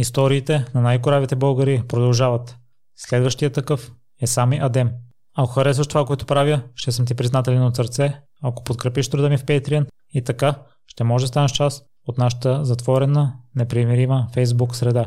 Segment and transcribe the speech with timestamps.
[0.00, 2.56] Историите на най-коравите българи продължават.
[2.96, 4.90] Следващия такъв е сами Адем.
[5.36, 9.36] Ако харесваш това, което правя, ще съм ти признателен от сърце, ако подкрепиш труда ми
[9.36, 10.54] в Patreon и така
[10.86, 15.06] ще може да станеш част от нашата затворена, непримирима Facebook среда.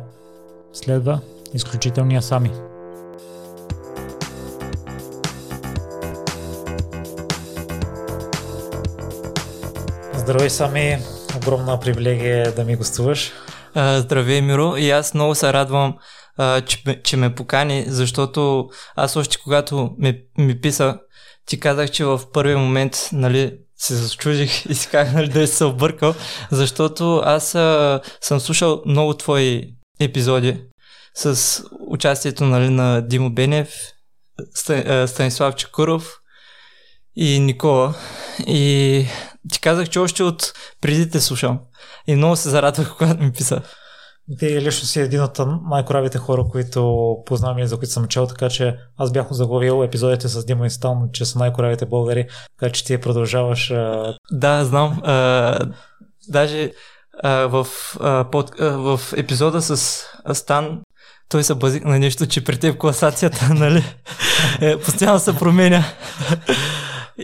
[0.74, 1.20] Следва
[1.54, 2.52] изключителния Сами.
[10.14, 10.98] Здравей, Сами.
[11.38, 13.34] Огромна привилегия да ми гостуваш.
[13.76, 14.78] Здравей, Миро.
[14.78, 15.98] И аз много се радвам,
[16.38, 20.98] а, че, че ме покани, защото аз още когато ми, ми писа,
[21.46, 25.66] ти казах, че в първи момент нали, се зачудих и си казах нали, да се
[25.66, 26.16] объркал,
[26.52, 29.64] защото аз а, съм слушал много твои
[30.00, 30.64] епизоди
[31.16, 33.70] с участието нали, на Димо Бенев,
[35.06, 36.18] Станислав Чекуров
[37.16, 37.94] и Никола.
[38.48, 39.06] И
[39.54, 41.60] ти казах, че още от преди те слушам.
[42.08, 43.62] И много се зарадвах, когато ми писа.
[44.40, 48.50] Ти лично си един от най-коравите хора, които познавам и за които съм чел, така
[48.50, 52.28] че аз бях заглавил епизодите с Дима и Стан, че са най-коравите българи,
[52.60, 53.72] така че ти продължаваш.
[53.72, 54.14] А...
[54.32, 55.02] Да, знам.
[55.04, 55.60] А,
[56.28, 56.72] даже
[57.24, 57.68] а, в,
[58.00, 60.82] а, под, а, в епизода с Стан
[61.30, 63.84] той се базик на нещо, че при теб класацията, нали,
[64.62, 65.84] е, постоянно се променя.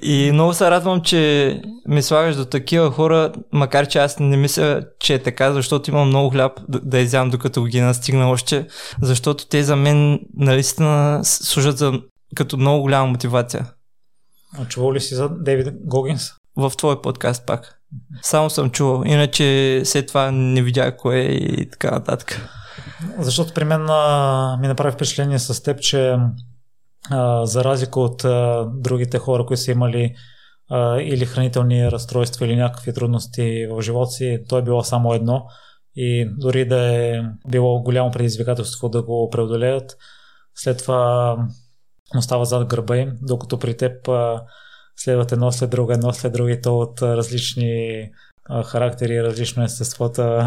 [0.01, 4.81] И много се радвам, че ме слагаш до такива хора, макар че аз не мисля,
[4.99, 8.67] че е така, защото имам много хляб да, да изям докато ги настигна още,
[9.01, 11.93] защото те за мен наистина служат за,
[12.35, 13.65] като много голяма мотивация.
[14.59, 16.29] А чувал ли си за Дейвид Гогинс?
[16.55, 17.81] В твой подкаст пак.
[18.21, 22.49] Само съм чувал, иначе след това не видях кое и така нататък.
[23.19, 26.17] Защото при мен а, ми направи впечатление с теб, че
[27.43, 28.21] за разлика от
[28.81, 30.15] другите хора, които са имали
[31.01, 35.45] или хранителни разстройства или някакви трудности в живота си, то е било само едно
[35.95, 39.97] и дори да е било голямо предизвикателство да го преодолеят,
[40.55, 41.37] след това
[42.17, 44.43] остава зад гърба им, докато при теб а,
[44.95, 48.01] следват едно след друго, едно след друго и то от различни
[48.49, 50.43] а, характери, различно естеството,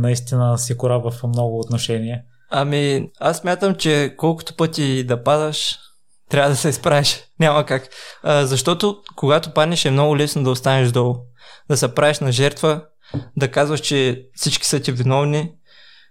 [0.00, 2.22] наистина си кора в много отношения.
[2.50, 5.78] Ами, аз мятам, че колкото пъти да падаш,
[6.30, 7.24] трябва да се изправиш.
[7.40, 7.88] Няма как.
[8.22, 11.16] А, защото когато паднеш е много лесно да останеш долу.
[11.70, 12.84] Да се правиш на жертва,
[13.36, 15.52] да казваш, че всички са ти виновни,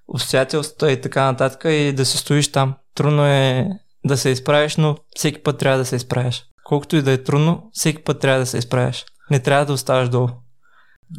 [0.08, 2.76] обстоятелствата и така нататък и да се стоиш там.
[2.96, 3.68] Трудно е
[4.06, 6.46] да се изправиш, но всеки път трябва да се изправиш.
[6.64, 9.06] Колкото и да е трудно, всеки път трябва да се изправиш.
[9.32, 10.30] Не трябва да оставаш долу.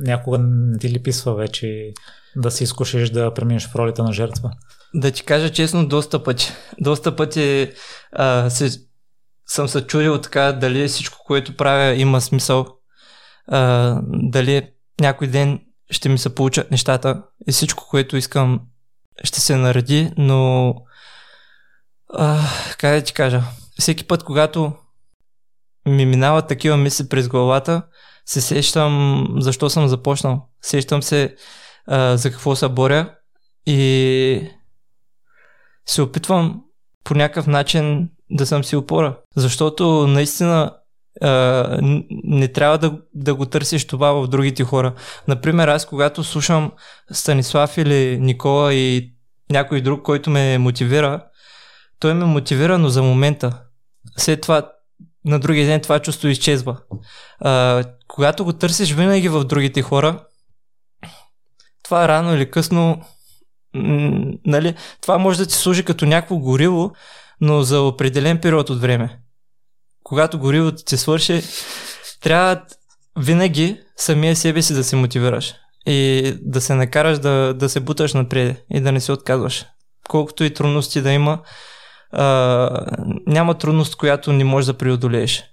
[0.00, 1.92] Някога не ти ли писва вече
[2.36, 4.50] да си изкушиш да преминеш в ролята на жертва?
[4.94, 6.52] Да ти кажа честно, доста пъти.
[6.80, 7.72] Доста пъти
[8.12, 8.70] а, се,
[9.46, 12.66] съм се чудил така дали всичко, което правя има смисъл.
[13.48, 15.60] А, дали някой ден
[15.90, 18.60] ще ми се получат нещата и всичко, което искам
[19.24, 20.74] ще се нареди, но
[22.14, 22.40] а,
[22.78, 23.42] как да ти кажа,
[23.78, 24.72] всеки път, когато
[25.86, 27.82] ми минават такива мисли през главата,
[28.26, 30.48] се сещам защо съм започнал.
[30.62, 31.36] Сещам се
[31.86, 33.14] а, за какво се боря
[33.66, 34.50] и
[35.86, 36.60] се опитвам
[37.04, 39.16] по някакъв начин да съм си опора.
[39.36, 40.72] Защото наистина
[41.22, 41.78] а,
[42.24, 44.94] не трябва да, да го търсиш това в другите хора.
[45.28, 46.72] Например, аз когато слушам
[47.12, 49.14] Станислав или Никола и
[49.50, 51.24] някой друг, който ме мотивира,
[51.98, 53.60] той ме мотивира, но за момента.
[54.16, 54.70] След това,
[55.24, 56.80] на другия ден това чувство изчезва.
[57.40, 60.24] А, когато го търсиш винаги в другите хора,
[61.82, 63.04] това рано или късно
[64.46, 66.90] нали, това може да ти служи като някакво горило,
[67.40, 69.18] но за определен период от време.
[70.02, 71.42] Когато горивото ти свърши,
[72.20, 72.62] трябва
[73.18, 75.54] винаги самия себе си да се мотивираш
[75.86, 79.66] и да се накараш да, да се буташ напред и да не се отказваш.
[80.08, 81.38] Колкото и трудности да има,
[82.12, 82.86] а,
[83.26, 85.44] няма трудност, която не можеш да преодолееш.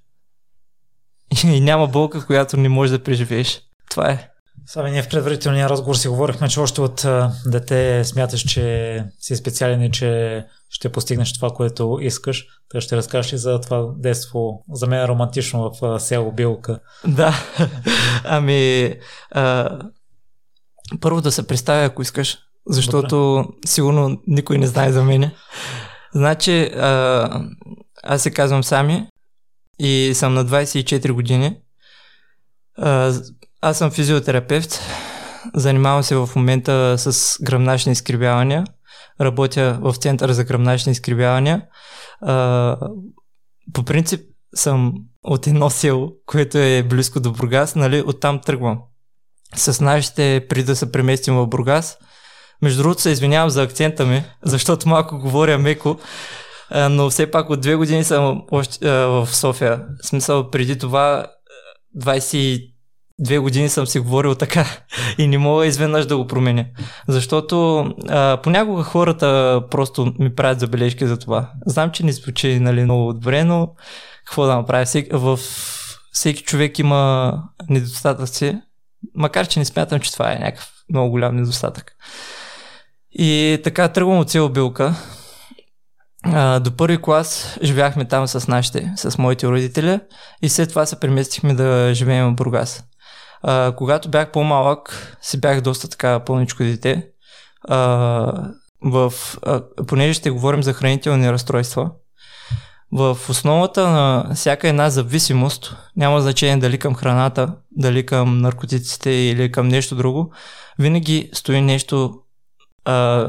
[1.43, 3.61] И няма болка, която не можеш да преживееш.
[3.89, 4.30] Това е.
[4.65, 7.05] Сами ние в предварителния разговор си говорихме, че още от
[7.45, 12.45] дете смяташ, че си специален и че ще постигнеш това, което искаш.
[12.69, 16.79] Така ще разкажеш ли за това детство, за мен е романтично в село Билка.
[17.07, 17.35] Да,
[18.23, 18.93] ами
[19.31, 19.79] а,
[21.01, 22.37] първо да се представя, ако искаш,
[22.67, 23.47] защото Добре.
[23.65, 25.35] сигурно никой не знае за мене.
[26.13, 27.29] Значи, а,
[28.03, 29.07] аз се казвам Сами
[29.79, 31.57] и съм на 24 години.
[32.77, 33.13] А,
[33.61, 34.79] аз съм физиотерапевт.
[35.55, 38.63] Занимавам се в момента с гръбначни изкривявания.
[39.21, 41.65] Работя в Център за гръбначни изкривявания.
[42.21, 42.77] А,
[43.73, 44.21] по принцип
[44.55, 44.93] съм
[45.23, 48.79] от едно село, което е близко до Бургас, нали, оттам тръгвам.
[49.55, 51.97] С нашите, преди да се преместим в Бургас,
[52.61, 55.99] Между другото се извинявам за акцента ми, защото малко говоря меко,
[56.89, 59.85] но все пак от две години съм в София.
[60.03, 61.27] В смисъл, преди това
[63.21, 64.65] 22 години съм си говорил така
[65.17, 66.65] и не мога изведнъж да го променя.
[67.07, 71.51] Защото а, понякога хората просто ми правят забележки за това.
[71.65, 73.73] Знам, че не звучи нали, много добре, но
[74.25, 74.85] какво да направя?
[74.85, 75.39] Всеки, в
[76.11, 77.33] всеки човек има
[77.69, 78.61] недостатъци,
[79.15, 81.91] макар че не смятам, че това е някакъв много голям недостатък.
[83.11, 84.95] И така тръгвам от цел билка.
[86.23, 89.99] А, до първи клас живяхме там с нашите, с моите родители
[90.41, 92.83] и след това се преместихме да живеем в Бургас.
[93.43, 97.07] А, когато бях по-малък, си бях доста така пълничко дете.
[97.67, 97.77] А,
[98.83, 99.13] в,
[99.45, 101.91] а, понеже ще говорим за хранителни разстройства,
[102.91, 109.51] в основата на всяка една зависимост, няма значение дали към храната, дали към наркотиците или
[109.51, 110.33] към нещо друго,
[110.79, 112.13] винаги стои нещо
[112.85, 113.27] а,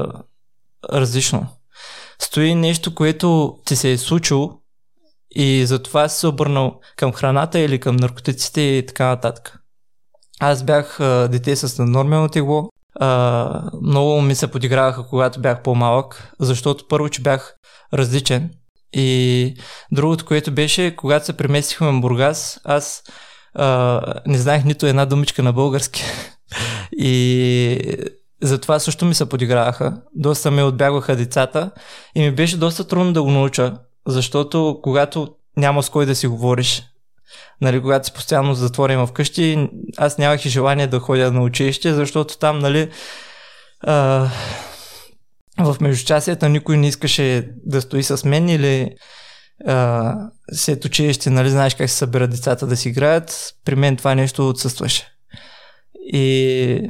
[0.93, 1.47] различно.
[2.19, 4.59] Стои нещо, което ти се е случило
[5.35, 9.62] и затова си се обърнал към храната или към наркотиците и така нататък.
[10.43, 12.69] Аз бях а, дете с наднормално тегло.
[12.99, 17.55] А, много ми се подиграваха, когато бях по-малък, защото първо, че бях
[17.93, 18.49] различен.
[18.93, 19.53] И
[19.91, 23.03] другото, което беше, когато се преместихме в Бургас, аз
[23.53, 26.03] а, не знаех нито една думичка на български.
[26.97, 27.79] и
[28.41, 30.01] затова също ми се подиграваха.
[30.15, 31.71] Доста ме отбягваха децата
[32.15, 33.73] и ми беше доста трудно да го науча,
[34.07, 36.83] защото когато няма с кой да си говориш,
[37.61, 42.37] нали, когато си постоянно затворен вкъщи, аз нямах и желание да ходя на училище, защото
[42.37, 42.91] там, нали,
[43.79, 44.29] а,
[45.59, 48.95] в междучасията никой не искаше да стои с мен или
[49.67, 50.15] а,
[50.51, 53.53] след училище, нали, знаеш как се събират децата да си играят.
[53.65, 55.09] При мен това нещо отсъстваше.
[56.05, 56.89] И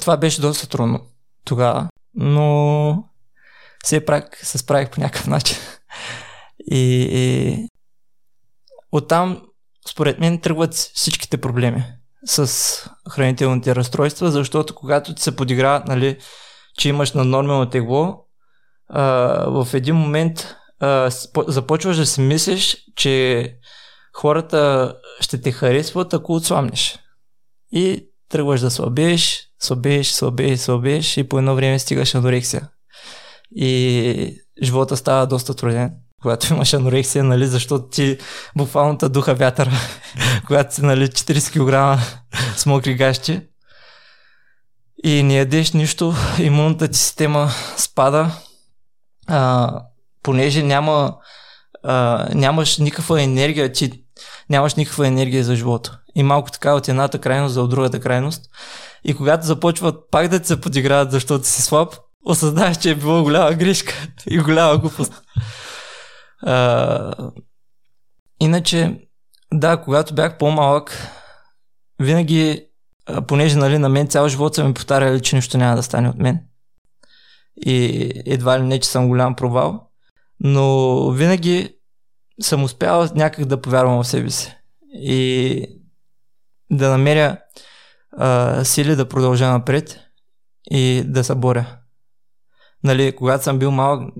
[0.00, 1.00] това беше доста трудно
[1.44, 3.04] тогава, но
[3.84, 5.56] все пак се справих по някакъв начин.
[6.70, 7.68] И, и
[8.92, 9.42] оттам,
[9.90, 11.84] според мен, тръгват всичките проблеми
[12.24, 16.18] с хранителните разстройства, защото когато ти се подиграват, нали,
[16.78, 18.24] че имаш на нормално тегло,
[18.88, 19.02] а,
[19.50, 21.10] в един момент а,
[21.48, 23.54] започваш да си мислиш, че
[24.14, 26.98] хората ще те харесват, ако отслабнеш.
[27.72, 32.68] И тръгваш да слабееш, слабееш, слабееш, слабееш и по едно време стигаш анорексия.
[33.50, 38.18] И живота става доста труден, когато имаш анорексия, нали, защото ти
[38.56, 39.70] буквално духа вятъра,
[40.46, 42.02] когато си нали, 40 кг
[42.56, 43.40] с мокри гащи
[45.04, 48.30] и не ядеш нищо, имунната ти система спада,
[49.26, 49.70] а,
[50.22, 51.16] понеже няма,
[51.84, 54.04] а, нямаш никаква енергия, ти
[54.50, 55.98] нямаш никаква енергия за живота.
[56.14, 58.42] И малко така от едната крайност за от другата крайност.
[59.04, 61.94] И когато започват пак да ти се подиграват, защото си слаб,
[62.24, 63.94] осъзнаваш, че е било голяма грешка
[64.30, 65.22] и голяма глупост.
[66.42, 67.30] А,
[68.40, 69.08] иначе,
[69.54, 71.08] да, когато бях по-малък,
[72.00, 72.68] винаги
[73.28, 76.18] понеже нали, на мен цял живот са ми повтаряли, че нищо няма да стане от
[76.18, 76.40] мен.
[77.66, 79.90] И едва ли не, че съм голям провал.
[80.40, 81.76] Но винаги
[82.40, 84.56] съм успял някак да повярвам в себе си.
[84.92, 85.66] И
[86.70, 87.38] да намеря
[88.16, 90.00] а, сили да продължа напред
[90.70, 91.78] и да се боря.
[92.84, 94.14] Нали, когато съм бил малък,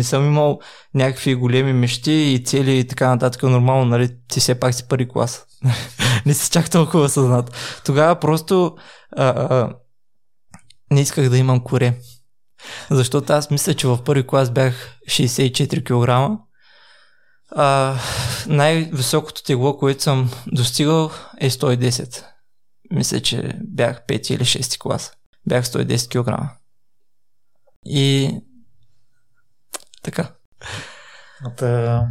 [0.00, 0.60] не съм имал
[0.94, 3.42] някакви големи мечти и цели и така нататък.
[3.42, 5.46] Нормално, нали, ти все пак си първи клас.
[6.26, 7.80] не си чак толкова съзнат.
[7.84, 8.76] Тогава просто
[9.16, 9.74] а, а,
[10.90, 11.94] не исках да имам коре.
[12.90, 16.40] Защото аз мисля, че в първи клас бях 64 кг.
[17.50, 17.96] А,
[18.46, 22.24] най-високото тегло, което съм достигал е 110.
[22.90, 25.12] Мисля, че бях 5 или 6 клас.
[25.48, 26.50] Бях 110 кг.
[27.84, 28.34] И
[30.10, 30.34] така.
[31.56, 32.06] Та,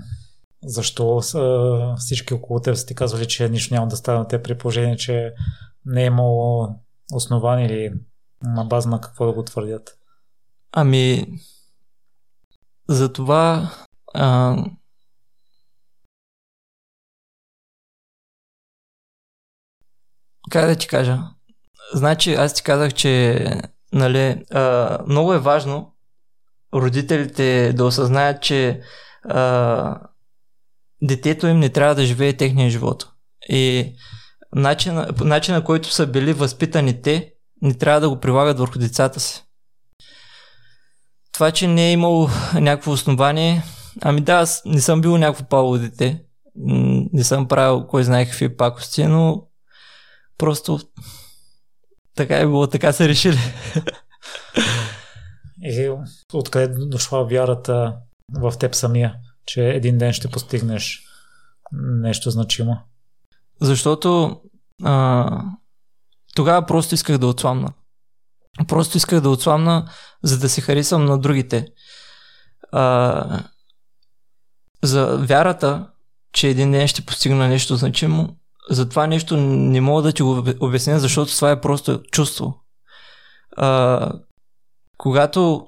[0.64, 4.58] защо са, всички около теб са ти казвали, че нищо няма да стане те при
[4.58, 5.34] положение, че
[5.86, 6.76] не е имало
[7.14, 7.94] основание или
[8.44, 9.98] на база на какво да го твърдят?
[10.72, 11.28] Ами,
[12.90, 13.72] за това
[14.14, 14.58] а,
[20.52, 21.20] как да ти кажа?
[21.94, 23.46] Значи, аз ти казах, че
[23.94, 25.96] нали, а, много е важно
[26.74, 28.82] родителите да осъзнаят, че
[29.24, 30.02] а,
[31.02, 33.08] детето им не трябва да живее техния живот.
[33.50, 33.94] И
[34.56, 39.44] начина, начина, който са били възпитани те, не трябва да го прилагат върху децата си.
[41.32, 43.64] Това, че не е имало някакво основание,
[44.02, 46.24] ами да, аз не съм бил някакво пало дете.
[47.14, 49.48] Не съм правил кой знае какви пакости, но
[50.38, 50.80] просто
[52.16, 53.40] така е било, така са решили.
[55.64, 55.92] И
[56.34, 57.98] откъде дошла вярата
[58.40, 61.04] в теб самия, че един ден ще постигнеш
[61.72, 62.78] нещо значимо?
[63.62, 64.42] Защото
[64.84, 65.44] а,
[66.36, 67.74] тогава просто исках да отслабна.
[68.68, 69.90] Просто исках да отслабна,
[70.24, 71.68] за да се харесвам на другите.
[72.72, 73.44] А,
[74.84, 75.90] за вярата,
[76.34, 78.36] че един ден ще постигна нещо значимо,
[78.70, 82.64] за това нещо не мога да ти го обясня, защото това е просто чувство.
[83.58, 84.12] А,
[85.00, 85.68] когато,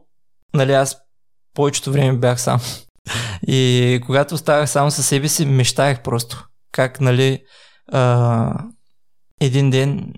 [0.54, 0.98] нали, аз
[1.54, 2.60] повечето време бях сам.
[3.48, 6.48] И когато оставах само със себе си, мечтаях просто.
[6.72, 7.44] Как, нали,
[7.92, 8.54] а,
[9.42, 10.14] един ден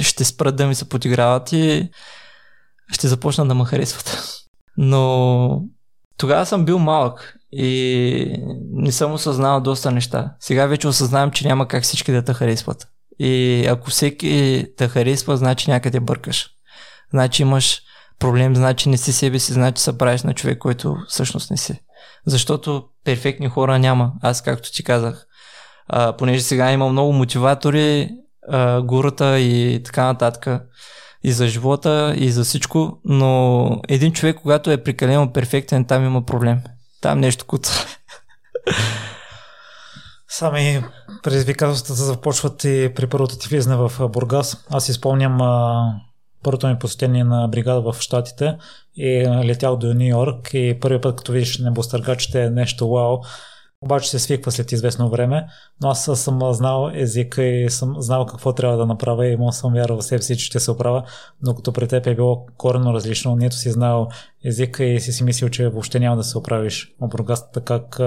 [0.00, 1.90] ще спрат да ми се подиграват и
[2.92, 4.28] ще започна да ме харесват.
[4.76, 5.62] Но
[6.16, 10.34] тогава съм бил малък и не съм осъзнавал доста неща.
[10.40, 12.88] Сега вече осъзнавам, че няма как всички да те харесват.
[13.18, 16.50] И ако всеки те харесва, значи някъде бъркаш.
[17.12, 17.82] Значи имаш
[18.18, 21.80] проблем, значи не си себе си, значи се правиш на човек, който всъщност не си.
[22.26, 24.12] Защото перфектни хора няма.
[24.22, 25.26] Аз, както ти казах,
[25.88, 28.10] а, понеже сега има много мотиватори,
[28.48, 30.62] а, гурата и така нататък,
[31.24, 36.26] и за живота, и за всичко, но един човек, когато е прекалено перфектен, там има
[36.26, 36.60] проблем.
[37.00, 37.86] Там нещо куца.
[40.28, 40.84] Сами
[41.22, 44.64] предизвикателствата започват и при първото ти влизане в Бургас.
[44.70, 45.38] Аз изпомням
[46.42, 48.56] първото ми посетение на бригада в Штатите
[48.96, 53.18] и летях до Нью Йорк и първият път, като видиш небостъргачите е нещо вау,
[53.82, 55.46] обаче се свиква след известно време,
[55.82, 59.72] но аз съм знал езика и съм знал какво трябва да направя и мога съм
[59.72, 61.02] вярвал в себе си, че ще се оправя,
[61.42, 64.08] но като при теб е било коренно различно, нито си знал
[64.44, 66.94] езика и си си мислил, че въобще няма да се оправиш.
[67.00, 68.00] Обругастата как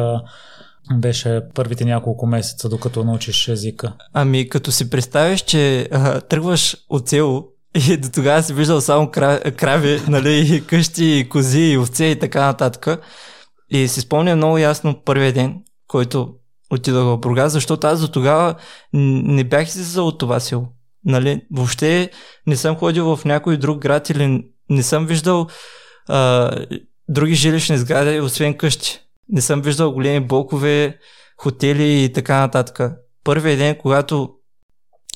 [0.93, 3.93] беше първите няколко месеца, докато научиш езика?
[4.13, 9.11] Ами, като си представиш, че а, тръгваш от село и до тогава си виждал само
[9.57, 13.01] крави, нали, къщи, кози, и овце и така нататък.
[13.69, 16.33] И си спомня много ясно първия ден, който
[16.71, 18.55] отидох в Бургас, защото аз до тогава
[18.93, 20.67] не бях излизал от това село.
[21.05, 21.41] Нали?
[21.51, 22.09] Въобще
[22.47, 25.47] не съм ходил в някой друг град или не съм виждал
[26.07, 26.51] а,
[27.09, 28.99] други жилищни сгради, освен къщи.
[29.29, 30.97] Не съм виждал големи блокове,
[31.37, 32.91] хотели и така нататък.
[33.23, 34.29] Първият ден, когато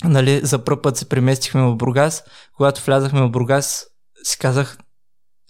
[0.04, 2.24] нали, за първ път се преместихме в Бургас,
[2.58, 3.86] когато влязахме в Бургас,
[4.24, 4.78] си казах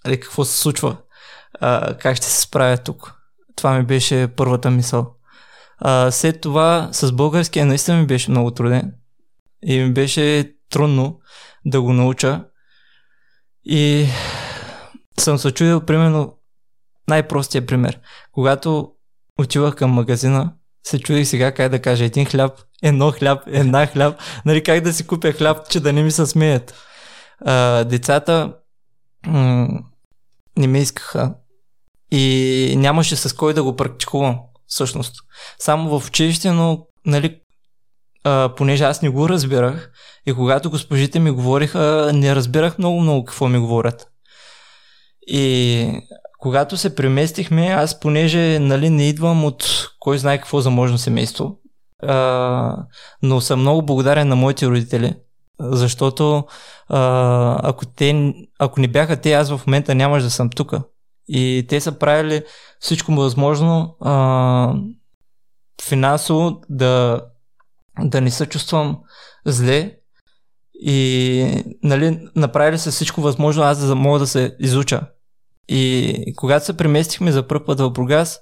[0.06, 0.98] нали, какво се случва,
[1.60, 3.16] а, как ще се справя тук.
[3.56, 5.16] Това ми беше първата мисъл.
[5.78, 8.94] А, след това с българския наистина ми беше много труден
[9.64, 11.20] и ми беше трудно
[11.66, 12.46] да го науча.
[13.64, 14.08] И
[15.20, 16.38] съм се чудил, примерно,
[17.08, 18.00] най-простия пример.
[18.32, 18.92] Когато
[19.40, 22.52] отивах към магазина, се чудих сега как да кажа един хляб,
[22.84, 26.26] едно хляб, една хляб, нали как да си купя хляб, че да не ми се
[26.26, 26.76] смеят.
[27.46, 28.54] А, децата
[29.28, 29.80] м-
[30.58, 31.34] не ме искаха
[32.12, 35.16] и нямаше с кой да го практикувам всъщност.
[35.60, 37.40] Само в училище, но нали,
[38.24, 39.92] а, понеже аз не го разбирах
[40.26, 44.08] и когато госпожите ми говориха, не разбирах много-много какво ми говорят.
[45.28, 46.02] И
[46.40, 51.60] когато се преместихме, аз понеже нали, не идвам от кой знае какво заможно семейство,
[52.04, 52.86] а,
[53.22, 55.16] но съм много благодарен на моите родители,
[55.60, 56.44] защото
[56.90, 60.74] а, ако, те, ако не бяха те, аз в момента нямаш да съм тук.
[61.28, 62.44] И те са правили
[62.80, 64.76] всичко възможно а,
[65.84, 67.22] финансово да,
[68.00, 68.98] да не се чувствам
[69.46, 69.96] зле
[70.74, 75.02] и нали, направили се всичко възможно аз да мога да се изуча.
[75.70, 78.40] И когато се преместихме за първ път в Бургас,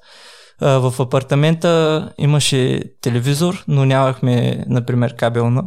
[0.61, 5.63] в апартамента имаше телевизор, но нямахме, например, кабелна.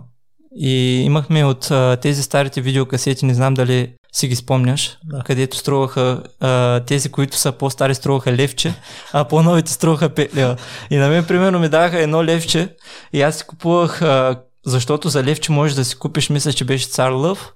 [0.56, 5.22] И имахме от тези старите видеокасети, не знам дали си ги спомняш, да.
[5.22, 8.74] където струваха а, тези, които са по-стари струваха левче,
[9.12, 10.56] а по-новите струваха 5 лева.
[10.90, 12.76] И на мен, примерно, ми даваха едно левче
[13.12, 16.88] и аз си купувах, а, защото за левче можеш да си купиш, мисля, че беше
[16.88, 17.52] Цар Лъв,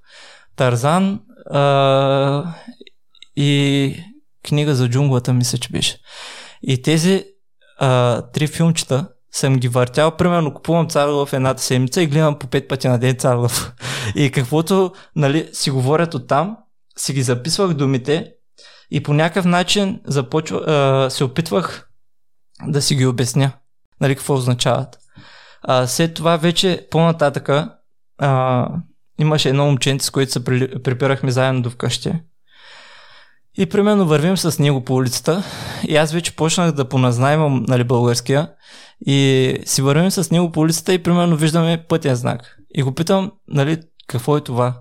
[0.57, 1.21] Тарзан
[1.51, 1.61] а,
[3.37, 3.97] и
[4.47, 5.99] книга за джунглата, мисля, че беше.
[6.63, 7.25] И тези
[7.79, 12.47] а, три филмчета съм ги въртял, примерно купувам цар в едната седмица и гледам по
[12.47, 13.39] пет пъти на ден цар
[14.15, 16.57] И каквото нали, си говорят оттам,
[16.99, 18.33] си ги записвах думите
[18.91, 21.89] и по някакъв начин започва, а, се опитвах
[22.67, 23.53] да си ги обясня,
[24.01, 24.99] нали, какво означават.
[25.63, 27.75] А, след това вече по-нататъка
[28.19, 28.69] а,
[29.19, 32.13] имаше едно момченце, с което се припирахме заедно до вкъщи.
[33.59, 35.45] И примерно вървим с него по улицата
[35.89, 38.51] и аз вече почнах да поназнаймам нали, българския
[39.07, 42.57] и си вървим с него по улицата и примерно виждаме пътен знак.
[42.75, 44.81] И го питам, нали, какво е това?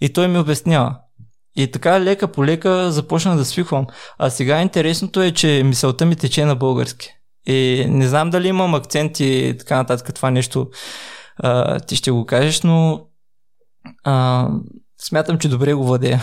[0.00, 0.96] И той ми обяснява.
[1.56, 3.86] И така лека по лека започнах да свиквам.
[4.18, 7.08] А сега интересното е, че мисълта ми тече на български.
[7.46, 10.68] И не знам дали имам акцент и така нататък това нещо
[11.36, 13.06] а, ти ще го кажеш, но
[14.04, 14.48] а,
[15.00, 16.22] смятам, че добре го владея.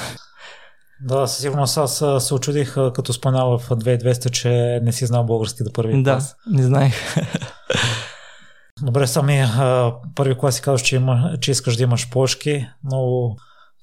[1.03, 5.63] Да, със сигурност аз се очудих, като споменал в 2200, че не си знал български
[5.63, 6.35] до първи да, клас.
[6.47, 7.15] Да, не знаех.
[8.81, 9.45] Добре, сами
[10.15, 13.29] първи клас си казваш, че, има, че искаш да имаш плошки, но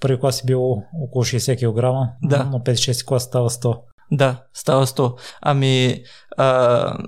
[0.01, 0.63] първи клас си бил
[1.03, 2.45] около 60 кг, да.
[2.45, 3.81] но 5-6 клас става 100.
[4.13, 5.19] Да, става 100.
[5.43, 6.03] Ами,
[6.37, 6.99] а,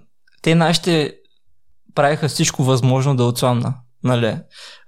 [0.43, 1.14] те нашите
[1.95, 3.75] правиха всичко възможно да отслабна.
[4.04, 4.37] Нали?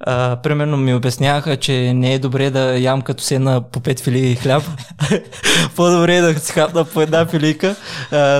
[0.01, 4.37] А, примерно ми обясняваха, че не е добре да ям като седна по пет филии
[4.37, 4.63] хляб.
[5.77, 7.77] По-добре е да си хапна по една филийка.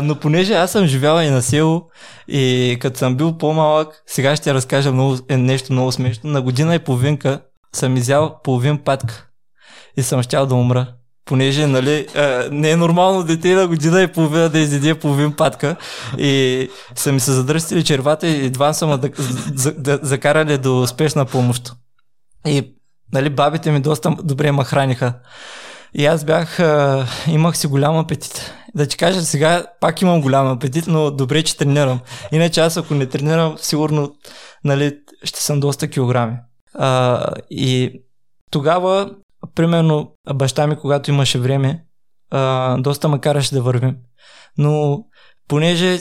[0.03, 1.83] Но понеже аз съм живяла и на село
[2.29, 6.31] и като съм бил по-малък, сега ще разкажа много, е нещо много смешно.
[6.31, 7.41] На година и половинка
[7.73, 9.27] съм изял половин патка
[9.97, 10.87] и съм щял да умра
[11.25, 15.77] понеже нали, а, не е нормално дете на година и половина да изяде половин патка
[16.19, 19.11] и са ми се задръстили червата и едва са да,
[19.55, 21.73] за, да, закарали до спешна помощ.
[22.47, 22.75] И
[23.13, 25.15] нали, бабите ми доста добре ме храниха.
[25.95, 28.53] И аз бях, а, имах си голям апетит.
[28.75, 32.01] Да ти кажа, сега пак имам голям апетит, но добре, че тренирам.
[32.33, 34.15] Иначе аз ако не тренирам, сигурно
[34.65, 36.37] нали, ще съм доста килограми.
[36.75, 38.03] А, и
[38.51, 39.11] тогава
[39.55, 41.85] примерно баща ми, когато имаше време,
[42.31, 43.97] а, доста ме караше да вървим.
[44.59, 45.05] Но
[45.49, 45.99] понеже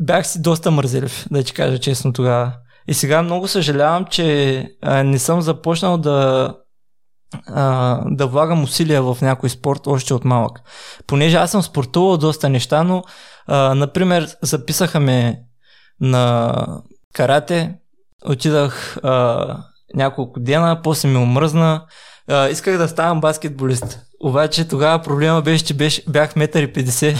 [0.00, 2.52] бях си доста мързелив, да ти кажа честно тогава.
[2.88, 6.54] И сега много съжалявам, че а, не съм започнал да,
[7.46, 10.60] а, да влагам усилия в някой спорт още от малък.
[11.06, 13.04] Понеже аз съм спортувал доста неща, но
[13.46, 15.40] а, например записаха ме
[16.00, 16.54] на
[17.14, 17.74] карате,
[18.24, 21.86] отидах а, няколко дена, после ми омръзна,
[22.50, 24.00] исках да ставам баскетболист.
[24.20, 27.18] Обаче тогава проблема беше, че беше, бях 1,50 м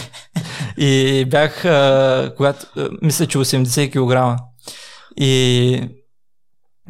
[0.76, 4.40] и бях, а, когато, а, мисля, че 80 кг.
[5.16, 5.88] И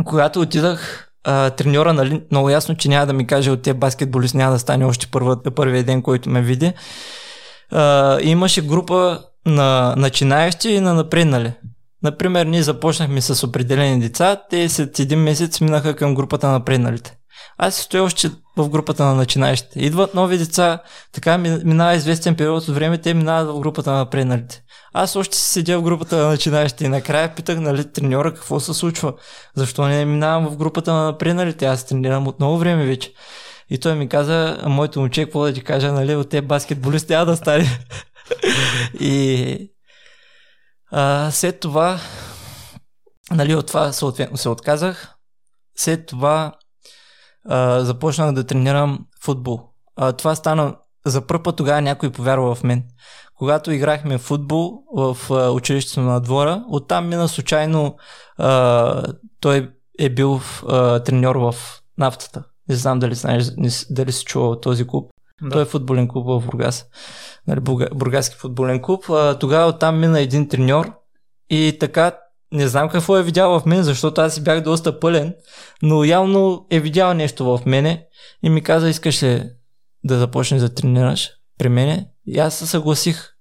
[0.04, 4.34] когато отидах, а, треньора нали, много ясно, че няма да ми каже от те баскетболист
[4.34, 6.72] няма да стане още първа, първия ден, който ме види.
[7.70, 11.52] А, имаше група на начинаещи и на напреднали.
[12.02, 17.15] Например, ние започнахме с определени деца, те след един месец минаха към групата на напредналите.
[17.58, 19.80] Аз стоя още в групата на начинаещите.
[19.80, 24.62] Идват нови деца, така минава известен период от време, те минават в групата на напредналите.
[24.92, 28.74] Аз още си седя в групата на начинаещите и накрая питах нали, треньора какво се
[28.74, 29.14] случва.
[29.54, 31.66] Защо не минавам в групата на напредналите?
[31.66, 33.12] Аз тренирам от много време вече.
[33.70, 37.26] И той ми каза, моето момче, какво да ти кажа, нали, от те баскетболисти няма
[37.26, 37.80] да стане.
[39.00, 39.58] и
[40.90, 41.98] а, след това,
[43.30, 45.14] нали, от това съответно се отказах.
[45.76, 46.52] След това
[47.48, 49.60] а, започнах да тренирам футбол.
[49.96, 52.84] А, това стана за първ път тогава някой повярва в мен.
[53.34, 57.96] Когато играхме футбол в а, училището на двора, оттам мина случайно
[58.38, 59.02] а,
[59.40, 61.54] той е бил а, треньор в
[61.98, 62.44] нафтата.
[62.68, 63.46] Не знам дали знаеш,
[63.90, 65.10] дали си чувал този клуб.
[65.42, 65.50] Да.
[65.50, 66.86] Той е футболен клуб в Бургас.
[67.46, 67.60] Нали,
[67.94, 69.10] Бургаски футболен клуб.
[69.10, 70.92] А, тогава оттам мина един треньор
[71.50, 72.12] и така
[72.56, 75.34] не знам какво е видял в мен, защото аз си бях доста пълен,
[75.82, 78.06] но явно е видял нещо в мене
[78.42, 79.50] и ми каза, искаш ли
[80.04, 82.08] да започнеш да тренираш при мене?
[82.26, 83.32] И аз се съгласих.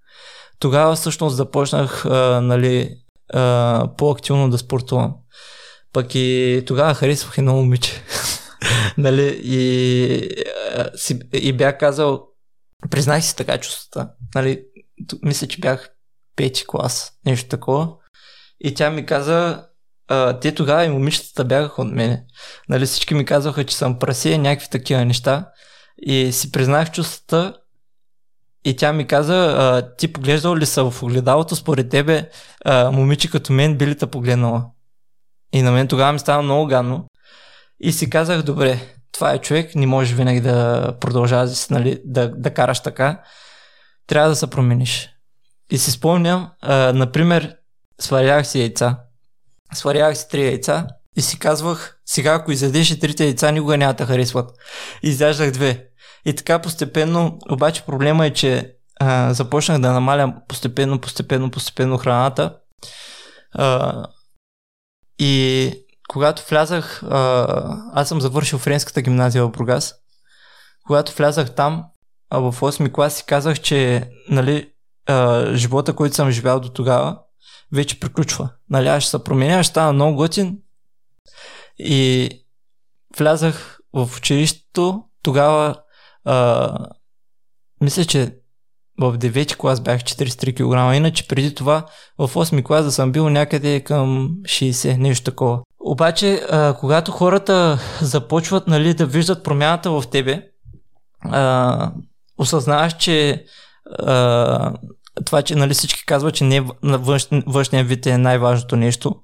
[0.59, 2.89] Тогава всъщност започнах а, нали,
[3.33, 5.15] а, по-активно да спортувам.
[5.93, 7.91] Пък и тогава харесвах едно момиче.
[8.97, 10.29] нали, и,
[10.77, 12.27] а, си, и бях казал,
[12.89, 14.09] признах си така чувствата.
[14.35, 14.63] Нали,
[15.23, 15.89] мисля, че бях
[16.35, 17.89] пети клас, нещо такова.
[18.65, 19.65] И тя ми каза,
[20.07, 22.23] а, те тогава и момичетата бягаха от мене.
[22.69, 25.49] Нали, всички ми казваха, че съм прасе, някакви такива неща.
[25.97, 27.53] И си признах чувствата
[28.63, 32.29] и тя ми каза, а, ти поглеждал ли са в огледалото, според тебе
[32.65, 34.65] а, момиче като мен би ли те погледнала?
[35.53, 37.05] И на мен тогава ми стана много гадно.
[37.79, 38.79] И си казах, добре,
[39.11, 43.21] това е човек, не можеш винаги да продължаваш нали, да, да караш така.
[44.07, 45.09] Трябва да се промениш.
[45.71, 47.55] И си спомням, а, например,
[48.01, 48.97] сварях си яйца.
[49.73, 53.93] Сварях си три яйца и си казвах, сега ако изядеш и трите яйца, никога няма
[53.93, 54.51] да харесват.
[55.03, 55.87] Изяждах две.
[56.25, 62.57] И така постепенно, обаче проблема е, че а, започнах да намалям постепенно, постепенно, постепенно храната.
[63.51, 64.03] А,
[65.19, 65.73] и
[66.09, 67.47] когато влязах, а,
[67.93, 69.95] аз съм завършил френската гимназия в Бургас.
[70.87, 71.83] Когато влязах там,
[72.29, 74.69] а в 8 клас си казах, че нали,
[75.07, 77.19] а, живота, който съм живял до тогава,
[77.71, 78.49] вече приключва.
[78.69, 80.57] Нали, аз ще се променя, ще стана много готин.
[81.79, 82.29] И
[83.17, 85.75] влязах в училището тогава
[86.25, 86.77] а,
[87.81, 88.35] мисля, че
[88.99, 91.85] в 9 клас бях 43 кг, иначе преди това
[92.17, 95.61] в 8 клас да съм бил някъде към 60, нещо такова.
[95.79, 100.47] Обаче, а, когато хората започват нали, да виждат промяната в тебе,
[101.21, 101.91] а,
[102.37, 103.45] осъзнаваш, че
[103.99, 104.73] а,
[105.25, 109.15] това, че нали, всички казват, че не, външ, външния вид е най-важното нещо,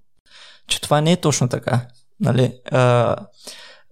[0.68, 1.88] че това не е точно така.
[2.20, 2.54] Нали?
[2.72, 3.16] А,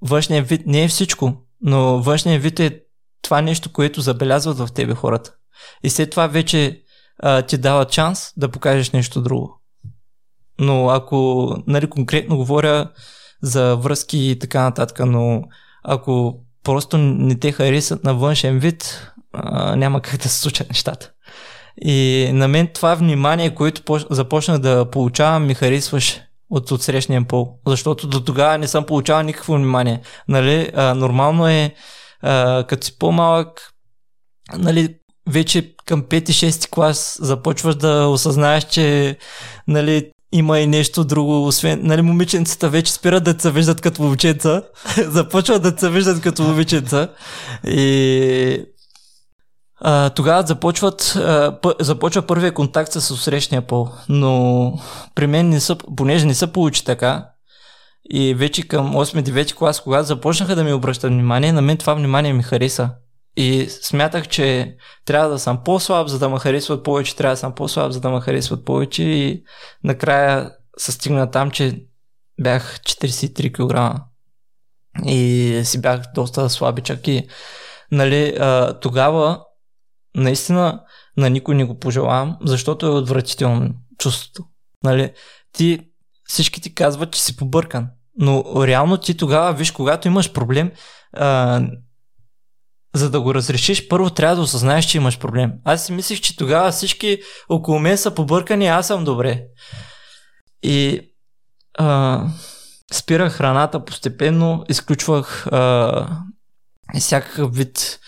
[0.02, 2.82] външният вид не е всичко, но външният вид е
[3.22, 5.34] това нещо, което забелязват в тебе хората.
[5.84, 6.82] И след това вече
[7.20, 9.62] а, ти дава шанс да покажеш нещо друго.
[10.60, 12.92] Но ако, нали, конкретно говоря
[13.42, 15.42] за връзки и така нататък, но
[15.84, 21.12] ако просто не те харесат на външен вид, а, няма как да се случат нещата.
[21.82, 27.60] И на мен това внимание, което започна да получавам, ми харесваше от отсрещния пол.
[27.68, 30.02] Защото до тогава не съм получавал никакво внимание.
[30.28, 31.74] Нали, а, нормално е,
[32.22, 33.74] а, като си по-малък,
[34.58, 34.96] нали,
[35.30, 39.18] вече към 5-6 клас започваш да осъзнаеш, че
[39.68, 44.64] нали, има и нещо друго, освен, нали, момиченцата вече спират да се виждат като момченца,
[44.98, 47.08] започват да се виждат като момиченца
[47.68, 48.66] и
[49.82, 54.74] а, тогава започват, а, започва първия контакт с усрещния пол, но
[55.16, 57.26] при мен не са, понеже не се получи така,
[58.12, 62.34] и вече към 8-9 клас, когато започнаха да ми обръщат внимание, на мен това внимание
[62.34, 62.90] ми хареса.
[63.38, 67.56] И смятах, че трябва да съм по-слаб, за да ме харесват повече, трябва да съм
[67.56, 69.04] по-слаб, за да ме харесват повече.
[69.04, 69.44] И
[69.84, 71.86] накрая се стигна там, че
[72.42, 74.02] бях 43 кг
[75.06, 77.28] и си бях доста слабичък и
[77.92, 78.38] нали,
[78.82, 79.40] тогава
[80.16, 80.84] наистина
[81.18, 84.44] на никой не го пожелавам, защото е отвратително чувството.
[84.84, 85.14] Нали,
[85.54, 85.80] ти,
[86.28, 90.72] всички ти казват, че си побъркан, но реално ти тогава, виж, когато имаш проблем,
[91.14, 91.62] а,
[92.96, 95.52] за да го разрешиш, първо трябва да осъзнаеш, че имаш проблем.
[95.64, 99.44] Аз си мислих, че тогава всички около мен са побъркани, аз съм добре.
[100.64, 101.02] И
[101.78, 102.28] а,
[102.94, 106.22] спирах храната постепенно, изключвах а,
[107.00, 108.00] всякакъв вид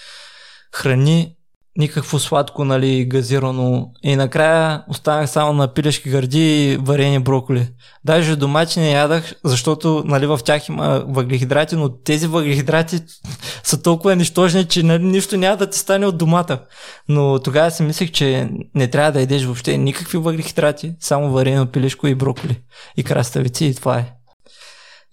[0.74, 1.36] храни,
[1.78, 3.92] никакво сладко, нали, газирано.
[4.04, 7.68] И накрая останах само на пилешки гърди и варени броколи.
[8.06, 13.00] Даже домати не ядах, защото нали, в тях има въглехидрати, но тези въглехидрати
[13.64, 16.66] са толкова нищожни, че нали, нищо няма да ти стане от домата.
[17.10, 22.08] Но тогава си мислех, че не трябва да едеш въобще никакви въглехидрати, само варено пилешко
[22.08, 22.62] и броколи.
[22.98, 24.14] И краставици и това е.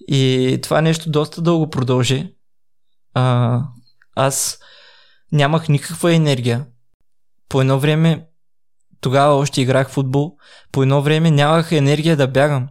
[0.09, 2.33] И това нещо доста дълго продължи.
[3.15, 3.61] А,
[4.15, 4.59] аз
[5.33, 6.67] нямах никаква енергия.
[7.49, 8.27] По едно време,
[9.01, 10.37] тогава още играх футбол,
[10.73, 12.69] по едно време нямах енергия да бягам.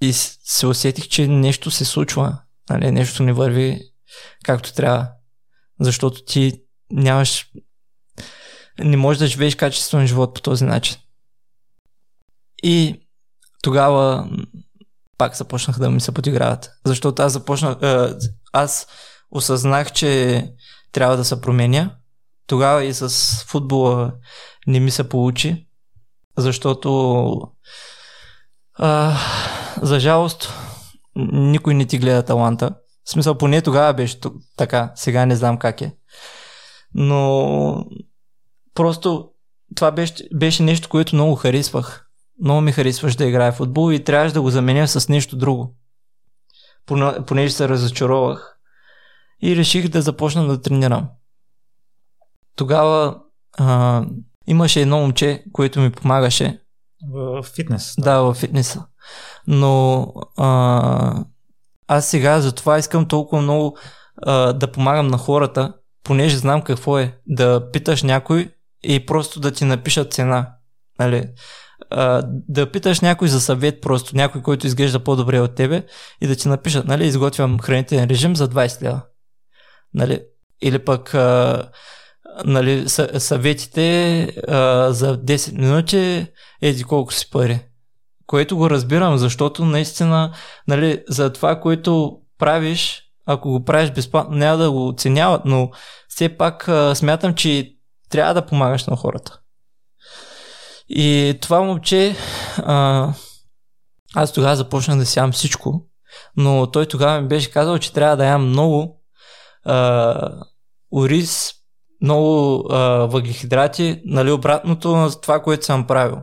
[0.00, 2.38] И се усетих, че нещо се случва.
[2.70, 3.80] Нали, нещо не върви
[4.44, 5.08] както трябва.
[5.80, 7.50] Защото ти нямаш.
[8.78, 10.96] Не можеш да живееш качествен живот по този начин.
[12.62, 13.06] И
[13.62, 14.30] тогава
[15.18, 16.70] пак започнах да ми се подиграват.
[16.84, 17.76] Защото аз започнах.
[18.52, 18.86] Аз
[19.30, 20.42] осъзнах, че
[20.92, 21.90] трябва да се променя.
[22.46, 23.08] Тогава и с
[23.48, 24.12] футбола
[24.66, 25.66] не ми се получи,
[26.36, 27.32] защото
[28.74, 29.16] а,
[29.82, 30.52] за жалост
[31.32, 32.74] никой не ти гледа таланта.
[33.04, 34.18] В смисъл, поне тогава беше
[34.56, 35.96] така, сега не знам как е.
[36.94, 37.84] Но
[38.74, 39.30] просто
[39.74, 42.06] това беше, беше нещо, което много харесвах.
[42.42, 45.74] Много ми харесваш да играя в футбол и трябваше да го заменя с нещо друго.
[47.26, 48.57] Понеже се разочаровах
[49.42, 51.08] и реших да започна да тренирам.
[52.56, 53.18] Тогава
[53.58, 54.04] а,
[54.46, 56.60] имаше едно момче, което ми помагаше.
[57.12, 57.94] В фитнес.
[57.98, 58.84] Да, да в фитнеса.
[59.46, 61.24] Но а,
[61.86, 63.78] аз сега за това искам толкова много
[64.22, 65.74] а, да помагам на хората,
[66.04, 70.54] понеже знам какво е да питаш някой и просто да ти напишат цена.
[70.98, 71.28] Нали?
[71.90, 75.86] А, да питаш някой за съвет, просто някой, който изглежда по-добре от тебе
[76.20, 79.02] и да ти напишат, нали, изготвям хранителен режим за 20 лева.
[79.94, 80.20] Нали?
[80.62, 81.62] Или пък а,
[82.44, 86.26] нали, съветите а, за 10 минути
[86.62, 87.60] еди колко си пари.
[88.26, 90.34] Което го разбирам, защото наистина
[90.68, 95.70] нали, за това, което правиш, ако го правиш безплатно, няма да го оценяват, но
[96.08, 97.74] все пак а, смятам, че
[98.10, 99.40] трябва да помагаш на хората.
[100.88, 102.16] И това момче,
[102.58, 103.08] а,
[104.14, 105.86] аз тогава започнах да сям всичко,
[106.36, 108.97] но той тогава ми беше казал, че трябва да ям много,
[109.64, 110.32] а,
[110.92, 111.52] ориз,
[112.02, 116.18] много а, въглехидрати, нали, обратното на това, което съм правил.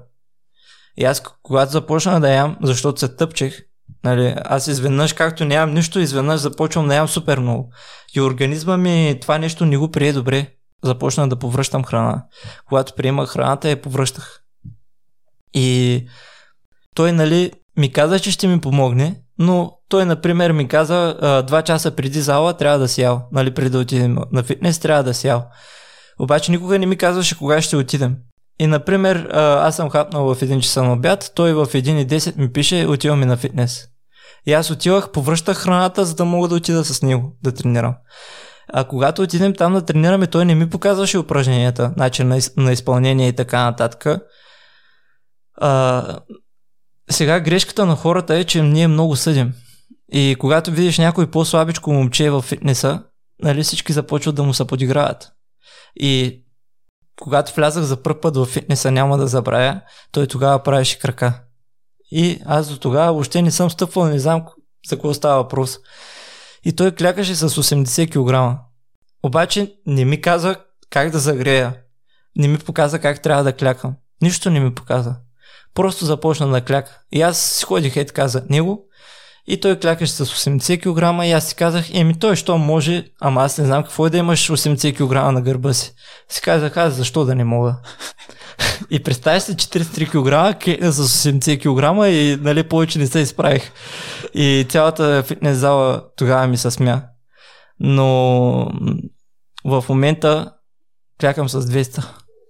[0.97, 3.61] И аз, когато започнах да ям, защото се тъпчех,
[4.05, 7.73] Нали, аз изведнъж, както нямам нищо, изведнъж започвам да ям супер много.
[8.15, 10.47] И организма ми това нещо не го прие добре.
[10.83, 12.25] Започна да повръщам храна.
[12.67, 14.41] Когато приемах храната, я повръщах.
[15.53, 16.07] И
[16.95, 21.91] той, нали, ми каза, че ще ми помогне, но той, например, ми каза, два часа
[21.91, 23.27] преди зала трябва да си ял.
[23.31, 25.45] Нали, преди да отидем на фитнес, трябва да си ял.
[26.19, 28.15] Обаче никога не ми казваше кога ще отидем.
[28.59, 32.85] И, например, аз съм хапнал в 1 часа на обяд, той в 1.10 ми пише,
[32.85, 33.87] отиваме на фитнес.
[34.45, 37.95] И аз отивах, повръщах храната, за да мога да отида с него да тренирам.
[38.73, 43.27] А когато отидем там да тренираме, той не ми показваше упражненията, начин на, на изпълнение
[43.27, 44.21] и така нататък.
[45.57, 46.03] А,
[47.11, 49.53] сега грешката на хората е, че ние много съдим.
[50.11, 53.03] И когато видиш някой по-слабичко момче в фитнеса,
[53.43, 55.31] нали всички започват да му се подиграват.
[55.95, 56.43] И
[57.21, 61.41] когато влязах за първ път в фитнеса, няма да забравя, той тогава правеше крака.
[62.11, 64.45] И аз до тогава въобще не съм стъпвал, не знам
[64.89, 65.77] за какво става въпрос.
[66.63, 68.59] И той клякаше с 80 кг.
[69.23, 70.55] Обаче не ми каза
[70.89, 71.77] как да загрея.
[72.35, 73.95] Не ми показа как трябва да клякам.
[74.21, 75.15] Нищо не ми показа.
[75.75, 76.99] Просто започна да кляка.
[77.11, 78.85] И аз си ходих е така за него
[79.47, 83.43] и той клякаше с 80 кг и аз си казах, еми той що може, ама
[83.43, 85.93] аз не знам какво е да имаш 80 кг на гърба си.
[86.29, 87.75] Си казах, аз защо да не мога.
[88.89, 93.71] и представяш се 43 кг, с 80 кг и нали, повече не се изправих.
[94.33, 97.01] И цялата фитнес зала тогава ми се смя.
[97.79, 98.71] Но
[99.65, 100.51] в момента
[101.21, 102.05] клякам с 200.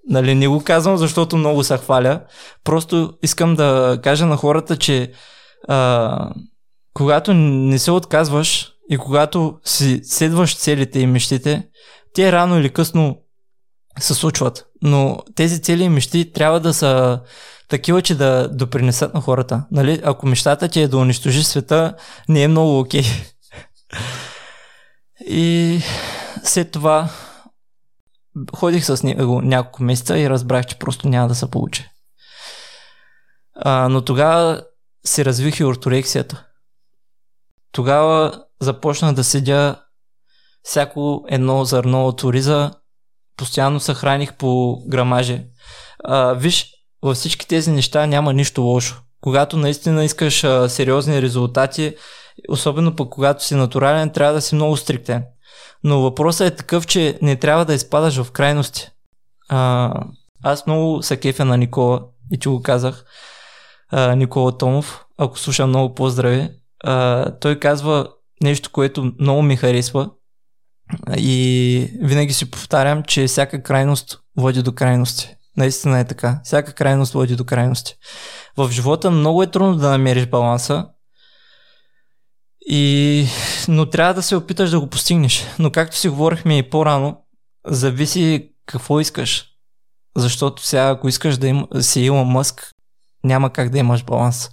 [0.10, 2.22] Нали, не го казвам, защото много се хваля.
[2.64, 5.12] Просто искам да кажа на хората, че
[5.68, 6.30] а,
[6.94, 11.68] когато не се отказваш и когато си следваш целите и мечтите,
[12.14, 13.18] те рано или късно
[14.00, 14.66] се случват.
[14.82, 17.22] Но тези цели и мечти трябва да са
[17.70, 19.66] такива, че да допринесат на хората.
[19.72, 20.02] Нали?
[20.04, 21.96] Ако мечтата ти е да унищожи света,
[22.30, 23.02] не е много окей.
[23.02, 23.32] Okay.
[25.28, 25.80] И
[26.44, 27.10] след това
[28.56, 31.90] ходих с него няколко месеца и разбрах, че просто няма да се получи.
[33.56, 34.64] А, но тогава
[35.06, 36.46] се развих и орторексията.
[37.72, 39.76] Тогава започнах да седя
[40.64, 42.72] всяко едно зърно от ориза,
[43.38, 45.46] постоянно се храних по грамаже.
[46.04, 46.72] А, виж,
[47.02, 49.02] във всички тези неща няма нищо лошо.
[49.22, 51.96] Когато наистина искаш а, сериозни резултати,
[52.50, 55.24] особено пък когато си натурален, трябва да си много стриктен.
[55.86, 58.90] Но въпросът е такъв, че не трябва да изпадаш в крайности.
[59.50, 59.92] А,
[60.44, 63.06] аз много се кефя на Никола и ти го казах.
[63.90, 66.50] А, Никола Томов, ако слушам много поздрави.
[66.84, 68.08] А, той казва
[68.44, 70.10] нещо, което много ми харесва
[71.18, 75.36] и винаги си повтарям, че всяка крайност води до крайности.
[75.58, 76.40] Наистина е така.
[76.44, 77.96] Всяка крайност води до крайности.
[78.58, 80.86] В живота много е трудно да намериш баланса,
[82.66, 83.26] и...
[83.68, 85.46] но трябва да се опиташ да го постигнеш.
[85.60, 87.18] Но както си говорихме и по-рано,
[87.68, 89.46] зависи какво искаш.
[90.18, 92.72] Защото сега, ако искаш да им, си Илон Мъск,
[93.24, 94.50] няма как да имаш баланс.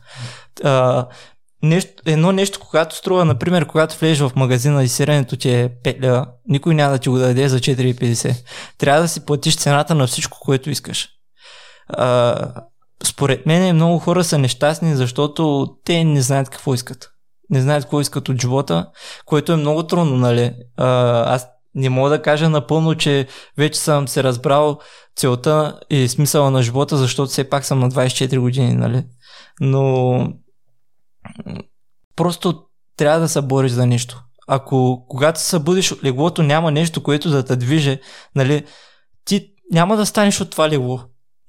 [0.65, 1.07] А,
[1.63, 6.01] нещо, едно нещо, когато струва, например, когато влезеш в магазина и сиренето ти е 5
[6.01, 8.37] лева, никой няма да ти го даде за 4,50.
[8.79, 11.09] Трябва да си платиш цената на всичко, което искаш.
[11.89, 12.37] А,
[13.05, 17.12] според мен много хора са нещастни, защото те не знаят какво искат.
[17.53, 18.87] Не знаят какво искат от живота,
[19.25, 20.55] което е много трудно, нали?
[20.77, 20.87] А,
[21.35, 23.27] аз не мога да кажа напълно, че
[23.59, 24.79] вече съм се разбрал
[25.17, 29.05] целта и смисъла на живота, защото все пак съм на 24 години, нали?
[29.61, 30.29] Но
[32.17, 32.63] просто
[32.97, 34.23] трябва да се бориш за нещо.
[34.47, 38.01] Ако когато се събудиш от леглото няма нещо, което да те движе,
[38.35, 38.67] нали,
[39.25, 41.01] ти няма да станеш от това легло.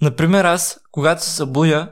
[0.01, 1.91] Например, аз, когато се събудя,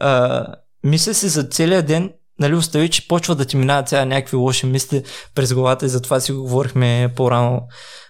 [0.00, 0.46] а,
[0.84, 4.66] мисля си за целия ден, нали, остави, че почва да ти минават цяла някакви лоши
[4.66, 5.02] мисли
[5.34, 7.60] през главата и затова си го говорихме по-рано.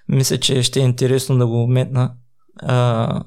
[0.09, 2.13] Мисля, че ще е интересно да го метна.
[2.63, 3.23] А,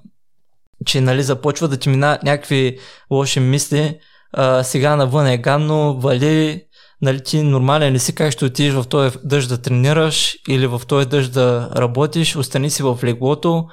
[0.86, 2.78] че нали, започва да ти минават някакви
[3.12, 4.00] лоши мисли,
[4.34, 6.64] а, сега навън е гадно, вали,
[7.02, 10.82] нали ти нормален ли си, как ще отидеш в този дъжд да тренираш или в
[10.88, 13.66] този дъжд да работиш, остани си в леглото.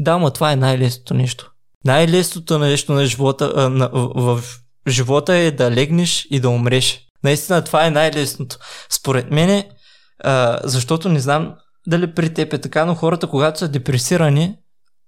[0.00, 1.50] Да, но това е най-лесното нещо.
[1.84, 7.00] Най-лесното нещо на живота, а, на, в, в живота е да легнеш и да умреш.
[7.24, 8.58] Наистина това е най-лесното.
[8.90, 9.70] Според мене,
[10.24, 11.54] а, защото не знам
[11.86, 14.54] дали при теб е така, но хората, когато са депресирани,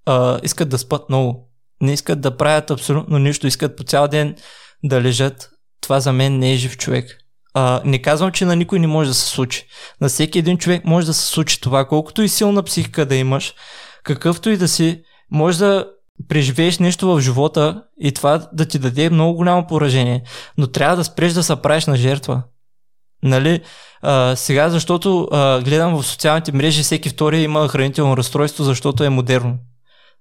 [0.06, 1.50] а, искат да спят много.
[1.82, 4.36] Не искат да правят абсолютно нищо, искат по цял ден
[4.84, 7.16] да лежат, това за мен не е жив човек.
[7.54, 9.66] А, не казвам, че на никой не може да се случи.
[10.00, 11.84] На всеки един човек може да се случи това.
[11.84, 13.54] Колкото и силна психика да имаш,
[14.04, 15.86] какъвто и да си, може да
[16.28, 20.22] преживееш нещо в живота и това да ти даде много голямо поражение,
[20.58, 22.42] но трябва да спреш да се правиш на жертва.
[23.22, 23.62] Нали?
[24.02, 29.08] А, сега, защото а, гледам в социалните мрежи, всеки втори има хранително разстройство, защото е
[29.08, 29.58] модерно.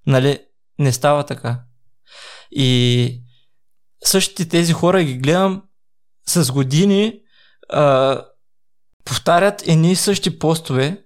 [0.08, 0.40] Нали?
[0.80, 1.60] Не става така.
[2.52, 3.22] И
[4.04, 5.64] същите тези хора ги гледам
[6.28, 7.14] с години
[7.70, 8.22] а,
[9.06, 11.04] повтарят едни и същи постове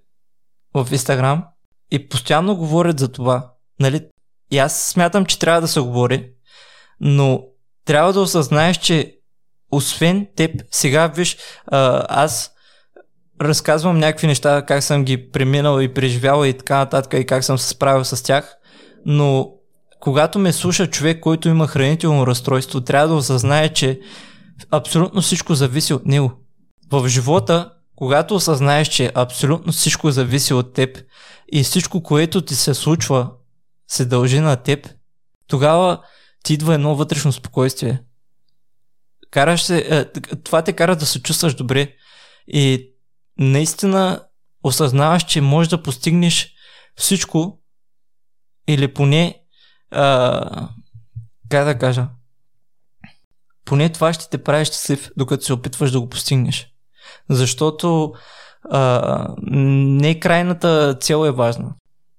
[0.74, 1.44] в Инстаграм
[1.90, 3.52] и постоянно говорят за това.
[3.80, 4.08] Нали?
[4.50, 6.30] И аз смятам, че трябва да се говори,
[7.00, 7.42] но
[7.84, 9.18] трябва да осъзнаеш, че
[9.70, 12.50] освен теб, сега виж, а, аз
[13.40, 17.58] разказвам някакви неща, как съм ги преминал и преживял и така нататък и как съм
[17.58, 18.56] се справил с тях,
[19.06, 19.50] но
[20.00, 24.00] когато ме слуша човек, който има хранително разстройство, трябва да осъзнае, че
[24.70, 26.32] абсолютно всичко зависи от него.
[26.90, 30.98] В живота, когато осъзнаеш, че абсолютно всичко зависи от теб
[31.52, 33.30] и всичко, което ти се случва,
[33.88, 34.88] се дължи на теб,
[35.46, 36.04] тогава
[36.42, 38.02] ти идва едно вътрешно спокойствие.
[39.30, 40.04] Караш се, е,
[40.44, 41.94] това те кара да се чувстваш добре
[42.48, 42.92] и
[43.38, 44.24] наистина
[44.62, 46.54] осъзнаваш, че можеш да постигнеш
[46.96, 47.60] всичко
[48.68, 49.42] или поне
[49.90, 50.68] а,
[51.48, 52.08] как да кажа
[53.64, 56.68] поне това ще те прави щастлив, докато се опитваш да го постигнеш.
[57.30, 58.12] Защото
[58.70, 61.74] а, не крайната цел е важна.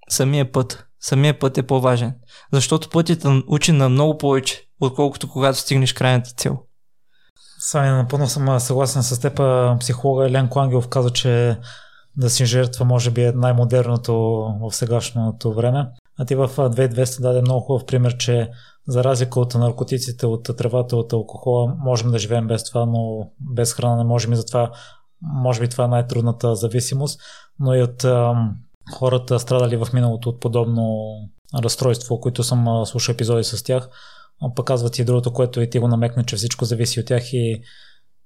[0.09, 0.85] Самия път.
[1.07, 2.13] Самия път е по-важен.
[2.53, 6.57] Защото пътят учи на много повече, отколкото когато стигнеш крайната цел.
[7.59, 9.41] Сами, напълно съм съгласен с теб.
[9.79, 11.57] Психолога Елен Клангелов каза, че
[12.17, 14.13] да си жертва може би е най-модерното
[14.61, 15.87] в сегашното време.
[16.19, 18.49] А ти в 2200 даде много хубав пример, че
[18.87, 23.73] за разлика от наркотиците, от тревата, от алкохола, можем да живеем без това, но без
[23.73, 24.71] храна не можем и затова
[25.21, 27.19] може би това е най-трудната зависимост,
[27.59, 28.55] но и от ам,
[28.93, 31.15] хората страдали в миналото от подобно
[31.63, 33.89] разстройство, които съм слушал епизоди с тях,
[34.55, 37.61] пък казват и другото, което и ти го намекна, че всичко зависи от тях и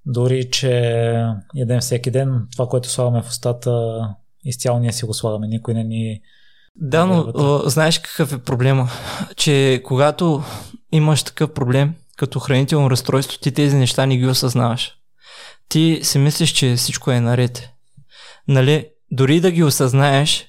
[0.05, 0.71] дори, че
[1.55, 3.99] ядем всеки ден, това, което слагаме в устата,
[4.45, 6.21] изцяло ние си го слагаме, никой не ни
[6.81, 8.89] да, но а, знаеш какъв е проблема?
[9.35, 10.43] Че когато
[10.91, 14.95] имаш такъв проблем, като хранително разстройство, ти тези неща не ги осъзнаваш.
[15.69, 17.69] Ти си мислиш, че всичко е наред.
[18.47, 18.87] Нали?
[19.11, 20.45] Дори да ги осъзнаеш,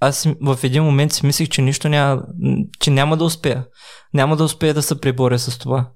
[0.00, 2.22] аз в един момент си мислих, че нищо няма,
[2.80, 3.66] че няма да успея.
[4.14, 5.90] Няма да успея да се преборя с това.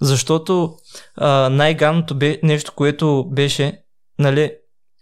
[0.00, 0.74] Защото
[1.16, 3.78] а, най-ганното бе нещо, което беше,
[4.18, 4.52] нали,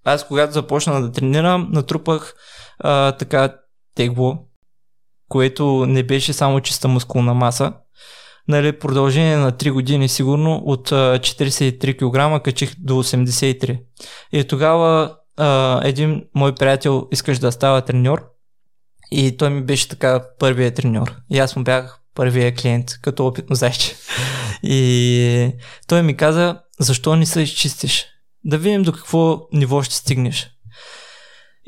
[0.04, 2.34] аз когато започна да тренирам, натрупах
[2.78, 3.54] а, така
[3.94, 4.38] тегло,
[5.28, 7.72] което не беше само чиста мускулна маса.
[8.48, 13.80] Нали, продължение на 3 години сигурно от 43 кг качих до 83.
[14.32, 15.16] И тогава
[15.82, 18.24] един мой приятел искаш да става треньор
[19.10, 21.14] и той ми беше така първият треньор.
[21.30, 23.96] И аз му бях първия клиент, като опитно зайче.
[24.62, 25.52] И
[25.86, 28.06] той ми каза, защо не се изчистиш?
[28.44, 30.50] Да видим до какво ниво ще стигнеш.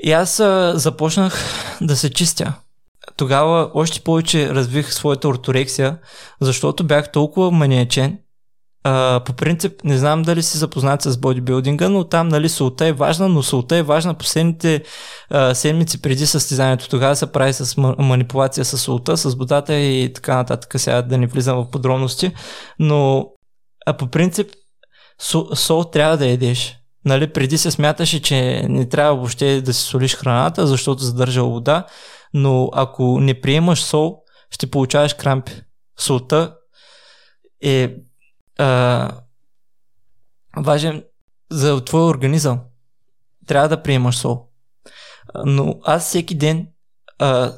[0.05, 1.39] И аз а, започнах
[1.81, 2.55] да се чистя.
[3.17, 5.99] Тогава още повече развих своята орторексия,
[6.41, 8.19] защото бях толкова маниечен.
[8.85, 12.93] А, по принцип, не знам дали си запознат с бодибилдинга, но там нали, солта е
[12.93, 14.83] важна, но солта е важна последните
[15.31, 16.89] а, седмици преди състезанието.
[16.89, 20.75] Тогава се прави с манипулация с солта, с водата и така нататък.
[20.77, 22.33] Сега да не влизам в подробности.
[22.79, 23.27] Но
[23.87, 24.51] а по принцип,
[25.21, 26.77] сол, сол трябва да едеш.
[27.05, 31.87] Нали, преди се смяташе, че не трябва въобще да си солиш храната, защото задържа вода,
[32.35, 34.17] но ако не приемаш сол,
[34.51, 35.53] ще получаваш крампи.
[35.99, 36.55] Солта
[37.63, 37.95] е
[38.61, 39.11] а,
[40.57, 41.05] важен
[41.51, 42.61] за твоя организъм.
[43.47, 44.47] Трябва да приемаш сол.
[45.45, 46.67] Но аз всеки ден
[47.19, 47.53] а,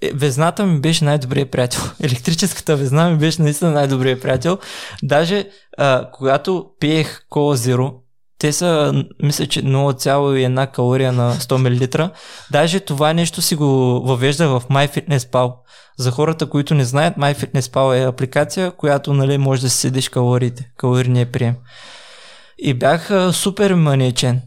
[0.00, 1.80] е, везната ми беше най-добрият приятел.
[2.00, 4.58] Електрическата везна ми беше наистина най-добрият приятел.
[5.02, 7.94] Даже а, когато пиех кола зеро,
[8.40, 12.10] те са, мисля, че 0,1 калория на 100 мл.
[12.50, 13.66] Даже това нещо си го
[14.04, 15.54] въвежда в MyFitnessPal.
[15.98, 20.70] За хората, които не знаят, MyFitnessPal е апликация, която нали, може да си седиш калориите,
[20.76, 21.56] калорийния прием.
[22.58, 24.42] И бях супер маничен.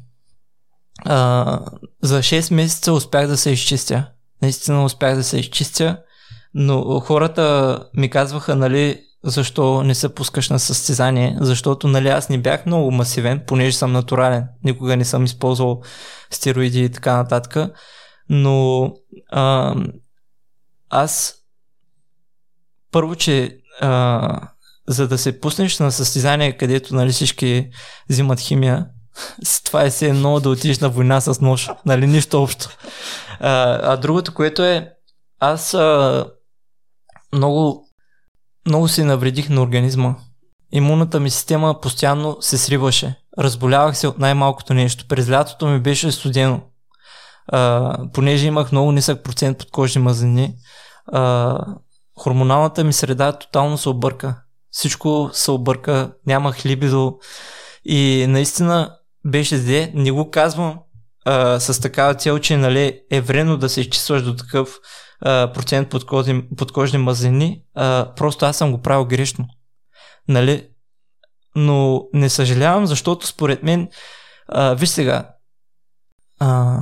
[1.06, 1.60] А,
[2.02, 4.06] за 6 месеца успях да се изчистя.
[4.42, 5.98] Наистина успях да се изчистя,
[6.54, 12.38] но хората ми казваха, нали, защо не се пускаш на състезание, защото нали аз не
[12.38, 15.82] бях много масивен, понеже съм натурален, никога не съм използвал
[16.32, 17.72] стероиди и така нататък,
[18.30, 18.90] но
[19.32, 19.76] а,
[20.90, 21.36] аз
[22.92, 24.50] първо, че а,
[24.88, 27.70] за да се пуснеш на състезание, където нали, всички
[28.10, 28.88] взимат химия,
[29.64, 32.70] това е все едно да отидеш на война с нож, нали, нищо общо.
[33.40, 34.94] А, а другото, което е,
[35.40, 36.26] аз а,
[37.34, 37.88] много,
[38.68, 40.16] много се навредих на организма.
[40.72, 43.16] Имунната ми система постоянно се сриваше.
[43.40, 45.06] Разболявах се от най-малкото нещо.
[45.08, 46.62] През лятото ми беше студено.
[47.48, 50.56] А, понеже имах много нисък процент подкожни мазнини,
[51.08, 51.58] а,
[52.20, 54.36] хормоналната ми среда тотално се обърка.
[54.72, 57.20] Всичко се обърка, нямах либидо
[57.86, 59.92] и наистина беше зле.
[59.94, 60.80] Не го казвам
[61.26, 64.80] а, с такава цел, че нали, е вредно да се изчистваш до такъв
[65.24, 67.64] процент подкожни, подкожни мазнини.
[67.76, 69.46] А, просто аз съм го правил грешно.
[70.28, 70.68] Нали?
[71.56, 73.90] Но не съжалявам, защото според мен,
[74.48, 75.30] а, виж сега,
[76.40, 76.78] а,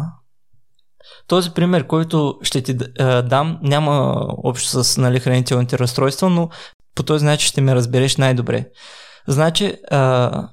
[1.28, 6.50] този пример, който ще ти а, дам, няма общо с нали, хранителните разстройства, но
[6.96, 8.70] по този начин ще ме разбереш най-добре.
[9.28, 10.50] Значи, а,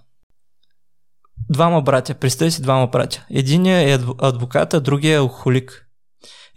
[1.50, 3.26] двама братя, представи си двама братя.
[3.30, 5.87] Единият е адвокат, а другия е алкохолик.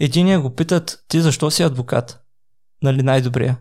[0.04, 2.20] Единия го питат, ти защо си адвокат?
[2.84, 3.58] Нали най-добрия.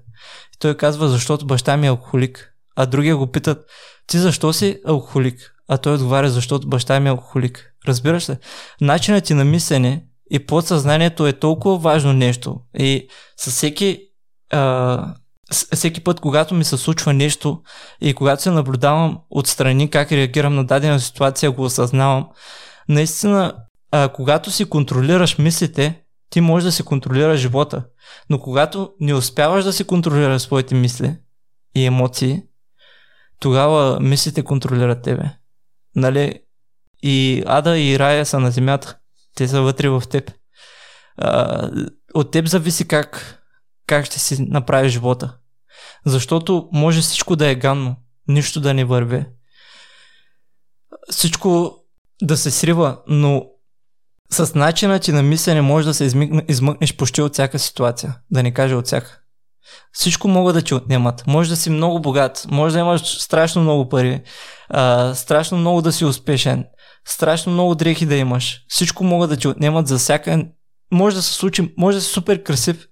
[0.54, 2.52] И той казва, защото баща ми е алкохолик.
[2.76, 3.64] А другия го питат,
[4.06, 5.54] ти защо си алкохолик?
[5.68, 7.72] А той отговаря, защото баща ми е алкохолик.
[7.88, 8.36] Разбираш ли?
[8.80, 12.60] Начинът ти на мислене и подсъзнанието е толкова важно нещо.
[12.78, 14.00] И със всеки,
[14.52, 15.14] а,
[15.50, 17.62] всеки път, когато ми се случва нещо
[18.00, 22.28] и когато се наблюдавам отстрани как реагирам на дадена ситуация, го осъзнавам,
[22.88, 23.54] наистина,
[23.92, 27.84] а, когато си контролираш мислите, ти можеш да си контролираш живота.
[28.30, 31.16] Но когато не успяваш да си контролираш своите мисли
[31.74, 32.42] и емоции,
[33.38, 35.30] тогава мислите контролират тебе.
[35.96, 36.40] Нали?
[37.02, 38.98] И Ада и Рая са на земята.
[39.34, 40.32] Те са вътре в теб.
[41.16, 41.70] А,
[42.14, 43.42] от теб зависи как,
[43.86, 45.36] как ще си направиш живота.
[46.06, 47.96] Защото може всичко да е ганно,
[48.28, 49.24] нищо да не върви.
[51.10, 51.76] Всичко
[52.22, 53.46] да се срива, но
[54.32, 56.04] с начина ти на мислене може да се
[56.48, 59.20] измъкнеш почти от всяка ситуация, да не кажа от всяка.
[59.92, 61.26] Всичко могат да ти отнемат.
[61.26, 64.22] Може да си много богат, може да имаш страшно много пари,
[64.68, 66.64] а, страшно много да си успешен,
[67.06, 68.60] страшно много дрехи да имаш.
[68.68, 70.44] Всичко могат да ти отнемат за всяка...
[70.92, 72.86] Може да се случи, може да си супер красив,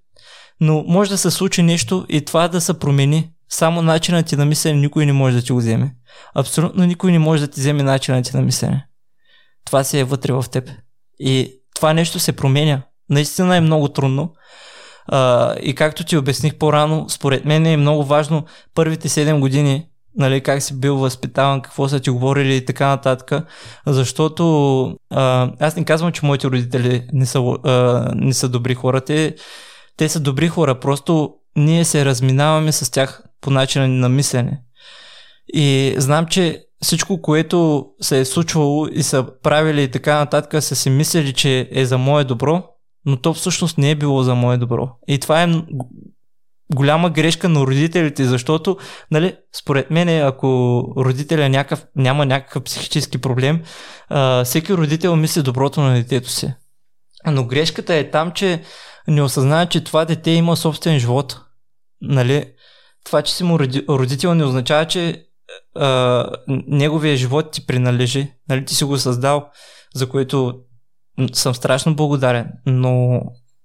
[0.61, 3.31] но може да се случи нещо и това да се промени.
[3.49, 5.95] Само начинът ти на мислене никой не може да ти го вземе.
[6.35, 8.87] Абсолютно никой не може да ти вземе начинът ти на мислене.
[9.65, 10.71] Това си е вътре в теб.
[11.21, 12.83] И това нещо се променя.
[13.11, 14.33] Наистина е много трудно.
[15.07, 18.45] А, и както ти обясних по-рано, според мен е много важно
[18.75, 19.87] първите 7 години
[20.19, 23.47] нали, как си бил възпитаван, какво са ти говорили и така нататък.
[23.87, 29.01] Защото а, аз не казвам, че моите родители не са, а, не са добри хора.
[29.01, 29.35] Те,
[29.97, 34.61] те са добри хора, просто ние се разминаваме с тях по начина на мислене.
[35.55, 40.77] И знам, че всичко, което се е случвало и са правили и така нататък, са
[40.77, 42.65] си мислили, че е за мое добро,
[43.05, 44.89] но то всъщност не е било за мое добро.
[45.09, 45.63] И това е
[46.75, 48.77] голяма грешка на родителите, защото,
[49.11, 53.63] нали, според мен, ако родителя някакъв, няма някакъв психически проблем,
[54.09, 56.55] а, всеки родител мисли доброто на детето си.
[57.27, 58.63] Но грешката е там, че
[59.09, 61.41] не осъзнава, че това дете има собствен живот.
[62.01, 62.53] Нали?
[63.05, 63.59] Това, че си му
[63.89, 65.28] родител не означава, че
[66.49, 68.33] неговия живот ти принадлежи.
[68.49, 68.65] Нали?
[68.65, 69.51] Ти си го създал,
[69.95, 70.61] за което
[71.33, 72.51] съм страшно благодарен.
[72.67, 73.21] Но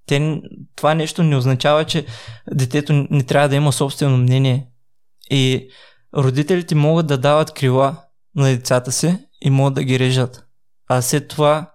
[0.07, 0.41] те,
[0.75, 2.05] това нещо не означава, че
[2.53, 4.67] детето не трябва да има собствено мнение.
[5.31, 5.69] И
[6.17, 7.95] родителите могат да дават крила
[8.35, 10.45] на децата си и могат да ги режат.
[10.87, 11.71] А след това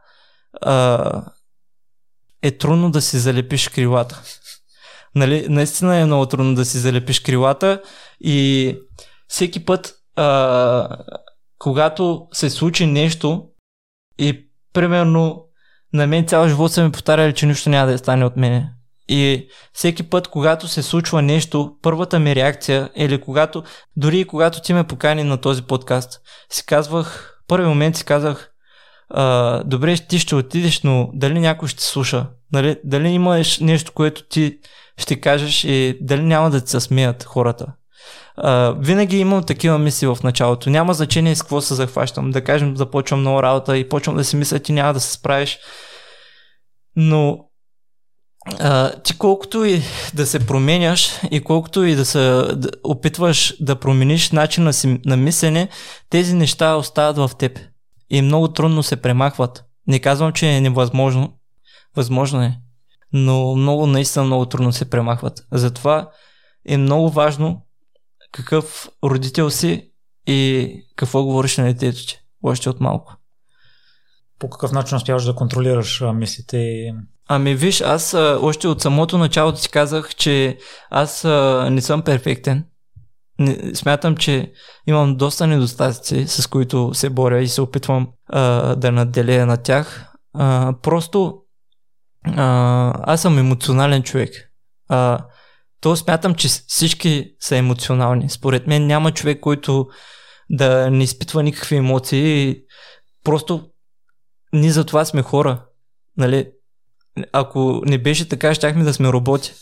[0.63, 1.23] а,
[2.43, 4.23] е трудно да си залепиш крилата.
[5.15, 5.47] Нали?
[5.49, 7.83] Наистина е много трудно да си залепиш крилата
[8.21, 8.77] и
[9.29, 10.89] всеки път, а,
[11.59, 13.45] когато се случи нещо
[14.19, 15.45] и примерно
[15.93, 18.71] на мен цял живот са ми повтаряли, че нищо няма да стане от мене.
[19.09, 23.63] И всеки път, когато се случва нещо, първата ми реакция, или когато,
[23.97, 28.51] дори и когато ти ме покани на този подкаст, си казвах, първи момент си казах,
[29.11, 32.27] а, добре, ти ще отидеш, но дали някой ще слуша?
[32.53, 34.59] Дали, дали имаш нещо, което ти
[34.97, 37.67] ще кажеш и дали няма да ти се смеят хората?
[38.37, 40.71] А, винаги имам такива мисли в началото.
[40.71, 42.31] Няма значение с какво се захващам.
[42.31, 45.59] Да кажем, започвам нова работа и почвам да си мисля, ти няма да се справиш.
[46.97, 47.39] Но
[48.59, 49.83] а, ти колкото и
[50.15, 52.19] да се променяш и колкото и да се
[52.55, 55.69] да опитваш да промениш начина си на мислене,
[56.11, 57.59] тези неща остават в теб
[58.11, 59.65] и много трудно се премахват.
[59.87, 61.33] Не казвам, че е невъзможно.
[61.97, 62.55] Възможно е.
[63.13, 65.47] Но много, наистина много трудно се премахват.
[65.53, 66.11] Затова
[66.69, 67.63] е много важно
[68.33, 69.91] какъв родител си
[70.27, 72.21] и какво говориш на детето ти.
[72.43, 73.17] Още от малко.
[74.39, 76.93] По какъв начин успяваш да контролираш мислите и
[77.29, 80.59] Ами виж, аз а, още от самото начало ти казах, че
[80.91, 82.65] аз а, не съм перфектен.
[83.39, 84.53] Не, смятам, че
[84.87, 90.13] имам доста недостатъци, с които се боря и се опитвам а, да наделя на тях.
[90.35, 91.39] А, просто
[92.25, 94.31] а, аз съм емоционален човек.
[94.89, 95.25] А,
[95.81, 98.31] то смятам, че всички са емоционални.
[98.31, 99.89] Според мен няма човек, който
[100.51, 102.61] да не изпитва никакви емоции.
[103.25, 103.71] Просто
[104.53, 105.65] ние за това сме хора.
[106.17, 106.51] Нали?
[107.33, 109.55] Ако не беше така, щяхме да сме роботи.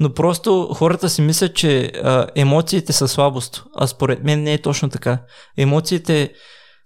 [0.00, 3.64] Но просто хората си мислят, че а, емоциите са слабост.
[3.76, 5.22] А според мен не е точно така.
[5.56, 6.32] Емоциите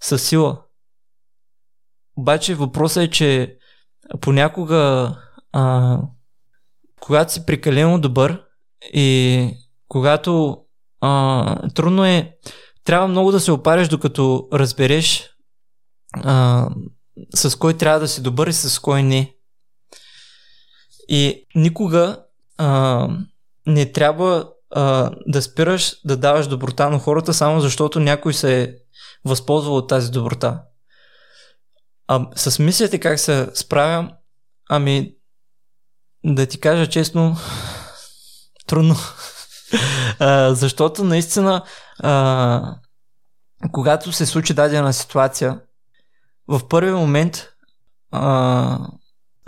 [0.01, 0.63] са сила.
[2.17, 3.57] Обаче въпросът е, че
[4.21, 5.15] понякога,
[5.53, 5.99] а,
[7.01, 8.48] когато си прекалено добър
[8.83, 9.51] и
[9.89, 10.59] когато
[11.01, 12.37] а, трудно е,
[12.85, 15.31] трябва много да се опариш, докато разбереш
[16.13, 16.69] а,
[17.35, 19.35] с кой трябва да си добър и с кой не.
[21.09, 22.25] И никога
[22.59, 23.09] а,
[23.67, 28.75] не трябва а, да спираш да даваш доброта на хората, само защото някой се е
[29.25, 30.63] възползвал от тази доброта.
[32.07, 34.11] А с мислите как се справям,
[34.69, 35.15] ами
[36.25, 37.37] да ти кажа честно,
[38.69, 38.97] трудно.
[40.19, 41.63] а, защото наистина,
[41.99, 42.75] а,
[43.73, 45.61] когато се случи дадена ситуация,
[46.49, 47.49] в първи момент
[48.11, 48.79] а,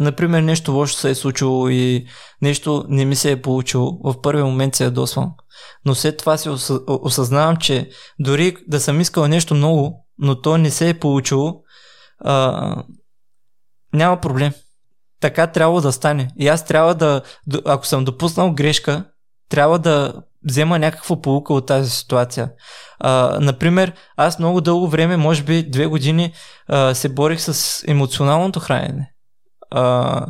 [0.00, 2.06] например, нещо лошо се е случило и
[2.42, 5.32] нещо не ми се е получило, в първи момент се ядосвам.
[5.84, 6.48] Но след това си
[6.88, 11.62] осъзнавам, че дори да съм искал нещо много, но то не се е получило,
[12.24, 12.84] а,
[13.92, 14.52] няма проблем.
[15.20, 16.30] Така трябва да стане.
[16.38, 17.22] И аз трябва да,
[17.64, 19.04] ако съм допуснал грешка,
[19.50, 22.50] трябва да взема някаква полука от тази ситуация.
[22.98, 26.32] А, например, аз много дълго време, може би две години,
[26.68, 29.12] а, се борих с емоционалното хранене.
[29.70, 30.26] А,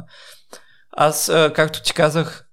[0.93, 2.47] аз, а, както ти казах,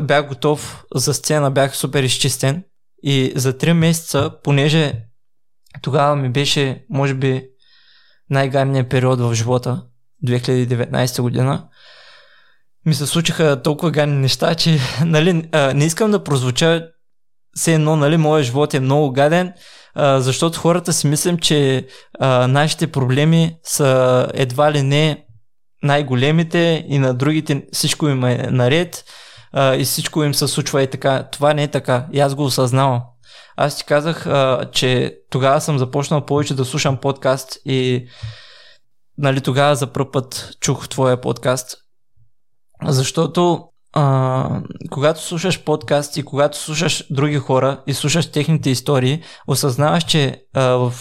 [0.00, 2.64] бях готов за сцена, бях супер изчистен
[3.02, 4.94] и за 3 месеца, понеже
[5.82, 7.48] тогава ми беше, може би,
[8.30, 9.82] най-гадният период в живота,
[10.26, 11.68] 2019 година,
[12.86, 16.88] ми се случиха толкова гадни неща, че нали, а, не искам да прозвуча
[17.56, 19.52] все едно, нали, моят живот е много гаден,
[19.94, 21.86] а, защото хората си мислим, че
[22.20, 25.24] а, нашите проблеми са едва ли не
[25.82, 29.04] най-големите и на другите всичко им е наред
[29.52, 31.28] а, и всичко им се случва и така.
[31.32, 32.06] Това не е така.
[32.12, 33.02] И аз го осъзнавам.
[33.56, 38.06] Аз ти казах, а, че тогава съм започнал повече да слушам подкаст и
[39.18, 41.83] нали, тогава за първ път чух твоя подкаст.
[42.82, 44.60] Защото а,
[44.90, 50.62] когато слушаш подкаст и когато слушаш други хора и слушаш техните истории, осъзнаваш, че а,
[50.62, 50.94] в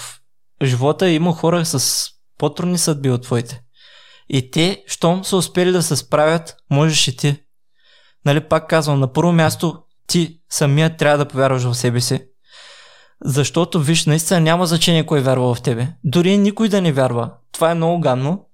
[0.64, 2.08] живота има хора с
[2.38, 3.62] по-трудни съдби от твоите.
[4.30, 7.36] И те, щом са успели да се справят, можеш и ти.
[8.26, 12.22] Нали, пак казвам, на първо място ти самия трябва да повярваш в себе си.
[13.26, 15.88] Защото, виж, наистина няма значение кой вярва в тебе.
[16.04, 17.32] Дори никой да не вярва.
[17.52, 18.46] Това е много гадно.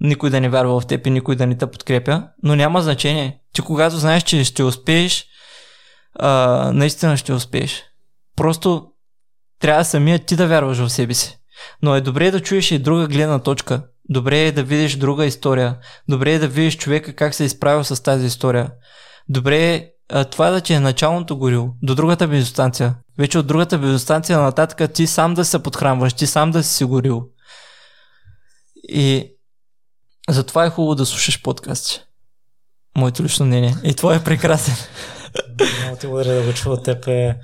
[0.00, 2.28] Никой да не вярва в теб и никой да не те подкрепя.
[2.42, 3.40] Но няма значение.
[3.52, 5.26] Ти когато знаеш, че ще успееш,
[6.14, 7.84] а, наистина ще успееш.
[8.36, 8.86] Просто
[9.60, 11.38] трябва самия ти да вярваш в себе си.
[11.82, 13.82] Но е добре да чуеш и друга гледна точка.
[14.08, 15.78] Добре е да видиш друга история.
[16.08, 18.70] Добре е да видиш човека как се е изправил с тази история.
[19.28, 22.94] Добре е а, това да ти е началното горило до другата бензостанция.
[23.18, 26.84] Вече от другата бензостанция нататък ти сам да се подхранваш, ти сам да си си
[26.84, 27.22] горил.
[28.88, 29.35] И
[30.28, 32.00] затова е хубаво да слушаш подкасти.
[32.96, 33.74] Моето лично мнение.
[33.84, 34.74] И това е прекрасен.
[35.82, 37.38] Много ти благодаря да го чува от теб е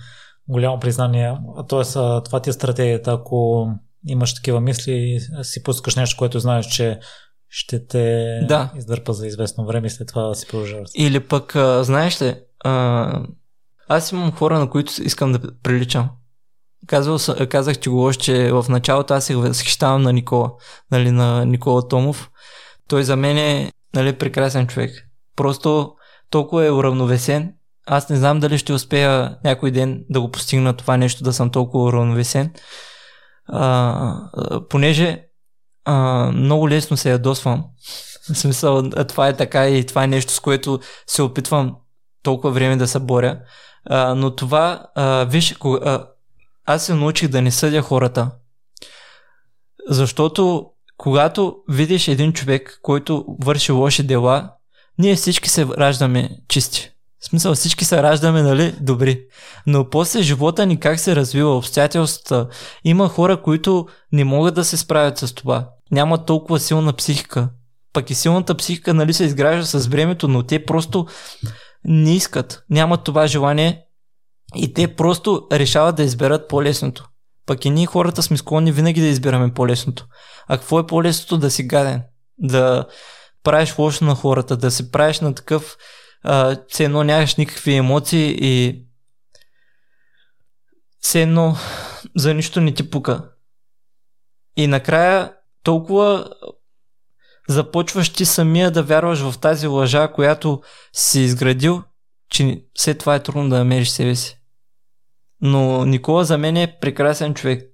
[0.49, 1.37] голямо признание.
[1.69, 1.93] Тоест,
[2.25, 3.13] това ти е стратегията.
[3.13, 3.69] Ако
[4.07, 6.99] имаш такива мисли си пускаш нещо, което знаеш, че
[7.49, 8.71] ще те да.
[8.77, 10.89] издърпа за известно време и след това да си продължаваш.
[10.95, 13.23] Или пък, а, знаеш ли, а,
[13.89, 16.11] аз имам хора, на които искам да приличам.
[16.87, 17.19] Казал,
[17.49, 20.53] казах ти го още, че в началото аз се възхищавам на Никола,
[20.91, 22.31] нали, на Никола Томов.
[22.89, 24.91] Той за мен е нали, прекрасен човек.
[25.37, 25.95] Просто
[26.31, 27.55] толкова е уравновесен.
[27.87, 31.51] Аз не знам дали ще успея някой ден да го постигна това нещо, да съм
[31.51, 32.51] толкова уравновесен
[33.47, 34.31] а,
[34.69, 35.25] понеже
[35.85, 35.95] а,
[36.33, 37.65] много лесно се ядосвам.
[38.33, 41.77] В смисъл, това е така и това е нещо, с което се опитвам
[42.23, 43.41] толкова време да се боря.
[43.85, 46.07] А, но това, а, виж, кога, а,
[46.65, 48.31] аз се научих да не съдя хората.
[49.89, 50.67] Защото
[50.97, 54.51] когато видиш един човек, който върши лоши дела,
[54.99, 56.93] ние всички се раждаме чисти.
[57.21, 59.25] В смисъл всички се раждаме, нали, добри.
[59.67, 62.49] Но после живота ни как се развива, обстоятелствата.
[62.85, 65.69] Има хора, които не могат да се справят с това.
[65.91, 67.49] Нямат толкова силна психика.
[67.93, 71.07] Пък и силната психика нали, се изгражда с времето, но те просто
[71.85, 73.85] не искат, нямат това желание
[74.57, 77.09] и те просто решават да изберат по-лесното.
[77.47, 80.07] Пък и ние хората сме склонни винаги да избираме по-лесното.
[80.49, 82.03] А какво е по-лесното да си гаден?
[82.39, 82.87] Да
[83.43, 85.77] правиш лошо на хората, да се правиш на такъв,
[86.23, 88.85] а, все едно нямаш никакви емоции и
[91.01, 91.35] все
[92.17, 93.29] за нищо не ти пука.
[94.57, 95.33] И накрая
[95.63, 96.31] толкова
[97.49, 100.63] започваш ти самия да вярваш в тази лъжа, която
[100.93, 101.83] си изградил,
[102.31, 104.42] че след това е трудно да намериш себе си.
[105.43, 107.73] Но Никола за мен е прекрасен човек.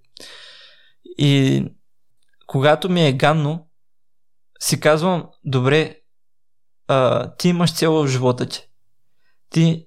[1.18, 1.64] И
[2.46, 3.68] когато ми е ганно,
[4.60, 5.96] си казвам, добре,
[6.86, 8.68] а, ти имаш цел в живота ти.
[9.50, 9.86] Ти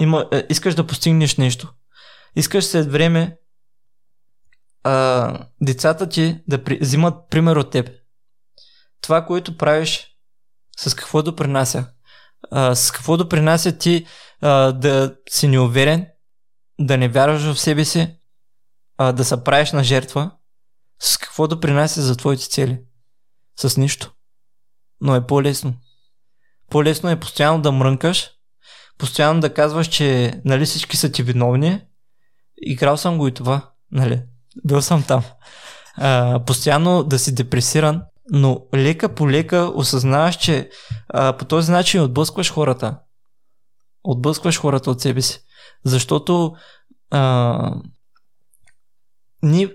[0.00, 1.74] има, а, искаш да постигнеш нещо.
[2.36, 3.38] Искаш след време
[4.82, 7.90] а, децата ти да при, взимат пример от теб.
[9.00, 10.16] Това, което правиш,
[10.76, 11.86] с какво допринася?
[12.50, 14.06] А, с какво допринася ти
[14.40, 16.06] а, да си неуверен,
[16.80, 18.16] да не вярваш в себе си,
[18.98, 20.30] а, да се правиш на жертва?
[21.00, 22.80] С какво допринася за твоите цели?
[23.56, 24.12] С нищо.
[25.00, 25.74] Но е по-лесно.
[26.70, 28.30] По-лесно е постоянно да мрънкаш,
[28.98, 31.80] постоянно да казваш, че нали всички са ти виновни.
[32.62, 34.22] Играл съм го и това, нали?
[34.64, 35.22] Бил съм там.
[35.96, 40.70] А, постоянно да си депресиран, но лека по лека осъзнаваш, че
[41.08, 42.98] а, по този начин отблъскваш хората.
[44.04, 45.40] Отблъскваш хората от себе си.
[45.84, 46.54] Защото
[47.10, 47.74] а,
[49.42, 49.74] ние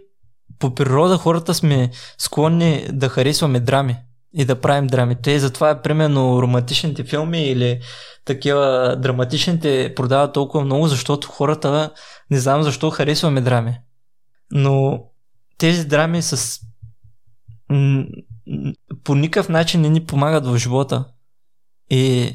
[0.60, 3.98] по природа хората сме склонни да харесваме драми
[4.34, 5.18] и да правим драми.
[5.24, 7.82] Те затова примерно романтичните филми или
[8.26, 11.92] такива драматичните продават толкова много, защото хората
[12.32, 13.80] не знам защо харесваме драми.
[14.52, 15.04] Но
[15.58, 16.60] тези драми с
[19.04, 21.06] по никакъв начин не ни помагат в живота.
[21.90, 22.32] И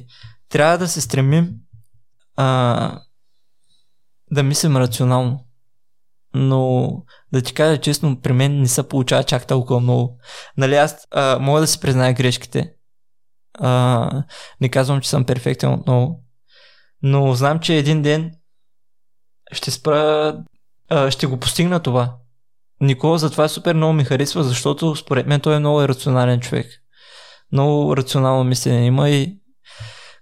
[0.49, 1.51] трябва да се стремим
[2.37, 3.01] а,
[4.35, 5.41] да мислим рационално.
[6.35, 6.91] Но
[7.33, 10.19] да ти кажа честно, при мен не се получава чак толкова много.
[10.57, 12.73] Нали, аз а, мога да си призная грешките.
[13.55, 14.25] А,
[14.61, 16.21] не казвам, че съм перфектен отново.
[17.03, 18.33] Но знам, че един ден
[19.53, 20.37] ще спра,
[20.89, 22.17] а, ще го постигна това.
[22.81, 26.67] Никола затова супер много ми харесва, защото според мен той е много рационален човек.
[27.53, 29.39] Много рационално мислене има и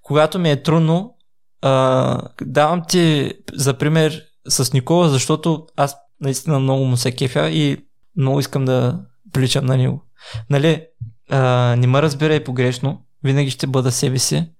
[0.03, 1.15] когато ми е трудно,
[1.63, 7.87] а, давам ти за пример с Никола, защото аз наистина много му се кефя и
[8.17, 9.01] много искам да
[9.33, 10.05] приличам на него.
[10.51, 10.87] Нали,
[11.31, 11.41] а,
[11.79, 14.51] не ме разбирай погрешно, винаги ще бъда себе си,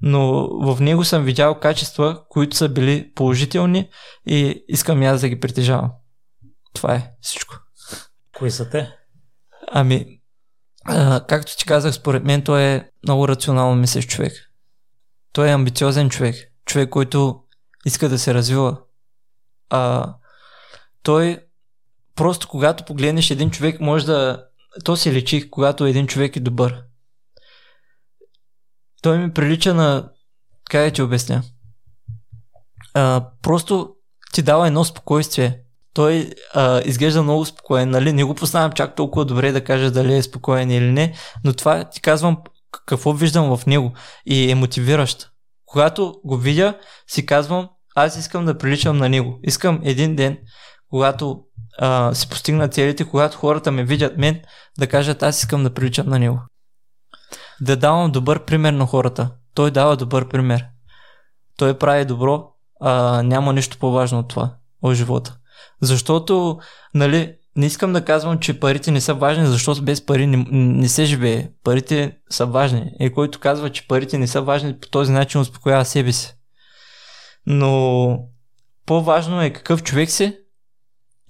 [0.00, 3.88] но в него съм видял качества, които са били положителни
[4.26, 5.90] и искам аз да ги притежавам.
[6.74, 7.54] Това е всичко.
[8.36, 8.92] Кои са те?
[9.72, 10.20] Ами,
[10.84, 14.32] а, както ти казах, според мен той е много рационално мислещ човек.
[15.36, 16.34] Той е амбициозен човек.
[16.64, 17.40] Човек, който
[17.86, 18.78] иска да се развива.
[19.70, 20.14] А,
[21.02, 21.38] той
[22.14, 24.46] просто когато погледнеш един човек, може да...
[24.84, 26.82] То се лечи, когато един човек е добър.
[29.02, 30.08] Той ми прилича на...
[30.64, 31.42] Как да ти обясня?
[32.94, 33.94] А, просто
[34.32, 35.60] ти дава едно спокойствие
[35.94, 38.12] той а, изглежда много спокоен, нали?
[38.12, 41.14] Не го познавам чак толкова добре да кажа дали е спокоен или не,
[41.44, 42.38] но това ти казвам
[42.86, 43.92] какво виждам в него
[44.26, 45.30] и е мотивиращ.
[45.66, 49.38] Когато го видя, си казвам, аз искам да приличам на него.
[49.42, 50.38] Искам един ден,
[50.90, 51.40] когато
[51.78, 54.40] а, си постигна целите, когато хората ме видят мен,
[54.78, 56.40] да кажат, аз искам да приличам на него.
[57.60, 59.30] Да давам добър пример на хората.
[59.54, 60.64] Той дава добър пример.
[61.58, 65.36] Той прави добро, а няма нищо по-важно от това в живота.
[65.82, 66.58] Защото,
[66.94, 70.88] нали, не искам да казвам, че парите не са важни, защото без пари не, не
[70.88, 71.48] се живее.
[71.64, 72.90] Парите са важни.
[73.00, 76.34] И който казва, че парите не са важни, по този начин успокоява себе си.
[77.46, 78.18] Но
[78.86, 80.38] по-важно е какъв човек си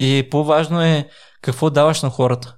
[0.01, 1.09] и по-важно е
[1.43, 2.57] какво даваш на хората.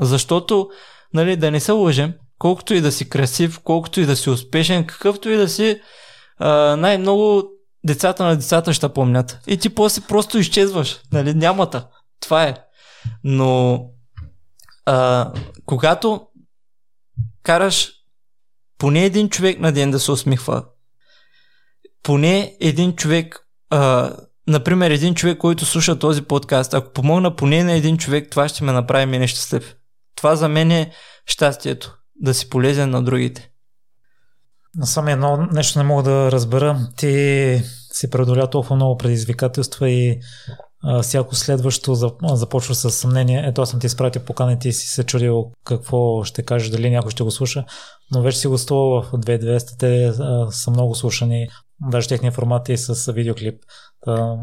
[0.00, 0.68] Защото,
[1.14, 4.86] нали, да не се лъжем, колкото и да си красив, колкото и да си успешен,
[4.86, 5.80] какъвто и да си,
[6.38, 7.48] а, най-много
[7.86, 9.38] децата на децата ще помнят.
[9.46, 11.00] И ти после просто изчезваш.
[11.12, 11.34] Нали?
[11.34, 11.88] Нямата.
[12.20, 12.63] Това е.
[13.24, 13.80] Но
[14.86, 15.32] а,
[15.66, 16.26] когато
[17.42, 17.92] караш
[18.78, 20.64] поне един човек на ден да се усмихва,
[22.02, 23.38] поне един човек,
[23.70, 24.12] а,
[24.48, 28.64] например един човек, който слуша този подкаст, ако помогна поне на един човек, това ще
[28.64, 29.76] ме направи мене щастлив.
[30.16, 30.92] Това за мен е
[31.26, 31.98] щастието.
[32.16, 33.50] Да си полезен на другите.
[34.74, 36.88] Насам едно нещо не мога да разбера.
[36.96, 40.20] Ти си преодоля толкова много предизвикателства и
[41.02, 43.44] всяко следващо започва с съмнение.
[43.46, 47.10] Ето аз съм ти изпратил покана и си се чудил какво ще кажеш, дали някой
[47.10, 47.64] ще го слуша,
[48.10, 50.12] но вече си гостувал в 2200, те
[50.50, 51.48] са много слушани,
[51.90, 53.62] даже техни формати с видеоклип.
[54.04, 54.36] Та,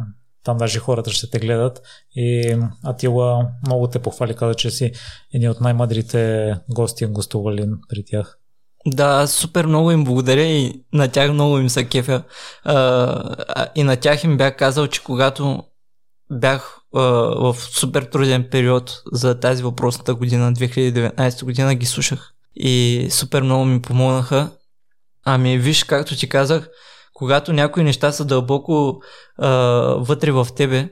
[0.43, 1.81] там даже хората ще те гледат
[2.15, 4.91] и Атила много те похвали, каза, че си
[5.33, 8.37] един от най-мъдрите гости гостували при тях.
[8.87, 12.23] Да, супер много им благодаря и на тях много им са кефя.
[12.63, 15.63] А, и на тях им бях казал, че когато
[16.31, 17.01] бях а,
[17.35, 22.33] в супер труден период за тази въпросната година, 2019 година, ги слушах.
[22.55, 24.51] И супер много ми помогнаха.
[25.25, 26.69] Ами виж, както ти казах,
[27.13, 29.01] когато някои неща са дълбоко
[29.37, 29.49] а,
[29.99, 30.89] вътре в тебе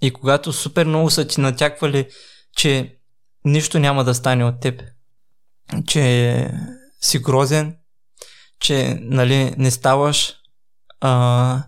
[0.00, 2.08] и когато супер много са ти натяквали,
[2.56, 2.96] че
[3.44, 4.82] нищо няма да стане от теб,
[5.86, 6.50] че
[7.00, 7.76] си грозен,
[8.60, 10.34] че нали, не ставаш,
[11.00, 11.62] а,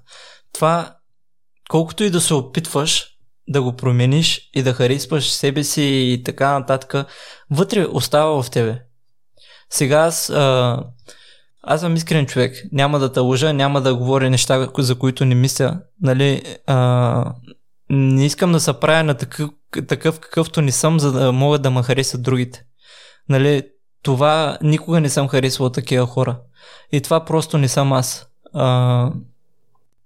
[0.53, 0.97] това
[1.69, 3.14] колкото и да се опитваш
[3.49, 7.07] да го промениш и да харесваш себе си и така нататък,
[7.51, 8.83] вътре остава в тебе.
[9.71, 10.79] Сега аз а,
[11.63, 12.63] аз съм искрен човек.
[12.73, 15.81] Няма да те лъжа, няма да говоря неща, за които не мисля.
[16.03, 17.35] Нали, а,
[17.91, 19.51] не искам да се правя на такъв,
[19.89, 22.65] такъв какъвто не съм, за да могат да ме харесат другите.
[23.29, 23.63] Нали,
[24.03, 26.39] това никога не съм харесвал такива хора.
[26.93, 28.27] И това просто не съм аз.
[28.55, 29.11] А,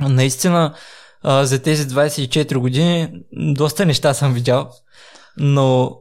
[0.01, 0.75] наистина,
[1.23, 4.71] а, за тези 24 години доста неща съм видял,
[5.37, 5.99] но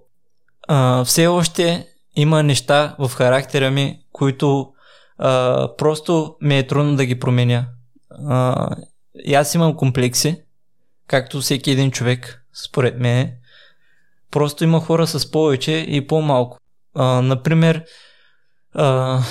[0.68, 4.74] а, все още има неща в характера ми, които
[5.18, 7.66] а, просто ми е трудно да ги променя.
[8.28, 8.70] А,
[9.26, 10.42] и аз имам комплекси,
[11.08, 13.32] както всеки един човек, според мен.
[14.32, 16.60] Просто има хора с повече и по-малко.
[16.96, 17.84] А, например,
[18.74, 19.22] а,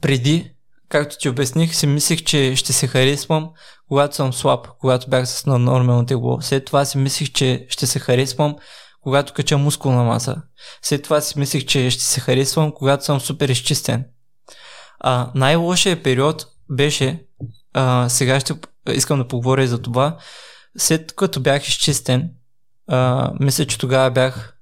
[0.00, 0.52] преди,
[0.88, 3.50] както ти обясних, си мислех, че ще се харесвам,
[3.88, 6.40] когато съм слаб, когато бях с нормално тегло.
[6.40, 8.56] След това си мислех, че ще се харесвам,
[9.00, 10.42] когато кача мускулна маса.
[10.82, 14.04] След това си мислех, че ще се харесвам, когато съм супер изчистен.
[15.00, 17.22] А, най-лошия период беше,
[17.74, 18.54] а, сега ще
[18.90, 20.18] искам да поговоря и за това,
[20.78, 22.30] след като бях изчистен,
[22.88, 24.54] а, мисля, че тогава бях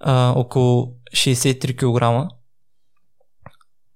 [0.00, 2.34] а, около 63 кг.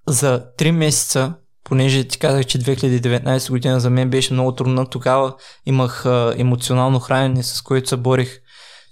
[0.08, 1.34] За 3 месеца,
[1.64, 5.34] понеже ти казах, че 2019 година за мен беше много трудна, тогава
[5.66, 8.40] имах а, емоционално хранене, с което се борих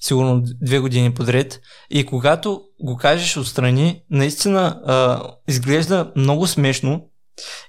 [0.01, 1.61] сигурно две години подред.
[1.91, 7.09] И когато го кажеш отстрани, наистина а, изглежда много смешно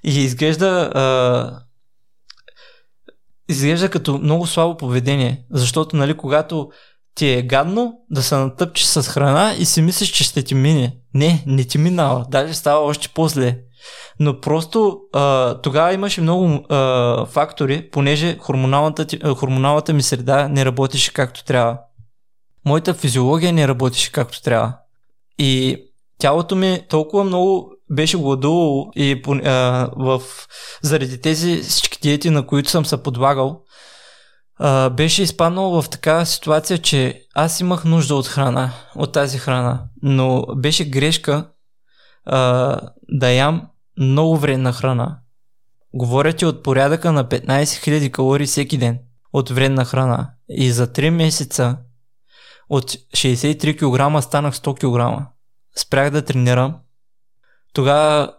[0.04, 1.60] и изглежда а,
[3.50, 5.46] изглежда като много слабо поведение.
[5.52, 6.70] Защото, нали, когато
[7.18, 10.96] ти е гадно да се натъпчеш с храна и си мислиш, че ще ти мине.
[11.14, 12.26] Не, не ти минава.
[12.30, 13.58] Даже става още по-зле.
[14.20, 21.14] Но просто а, тогава имаше много а, фактори, понеже хормоналната, хормоналната ми среда не работеше
[21.14, 21.78] както трябва
[22.68, 24.78] моята физиология не работеше както трябва.
[25.38, 25.78] И
[26.18, 30.22] тялото ми толкова много беше гладувало и а, в,
[30.82, 33.62] заради тези всички диети, на които съм се подлагал,
[34.60, 39.84] а, беше изпаднал в такава ситуация, че аз имах нужда от храна, от тази храна,
[40.02, 41.50] но беше грешка
[42.26, 42.80] а,
[43.10, 43.68] да ям
[44.00, 45.20] много вредна храна.
[45.94, 49.00] Говоря ти от порядъка на 15 000 калории всеки ден
[49.34, 50.30] от вредна храна.
[50.50, 51.78] И за 3 месеца
[52.70, 55.28] от 63 кг станах 100 кг.
[55.76, 56.76] Спрях да тренирам.
[57.74, 58.34] Тогава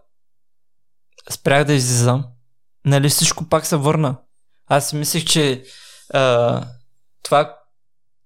[1.30, 2.24] спрях да излизам.
[2.84, 4.16] Нали всичко пак се върна.
[4.66, 5.64] Аз мислех, че
[6.14, 6.62] а,
[7.24, 7.56] това,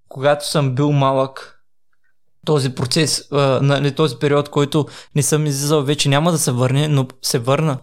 [0.08, 1.58] когато съм бил малък,
[2.46, 6.88] този процес, а, нали, този период, който не съм излизал, вече няма да се върне,
[6.88, 7.78] но се върна.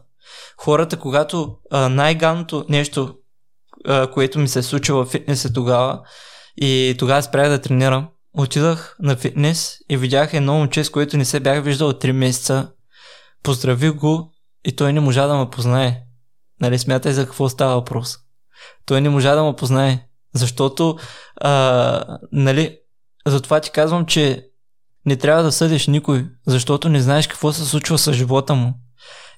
[0.58, 3.16] Хората, когато а, най-ганното нещо,
[3.86, 6.02] а, което ми се е случило в фитнеса тогава,
[6.62, 8.08] и тогава спрях да тренирам.
[8.34, 12.12] Отидах на фитнес и видях едно момче, с което не се бях виждал от 3
[12.12, 12.72] месеца.
[13.43, 14.34] Поздравих го
[14.66, 16.02] и той не можа да ме познае.
[16.62, 18.18] Нали, смятай за какво става въпрос.
[18.86, 20.07] Той не можа да ме познае.
[20.36, 20.97] Защото,
[21.36, 22.78] а, нали,
[23.28, 24.45] затова ти казвам, че
[25.05, 28.74] не трябва да съдиш никой, защото не знаеш какво се случва с живота му.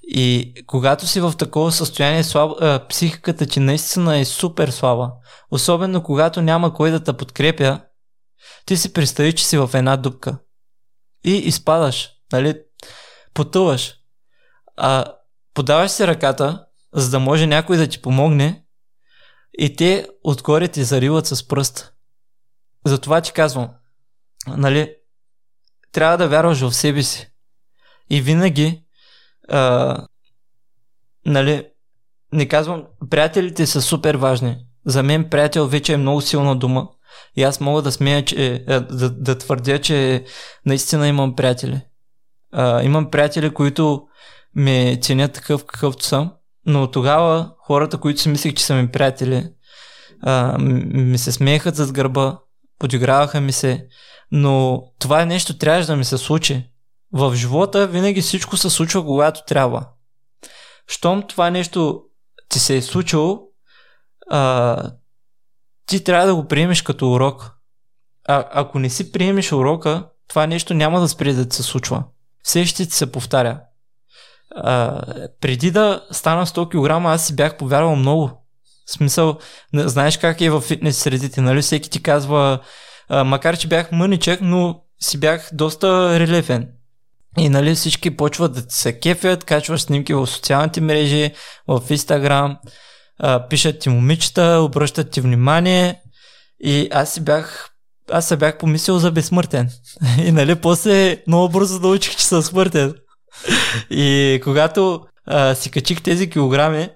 [0.03, 5.11] И когато си в такова състояние, слаб, а, психиката ти наистина е супер слаба.
[5.51, 7.79] Особено когато няма кой да те подкрепя,
[8.65, 10.37] ти си представи, че си в една дупка.
[11.25, 12.61] И изпадаш, нали?
[13.33, 13.93] Потъваш.
[14.77, 15.05] А
[15.53, 18.65] подаваш си ръката, за да може някой да ти помогне
[19.61, 21.93] и те отгоре ти зариват с пръст.
[22.85, 23.69] Затова ти казвам,
[24.47, 24.95] нали,
[25.91, 27.31] трябва да вярваш в себе си.
[28.09, 28.83] И винаги
[29.49, 29.97] а,
[31.25, 31.67] нали,
[32.33, 34.65] не казвам, приятелите са супер важни.
[34.85, 36.89] За мен приятел вече е много силна дума.
[37.35, 40.25] И аз мога да смея, че, е, да, да твърдя, че
[40.65, 41.81] наистина имам приятели.
[42.51, 44.07] А, имам приятели, които
[44.55, 46.33] ме ценят такъв какъвто съм,
[46.65, 49.49] но тогава хората, които си мислех, че са ми приятели,
[50.21, 52.39] а, ми се смееха зад гърба,
[52.79, 53.87] подиграваха ми се,
[54.31, 56.67] но това е нещо трябваше да ми се случи.
[57.13, 59.87] В живота винаги всичко се случва, когато трябва.
[60.87, 62.03] Щом това нещо
[62.49, 63.41] ти се е случило,
[64.29, 64.91] а,
[65.85, 67.51] ти трябва да го приемеш като урок.
[68.27, 72.03] А, ако не си приемеш урока, това нещо няма да спре да се случва.
[72.43, 73.61] Все ще ти се повтаря.
[74.55, 75.01] А,
[75.41, 78.31] преди да стана 100 кг, аз си бях повярвал много.
[78.85, 79.37] В смисъл,
[79.73, 81.61] знаеш как е в фитнес средите, нали?
[81.61, 82.59] Всеки ти казва,
[83.09, 86.67] а, макар че бях мъничък, но си бях доста релефен.
[87.37, 91.31] И нали всички почват да ти се кефят, качваш снимки в социалните мрежи,
[91.67, 92.57] в Инстаграм,
[93.49, 96.01] пишат ти момичета, обръщат ти внимание
[96.63, 97.71] и аз си бях
[98.11, 99.69] аз се бях помислил за безсмъртен.
[100.25, 102.93] И нали, после много бързо научих, че съм смъртен.
[103.89, 106.89] И когато а, си качих тези килограми,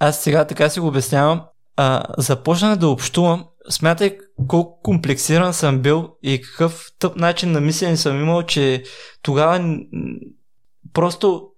[0.00, 1.42] аз сега така си го обяснявам,
[1.76, 4.18] а, започнах да общувам, смятай
[4.48, 8.82] колко комплексиран съм бил и какъв тъп начин на мислене съм имал, че
[9.22, 9.78] тогава
[10.92, 11.48] просто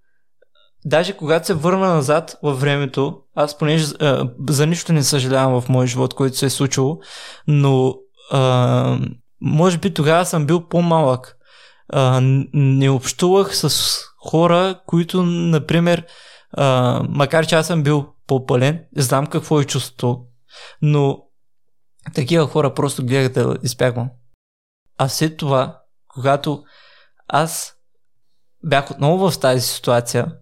[0.85, 5.69] даже когато се върна назад във времето, аз понеже а, за нищо не съжалявам в
[5.69, 6.99] моя живот, който се е случило,
[7.47, 7.95] но
[8.33, 8.99] а,
[9.41, 11.37] може би тогава съм бил по-малък.
[11.89, 12.21] А,
[12.53, 16.07] не общувах с хора, които, например,
[16.53, 20.25] а, макар че аз съм бил по-пълен, знам какво е чувството,
[20.83, 21.19] но
[22.15, 24.11] такива хора просто гледах да избягвам.
[24.99, 26.65] А след това, когато
[27.29, 27.75] аз
[28.65, 30.33] бях отново в тази ситуация,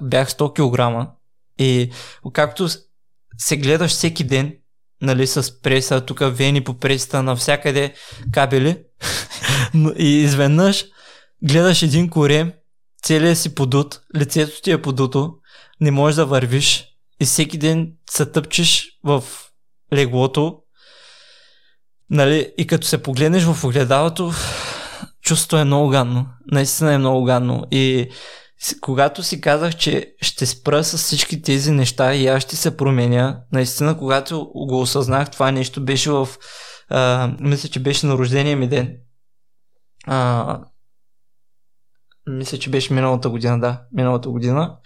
[0.00, 0.52] бях 100
[1.04, 1.10] кг
[1.58, 1.90] и
[2.32, 2.68] както
[3.38, 4.57] се гледаш всеки ден,
[5.02, 7.94] нали, с преса, тук вени по пресата, навсякъде
[8.32, 8.76] кабели
[9.98, 10.84] и изведнъж
[11.42, 12.52] гледаш един корем,
[13.02, 15.34] целият си подут, лицето ти е подуто,
[15.80, 16.84] не можеш да вървиш
[17.20, 19.24] и всеки ден се тъпчеш в
[19.92, 20.58] леглото,
[22.10, 24.32] нали, и като се погледнеш в огледалото,
[25.22, 26.26] чувството е много гадно.
[26.52, 27.64] Наистина е много гадно.
[27.70, 28.08] И
[28.80, 33.40] когато си казах, че ще спра с всички тези неща и аз ще се променя,
[33.52, 36.28] наистина, когато го осъзнах, това нещо беше в...
[36.88, 38.96] А, мисля, че беше на рождения ми ден.
[40.06, 40.60] А,
[42.26, 44.76] мисля, че беше миналата година, да, миналата година.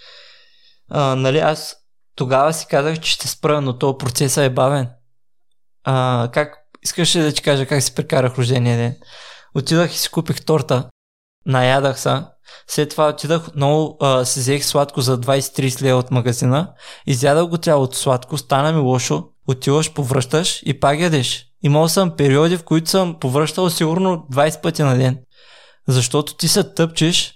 [0.89, 1.77] А, нали, аз
[2.17, 4.89] тогава си казах, че ще спра, но този процес е бавен.
[5.85, 8.97] А, как искаш ли да ти кажа как си прекарах рождения ден?
[9.55, 10.89] Отидах и си купих торта.
[11.47, 12.23] Наядах се
[12.69, 16.73] след това отидах много, а, си взех сладко за 20-30 лева от магазина,
[17.07, 21.47] изядах го цялото сладко, стана ми лошо, отиваш, повръщаш и пак ядеш.
[21.63, 25.19] Имал съм периоди, в които съм повръщал сигурно 20 пъти на ден.
[25.89, 27.35] Защото ти се тъпчеш,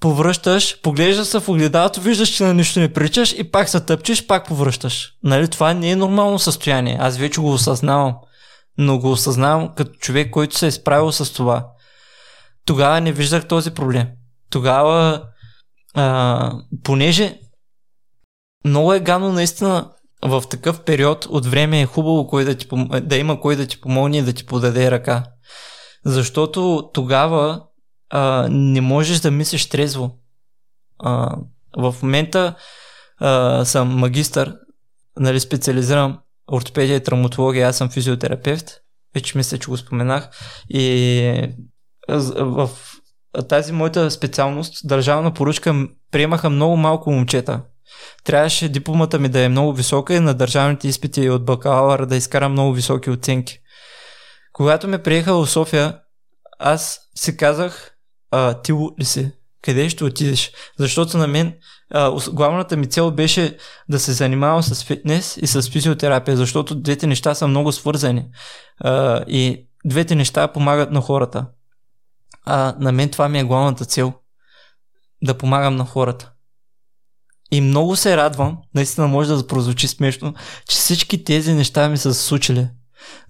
[0.00, 4.26] повръщаш, поглеждаш се в огледалото, виждаш, че на нищо не причаш и пак се тъпчеш,
[4.26, 5.12] пак повръщаш.
[5.22, 6.98] Нали, това не е нормално състояние.
[7.00, 8.14] Аз вече го осъзнавам.
[8.78, 11.66] Но го осъзнавам като човек, който се е справил с това
[12.66, 14.06] тогава не виждах този проблем.
[14.50, 15.22] Тогава,
[15.94, 16.52] а,
[16.82, 17.38] понеже
[18.64, 19.90] много е гано наистина
[20.22, 22.68] в такъв период от време е хубаво кой да, ти,
[23.02, 25.24] да има кой да ти помогне и да ти подаде ръка.
[26.04, 27.62] Защото тогава
[28.10, 30.18] а, не можеш да мислиш трезво.
[30.98, 31.36] А,
[31.76, 32.54] в момента
[33.18, 34.56] а, съм магистър,
[35.18, 36.18] нали, специализирам
[36.52, 38.70] ортопедия и травматология, аз съм физиотерапевт,
[39.14, 40.30] вече мисля, че го споменах
[40.68, 41.54] и
[42.08, 42.70] в
[43.48, 47.60] тази моята специалност, държавна поръчка, приемаха много малко момчета.
[48.24, 52.52] Трябваше дипломата ми да е много висока и на държавните изпити от бакалавър да изкарам
[52.52, 53.58] много високи оценки.
[54.52, 55.98] Когато ме приеха в София,
[56.58, 57.90] аз си казах,
[58.30, 59.30] а, ти ли си?
[59.62, 60.52] Къде ще отидеш?
[60.78, 61.54] Защото на мен
[61.90, 63.56] а, главната ми цел беше
[63.88, 68.26] да се занимавам с фитнес и с физиотерапия, защото двете неща са много свързани.
[68.80, 71.46] А, и двете неща помагат на хората.
[72.44, 74.12] А на мен това ми е главната цел.
[75.22, 76.30] Да помагам на хората.
[77.50, 80.34] И много се радвам, наистина може да прозвучи смешно,
[80.68, 82.68] че всички тези неща ми са случили.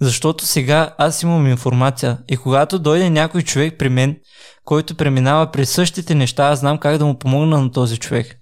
[0.00, 4.20] Защото сега аз имам информация и когато дойде някой човек при мен,
[4.64, 8.36] който преминава през същите неща, аз знам как да му помогна на този човек.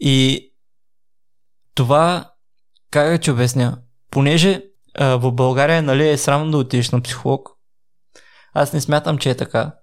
[0.00, 0.48] И
[1.74, 2.30] това,
[2.90, 3.78] как да ти обясня,
[4.10, 4.62] понеже
[5.00, 7.48] в България нали, е срамно да отидеш на психолог,
[8.52, 9.74] аз не смятам, че е така.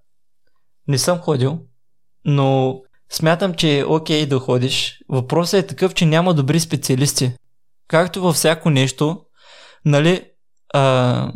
[0.88, 1.60] Не съм ходил,
[2.26, 2.80] но
[3.12, 5.00] смятам, че е окей да ходиш.
[5.10, 7.32] Въпросът е такъв, че няма добри специалисти.
[7.88, 9.22] както във всяко нещо,
[9.86, 10.24] нали,
[10.74, 11.32] а,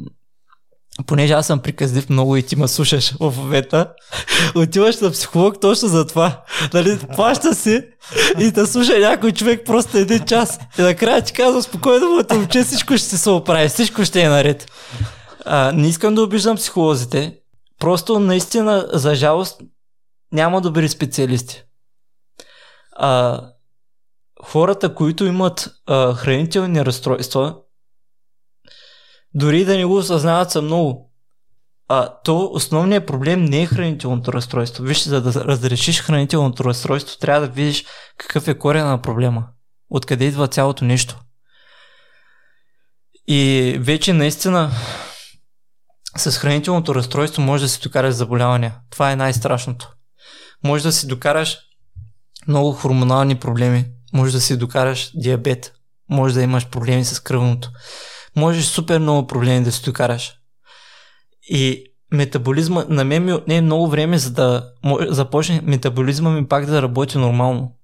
[1.07, 3.93] понеже аз съм приказлив много и ти ме слушаш в момента,
[4.55, 6.43] отиваш на психолог точно за това.
[6.73, 7.81] Нали, плаща си
[8.39, 10.59] и да слуша някой човек просто един час.
[10.79, 14.71] И накрая ти казвам спокойно, моето момче, всичко ще се оправи, всичко ще е наред.
[15.45, 17.39] А, не искам да обиждам психолозите,
[17.79, 19.61] просто наистина, за жалост,
[20.31, 21.63] няма добри специалисти.
[22.91, 23.41] А,
[24.43, 27.55] хората, които имат а, хранителни разстройства,
[29.33, 31.13] дори да не го осъзнават са много.
[31.87, 34.83] А то основният проблем не е хранителното разстройство.
[34.83, 37.85] Виж, за да разрешиш хранителното разстройство, трябва да видиш
[38.17, 39.47] какъв е корена на проблема.
[39.89, 41.19] Откъде идва цялото нещо.
[43.27, 44.71] И вече наистина
[46.17, 48.75] с хранителното разстройство може да си докараш заболявания.
[48.89, 49.93] Това е най-страшното.
[50.63, 51.57] Може да си докараш
[52.47, 53.85] много хормонални проблеми.
[54.13, 55.73] Може да си докараш диабет.
[56.09, 57.71] Може да имаш проблеми с кръвното
[58.35, 60.35] можеш супер много проблеми да си докараш.
[61.49, 64.71] И метаболизма, на мен ми не е много време, за да
[65.09, 67.75] започне метаболизма ми пак да работи нормално.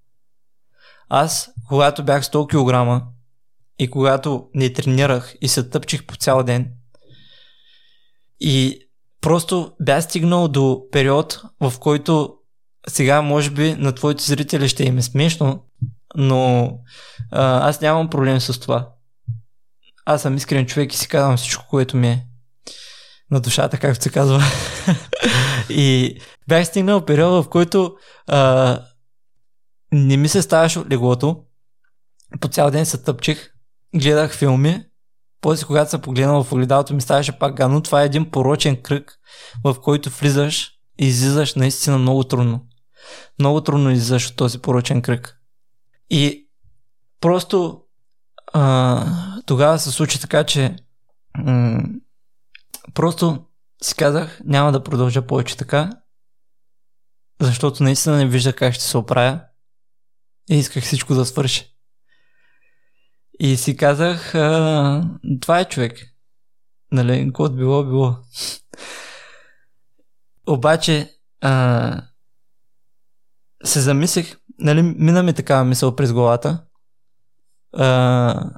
[1.09, 2.47] Аз, когато бях 100
[2.99, 3.03] кг
[3.79, 6.71] и когато не тренирах и се тъпчих по цял ден
[8.39, 8.79] и
[9.21, 12.35] просто бях стигнал до период, в който
[12.87, 15.65] сега може би на твоите зрители ще им е смешно,
[16.15, 16.71] но
[17.31, 18.89] а, аз нямам проблем с това
[20.11, 22.25] аз съм искрен човек и си казвам всичко, което ми е
[23.31, 24.41] на душата, както се казва.
[25.69, 26.17] и
[26.47, 27.95] бях стигнал периода, в който
[28.27, 28.79] а,
[29.91, 31.43] не ми се ставаше от леглото.
[32.39, 33.49] По цял ден се тъпчих,
[33.95, 34.83] гледах филми,
[35.41, 37.81] после когато се погледнал в огледалото ми ставаше пак гадно.
[37.81, 39.19] Това е един порочен кръг,
[39.63, 42.65] в който влизаш и излизаш наистина много трудно.
[43.39, 45.39] Много трудно излизаш от този порочен кръг.
[46.09, 46.49] И
[47.21, 47.81] просто
[48.53, 49.05] а,
[49.45, 50.75] тогава се случи така, че
[51.37, 51.83] м-
[52.93, 53.45] просто
[53.83, 55.89] си казах, няма да продължа повече така,
[57.41, 59.41] защото наистина не вижда как ще се оправя
[60.49, 61.78] и исках всичко да свърши.
[63.39, 65.03] И си казах, а,
[65.41, 65.97] това е човек.
[66.91, 68.15] Нали, каквото било, било.
[70.47, 72.01] Обаче, а,
[73.63, 76.63] се замислих, нали, мина ми такава мисъл през главата,
[77.73, 78.51] а,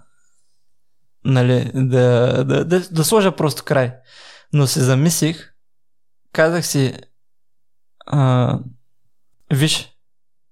[1.25, 3.93] нали, да, да, да, да сложа просто край.
[4.53, 5.53] Но се замислих,
[6.31, 6.97] казах си,
[8.05, 8.59] а,
[9.53, 9.95] виж,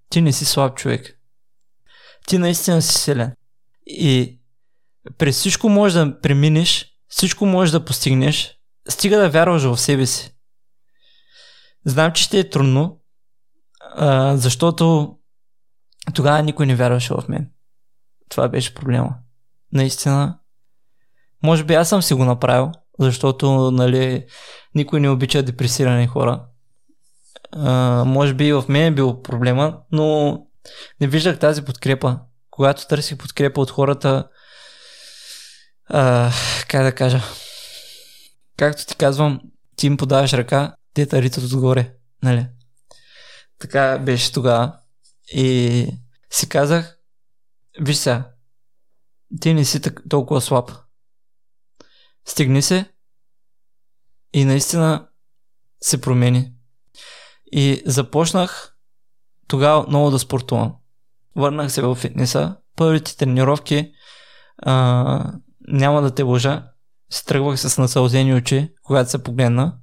[0.09, 1.19] ти не си слаб човек.
[2.27, 3.35] Ти наистина си силен.
[3.89, 4.39] И
[5.17, 8.59] през всичко можеш да преминеш, всичко можеш да постигнеш,
[8.89, 10.35] стига да вярваш в себе си.
[11.85, 13.01] Знам, че ще е трудно,
[13.79, 15.15] а, защото
[16.13, 17.51] тогава никой не вярваше в мен.
[18.29, 19.15] Това беше проблема.
[19.73, 20.39] Наистина.
[21.43, 24.25] Може би аз съм си го направил, защото нали,
[24.75, 26.45] никой не обича депресирани хора.
[27.51, 30.37] А, може би и в мен е бил проблема, но
[31.01, 32.19] не виждах тази подкрепа.
[32.59, 34.29] Когато търсих подкрепа от хората,
[35.85, 36.31] а,
[36.67, 37.21] как да кажа,
[38.57, 39.41] както ти казвам,
[39.75, 41.95] ти им подаваш ръка, те таритат отгоре.
[42.23, 42.47] Нали?
[43.59, 44.79] Така беше тогава.
[45.33, 45.87] И
[46.29, 46.97] си казах,
[47.79, 48.31] Виж сега,
[49.41, 50.71] ти не си толкова слаб.
[52.25, 52.91] Стигни се
[54.33, 55.09] и наистина
[55.81, 56.53] се промени.
[57.51, 58.77] И започнах
[59.47, 60.78] тогава много да спортувам.
[61.39, 62.55] Върнах се в фитнеса.
[62.75, 63.91] Първите тренировки
[64.57, 65.33] а,
[65.67, 66.63] няма да те лъжа.
[67.09, 69.77] Се тръгвах с насълзени очи, когато се погледна,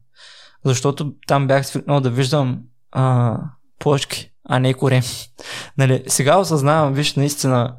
[0.64, 2.60] защото там бях свикнал да виждам
[2.92, 3.36] а,
[3.78, 5.02] плочки а не корем.
[5.78, 7.76] нали, сега осъзнавам, виж, наистина,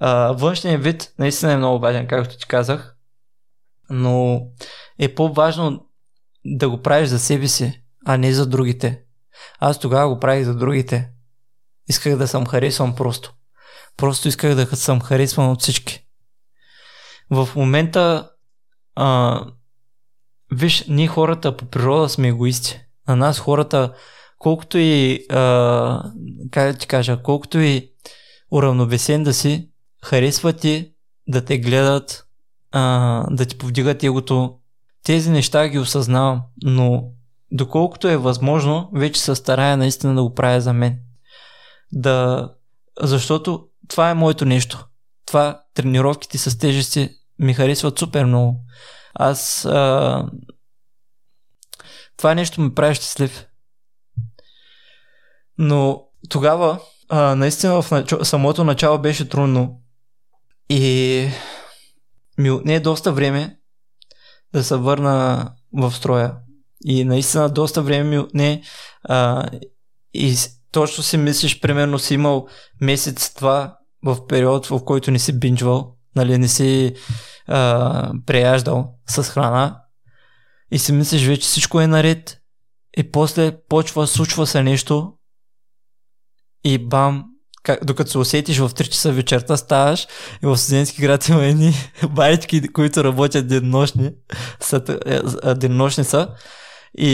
[0.00, 2.96] а, външният вид наистина е много важен, както ти казах,
[3.90, 4.42] но
[4.98, 5.86] е по-важно
[6.44, 9.02] да го правиш за себе си, а не за другите.
[9.58, 11.10] Аз тогава го правих за другите.
[11.88, 13.34] Исках да съм харесван просто.
[13.96, 16.06] Просто исках да съм харесван от всички.
[17.30, 18.30] В момента,
[18.94, 19.40] а,
[20.52, 22.80] виж, ние хората по природа сме егоисти.
[23.08, 23.94] На нас хората
[24.38, 26.12] колкото и, а,
[26.50, 27.90] как да ти кажа, колкото и
[28.50, 29.70] уравновесен да си,
[30.04, 30.92] харесва ти
[31.28, 32.26] да те гледат,
[32.72, 34.58] а, да ти повдигат егото.
[35.04, 37.04] Тези неща ги осъзнавам, но
[37.52, 40.98] доколкото е възможно, вече се старая наистина да го правя за мен.
[41.92, 42.52] Да,
[43.02, 44.86] защото това е моето нещо.
[45.26, 48.60] Това тренировките с тежести ми харесват супер много.
[49.14, 50.26] Аз а,
[52.16, 53.46] това нещо ме прави щастлив.
[55.58, 58.14] Но тогава, а, наистина в нач...
[58.22, 59.80] самото начало беше трудно.
[60.68, 61.28] И
[62.38, 63.58] ми отне доста време
[64.52, 66.36] да се върна в строя.
[66.84, 68.62] И наистина доста време ми отне
[69.02, 69.48] а,
[70.14, 70.36] и
[70.72, 72.46] точно си мислиш, примерно си имал
[72.80, 76.94] месец-два в период, в който не си бинджвал, нали, не си
[77.46, 79.80] а, преяждал с храна
[80.70, 82.38] и си мислиш вече всичко е наред
[82.96, 85.12] и после почва, случва се нещо
[86.64, 87.24] и бам,
[87.62, 90.06] как, докато се усетиш в 3 часа вечерта, ставаш
[90.42, 91.74] и в студентски град има едни
[92.10, 94.10] байчки, които работят денонощни,
[94.60, 96.28] са, е, денонощни са
[96.98, 97.08] и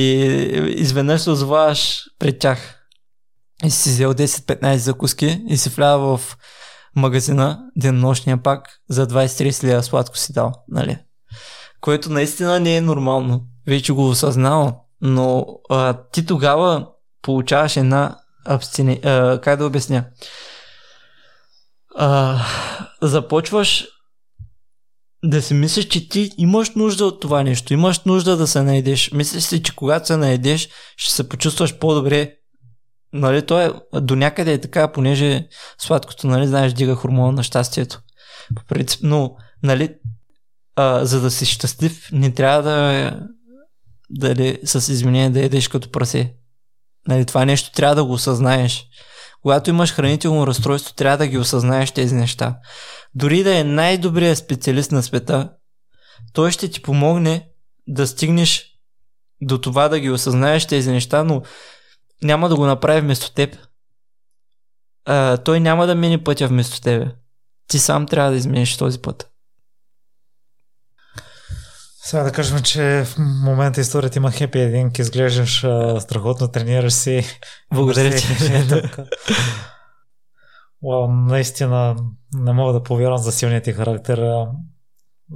[0.76, 2.81] изведнъж се озоваваш пред тях
[3.64, 6.36] и си взел 10-15 закуски и си влява в
[6.96, 10.98] магазина денонощния пак за 20-30 лева сладко си дал, нали?
[11.80, 13.46] Което наистина не е нормално.
[13.66, 14.74] Вече го осъзнавам.
[15.00, 16.86] Но а, ти тогава
[17.22, 19.00] получаваш една абстини...
[19.04, 20.04] А, как да обясня?
[21.96, 22.38] А,
[23.02, 23.88] започваш
[25.24, 29.12] да си мислиш, че ти имаш нужда от това нещо, имаш нужда да се наедеш.
[29.12, 32.34] Мислиш си, че когато се наедеш, ще се почувстваш по-добре.
[33.12, 35.48] Нали, то е до някъде е така, понеже
[35.78, 38.00] сладкото, нали, знаеш, дига хормона на щастието.
[38.56, 39.94] По принцип, но, нали,
[40.76, 43.12] а, за да си щастлив, не трябва да
[44.10, 46.34] дали, с изменение да едеш като прасе.
[47.08, 48.86] Нали, това нещо трябва да го осъзнаеш.
[49.42, 52.58] Когато имаш хранително разстройство, трябва да ги осъзнаеш тези неща.
[53.14, 55.50] Дори да е най-добрият специалист на света,
[56.32, 57.48] той ще ти помогне
[57.88, 58.66] да стигнеш
[59.40, 61.42] до това да ги осъзнаеш тези неща, но
[62.22, 63.56] няма да го направи вместо теб.
[65.04, 67.06] А, той няма да мине пътя вместо тебе.
[67.68, 69.28] Ти сам трябва да измениш този път.
[72.04, 77.24] Сега да кажем, че в момента историята има хепи един, изглеждаш а, страхотно, тренираш си.
[77.74, 78.26] Благодаря ти.
[80.82, 81.96] Уау, наистина
[82.34, 84.46] не мога да повярвам за силният ти характер.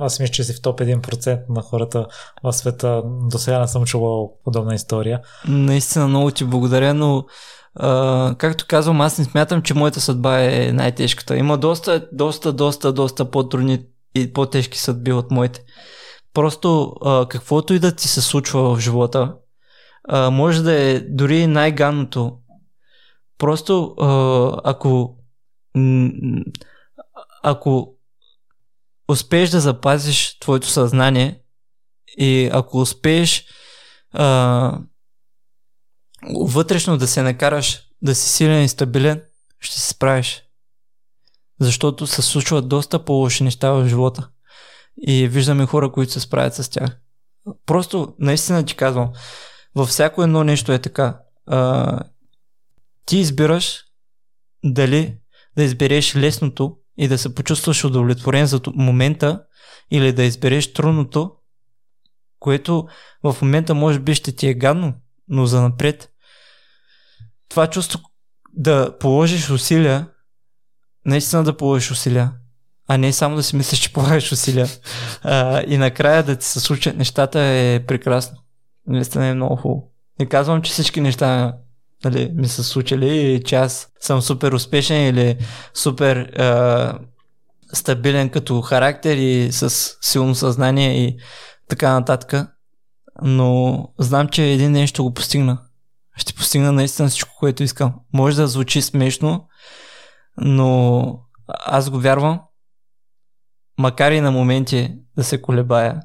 [0.01, 2.07] Аз мисля, че си в топ 1% на хората
[2.43, 3.03] в света.
[3.05, 5.21] До сега не съм чувал подобна история.
[5.49, 7.25] Наистина много ти благодаря, но
[7.75, 11.37] а, както казвам, аз не смятам, че моята съдба е най-тежката.
[11.37, 15.65] Има доста, доста, доста, доста по-трудни и по-тежки съдби от моите.
[16.35, 19.35] Просто а, каквото и да ти се случва в живота,
[20.09, 22.39] а, може да е дори най-ганното.
[23.39, 25.17] Просто а, ако
[27.43, 27.96] ако
[29.09, 31.41] успееш да запазиш твоето съзнание
[32.19, 33.45] и ако успееш
[34.13, 34.79] а,
[36.47, 39.23] вътрешно да се накараш да си силен и стабилен,
[39.61, 40.43] ще се справиш.
[41.61, 44.29] Защото се случват доста по-лоши неща в живота.
[45.03, 46.99] И виждаме хора, които се справят с тях.
[47.67, 49.13] Просто, наистина ти казвам,
[49.75, 51.21] във всяко едно нещо е така.
[51.47, 52.01] А,
[53.05, 53.85] ти избираш
[54.65, 55.19] дали
[55.57, 59.43] да избереш лесното и да се почувстваш удовлетворен за момента
[59.91, 61.33] или да избереш трудното,
[62.39, 62.89] което
[63.23, 64.95] в момента може би ще ти е гадно,
[65.29, 66.11] но за напред
[67.49, 68.01] това чувство
[68.53, 70.09] да положиш усилия,
[71.05, 72.33] наистина да положиш усилия,
[72.89, 74.67] а не само да си мислиш, че полагаш усилия.
[75.23, 78.39] А, и накрая да ти се случат нещата е прекрасно.
[78.87, 79.91] Наистина е много хубаво.
[80.21, 81.57] Не казвам, че всички неща
[82.05, 85.39] нали, ми са случили че аз съм супер успешен или
[85.75, 86.99] супер а,
[87.73, 91.17] стабилен като характер и с силно съзнание и
[91.69, 92.49] така нататък.
[93.23, 95.59] Но знам, че един ден ще го постигна.
[96.17, 97.95] Ще постигна наистина всичко, което искам.
[98.13, 99.49] Може да звучи смешно,
[100.37, 102.41] но аз го вярвам
[103.79, 106.01] макар и на моменти да се колебая,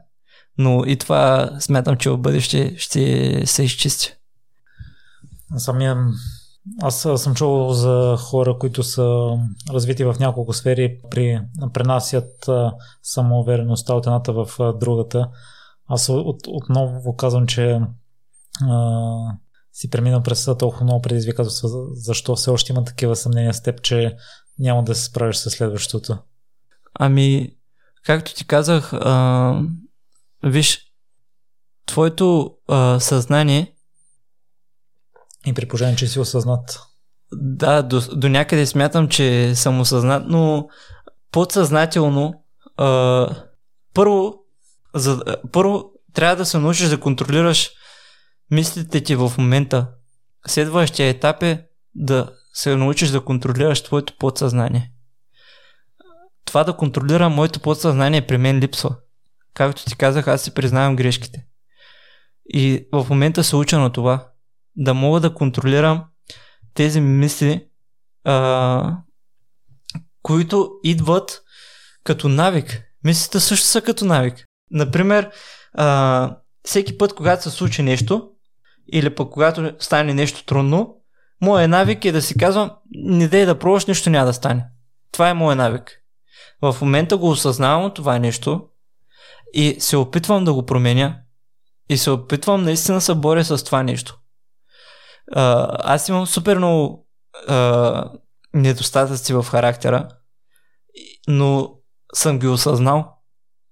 [0.58, 4.14] но и това смятам, че в бъдеще ще се изчисти.
[5.58, 5.98] Самия
[6.82, 9.38] аз съм чувал за хора, които са
[9.74, 11.42] развити в няколко сфери, при,
[11.74, 12.50] пренасят
[13.04, 15.30] самоувереността от едната в другата.
[15.88, 17.82] Аз от, отново казвам, че
[18.62, 19.38] а,
[19.74, 24.16] си премина през толкова много предизвикателства, защо все още има такива съмнения с теб, че
[24.60, 26.18] няма да се справиш с следващото.
[26.94, 27.56] Ами,
[28.06, 29.62] както ти казах, а,
[30.44, 30.80] виж,
[31.86, 33.76] твоето а, съзнание.
[35.46, 36.80] И при положение, че си осъзнат.
[37.34, 40.68] Да, до, до някъде смятам, че съм осъзнат, но
[41.32, 42.44] подсъзнателно.
[42.78, 43.28] А,
[43.94, 44.34] първо,
[44.96, 47.70] за, първо, трябва да се научиш да контролираш
[48.52, 49.88] мислите ти в момента.
[50.48, 54.92] Следващия етап е да се научиш да контролираш твоето подсъзнание
[56.52, 58.96] това да контролирам моето подсъзнание при мен липсва.
[59.54, 61.46] Както ти казах, аз си признавам грешките.
[62.54, 64.31] И в момента се уча на това.
[64.76, 66.04] Да мога да контролирам
[66.74, 67.68] тези мисли,
[68.24, 68.98] а,
[70.22, 71.42] които идват
[72.04, 72.84] като навик.
[73.04, 74.46] Мислите също са като навик.
[74.72, 75.32] Например,
[75.74, 78.30] а, всеки път, когато се случи нещо,
[78.94, 80.96] или пък когато стане нещо трудно,
[81.42, 84.66] моят навик е да си казвам, не дай да пробваш, нищо няма да стане.
[85.12, 85.98] Това е моят навик.
[86.62, 88.68] В момента го осъзнавам това нещо
[89.54, 91.18] и се опитвам да го променя
[91.90, 94.21] и се опитвам наистина да се боря с това нещо.
[95.32, 97.08] Аз имам супер много
[97.48, 98.12] а,
[98.54, 100.10] недостатъци в характера,
[101.28, 101.76] но
[102.14, 103.18] съм ги осъзнал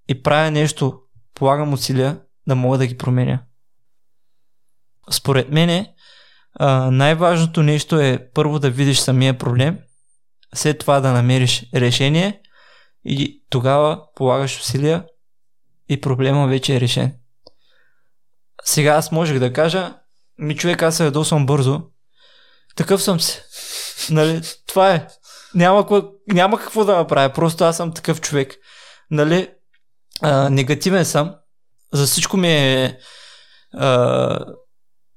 [0.07, 1.01] и правя нещо,
[1.33, 3.43] полагам усилия да мога да ги променя.
[5.11, 5.87] Според мен
[6.91, 9.79] най-важното нещо е първо да видиш самия проблем,
[10.55, 12.41] след това да намериш решение
[13.05, 15.05] и тогава полагаш усилия
[15.89, 17.15] и проблема вече е решен.
[18.63, 19.98] Сега аз можех да кажа,
[20.39, 21.81] ми човек, аз се ядосвам бързо.
[22.75, 23.41] Такъв съм си.
[24.09, 24.41] Нали?
[24.67, 25.07] Това е.
[25.55, 25.85] Няма,
[26.27, 28.55] няма какво да направя, просто аз съм такъв човек.
[29.11, 29.49] Нали?
[30.21, 31.35] А, негативен съм.
[31.93, 32.97] За всичко ми е
[33.73, 34.39] а,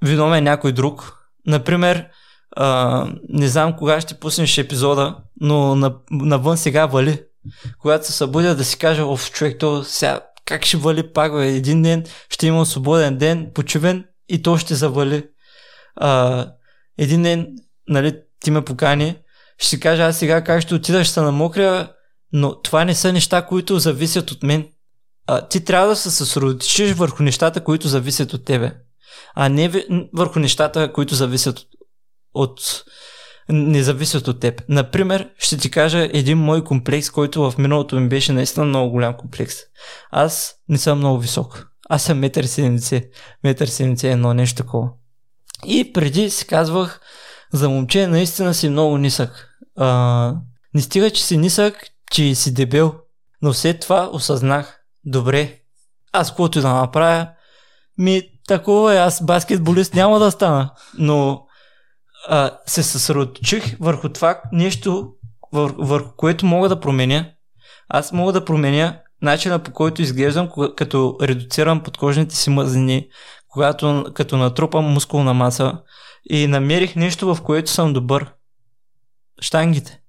[0.05, 1.19] виновен някой друг.
[1.47, 2.09] Например,
[2.57, 5.75] а, не знам кога ще пуснеш епизода, но
[6.11, 7.23] навън сега вали.
[7.79, 11.49] Когато се събудя да си кажа, оф, човек, то сега как ще вали пак, бе?
[11.49, 15.25] един ден ще имам свободен ден, почивен и то ще завали.
[15.97, 16.47] А,
[16.99, 17.47] един ден,
[17.89, 19.19] нали, ти ме покани,
[19.59, 21.93] ще кажа аз сега как ще отида, ще се намокря,
[22.33, 24.69] но това не са неща, които зависят от мен.
[25.27, 28.73] А, ти трябва да се съсредоточиш върху нещата, които зависят от тебе,
[29.35, 29.85] а не
[30.15, 31.67] върху нещата, които зависят от,
[32.35, 32.85] от
[33.49, 34.63] не зависят от теб.
[34.69, 39.17] Например, ще ти кажа един мой комплекс, който в миналото ми беше наистина много голям
[39.17, 39.55] комплекс.
[40.11, 41.72] Аз не съм много висок.
[41.95, 43.09] Аз съм 1,70
[43.45, 43.51] м.
[43.55, 44.89] 1,71 нещо такова.
[45.67, 47.01] И преди си казвах,
[47.53, 49.49] за момче наистина си много нисък.
[49.77, 50.35] А,
[50.75, 52.95] не стига, че си нисък, че си дебел.
[53.43, 55.59] Но след това осъзнах, добре,
[56.13, 57.29] аз каквото да направя,
[57.99, 60.71] ми такова е, аз баскетболист няма да стана.
[60.99, 61.47] Но
[62.29, 65.13] а, се съсредоточих върху това нещо,
[65.53, 67.31] вър, върху което мога да променя.
[67.89, 73.09] Аз мога да променя начина по който изглеждам, като редуцирам подкожните си мазнини,
[73.49, 75.83] когато, като натрупам мускулна маса
[76.31, 78.33] и намерих нещо, в което съм добър.
[79.41, 80.01] Штангите.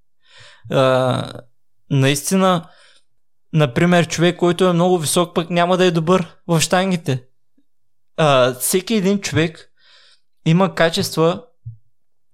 [0.72, 1.34] А,
[1.90, 2.70] наистина,
[3.54, 7.24] например, човек, който е много висок, пък няма да е добър в штангите.
[8.18, 9.72] А, всеки един човек
[10.46, 11.44] има качества,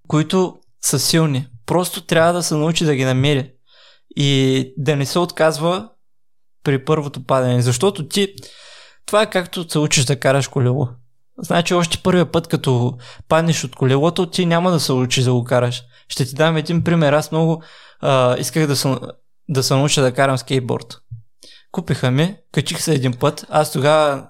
[0.07, 1.47] които са силни.
[1.65, 3.51] Просто трябва да се научи да ги намери
[4.15, 5.89] и да не се отказва
[6.70, 7.62] при първото падане.
[7.62, 8.34] Защото ти,
[9.06, 10.88] това е както се учиш да караш колело.
[11.38, 12.98] Значи още първия път, като
[13.28, 15.82] паднеш от колелото, ти няма да се учиш да го караш.
[16.08, 17.14] Ще ти дам един пример.
[17.14, 17.64] Аз много
[18.00, 18.96] а, исках да се,
[19.50, 20.98] да се науча да карам скейтборд.
[21.72, 23.46] Купиха ми, качих се един път.
[23.50, 24.28] Аз тогава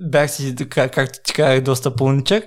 [0.00, 2.44] бях си, както ти казах, доста пълничък.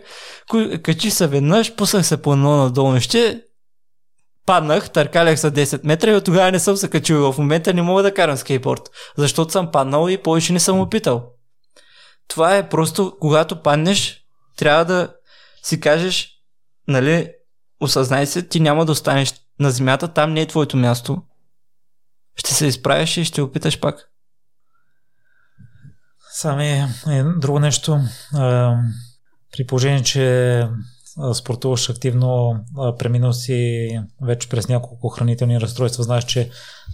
[0.83, 3.41] Качих се веднъж, пуснах се по едно надолу ще,
[4.47, 7.31] паднах, търкалях се 10 метра и от тогава не съм се качил.
[7.31, 8.81] В момента не мога да карам скейтборд,
[9.17, 11.31] защото съм паднал и повече не съм опитал.
[12.27, 14.21] Това е просто, когато паднеш,
[14.57, 15.13] трябва да
[15.63, 16.29] си кажеш,
[16.87, 17.31] нали,
[17.79, 21.21] осъзнай се, ти няма да останеш на земята, там не е твоето място.
[22.35, 24.11] Ще се изправиш и ще опиташ пак.
[26.31, 26.69] Сами
[27.07, 27.99] е, друго нещо.
[29.51, 30.67] При положение, че
[31.33, 32.59] спортуваш активно,
[32.99, 33.89] преминал си
[34.21, 36.49] вече през няколко хранителни разстройства, знаеш, че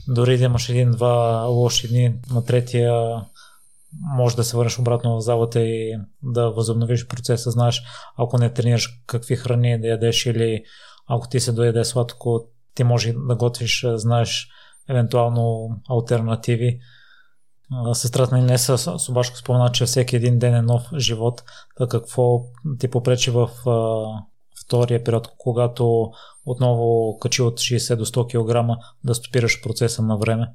[0.07, 3.21] дори да имаш един-два лоши дни, на третия
[4.01, 7.51] може да се върнеш обратно в залата и да възобновиш процеса.
[7.51, 7.83] Знаеш,
[8.17, 10.63] ако не тренираш какви храни да ядеш или
[11.07, 14.47] ако ти се доеде сладко, ти може да готвиш, знаеш
[14.89, 16.79] евентуално альтернативи.
[17.93, 21.43] Сестрата ми Неса Собашко спомена, че всеки един ден е нов живот.
[21.79, 22.41] Да какво
[22.79, 24.05] ти попречи в а,
[24.65, 26.11] втория период, когато
[26.45, 30.47] отново качи от 60 до 100 кг да стопираш процеса на време?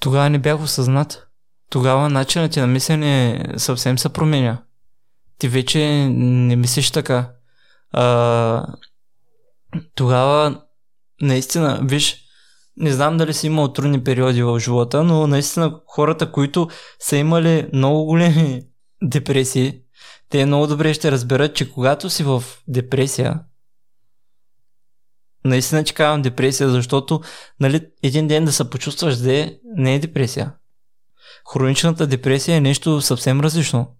[0.00, 1.28] Тогава не бях осъзнат.
[1.70, 4.62] Тогава начинът ти на мислене съвсем се променя.
[5.38, 7.30] Ти вече не мислиш така.
[7.92, 8.74] А,
[9.94, 10.60] тогава
[11.20, 12.27] наистина, виж,
[12.80, 16.68] не знам дали си имал трудни периоди в живота, но наистина хората, които
[17.00, 18.62] са имали много големи
[19.02, 19.80] депресии,
[20.30, 23.40] те много добре ще разберат, че когато си в депресия,
[25.44, 27.20] наистина че казвам депресия, защото
[27.60, 30.52] нали, един ден да се почувстваш зле не е депресия.
[31.52, 33.96] Хроничната депресия е нещо съвсем различно.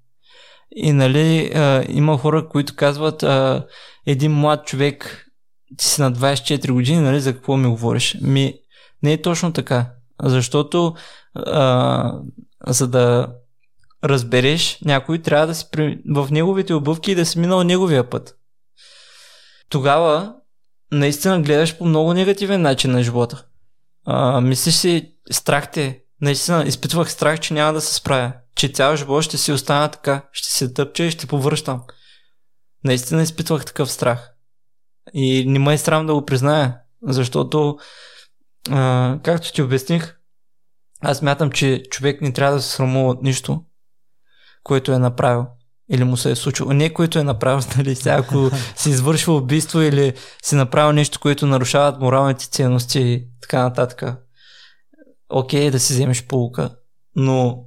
[0.76, 3.66] И нали, а, има хора, които казват, а,
[4.06, 5.26] един млад човек,
[5.76, 8.16] ти си на 24 години, нали, за какво ми говориш?
[8.20, 8.54] Ми,
[9.02, 9.90] не е точно така.
[10.22, 10.94] Защото
[11.34, 12.12] а,
[12.66, 13.28] за да
[14.04, 15.66] разбереш някой, трябва да си
[16.10, 18.38] в неговите обувки и да си минал неговия път.
[19.68, 20.34] Тогава
[20.92, 23.44] наистина гледаш по много негативен начин на живота.
[24.04, 28.96] А, мислиш си, страх те, наистина изпитвах страх, че няма да се справя, че цял
[28.96, 31.82] живот ще си остана така, ще се тъпча и ще повръщам.
[32.84, 34.30] Наистина изпитвах такъв страх.
[35.14, 37.78] И не ме е срам да го призная, защото,
[38.70, 40.18] а, както ти обясних,
[41.00, 43.64] аз мятам, че човек не трябва да се срамува от нищо,
[44.62, 45.46] което е направил
[45.90, 46.72] или му се е случило.
[46.72, 51.46] Не, което е направил, нали, сега, ако си извършва убийство или си направил нещо, което
[51.46, 54.02] нарушават моралните ценности и така нататък.
[55.28, 56.76] Окей okay, да си вземеш полука,
[57.16, 57.64] но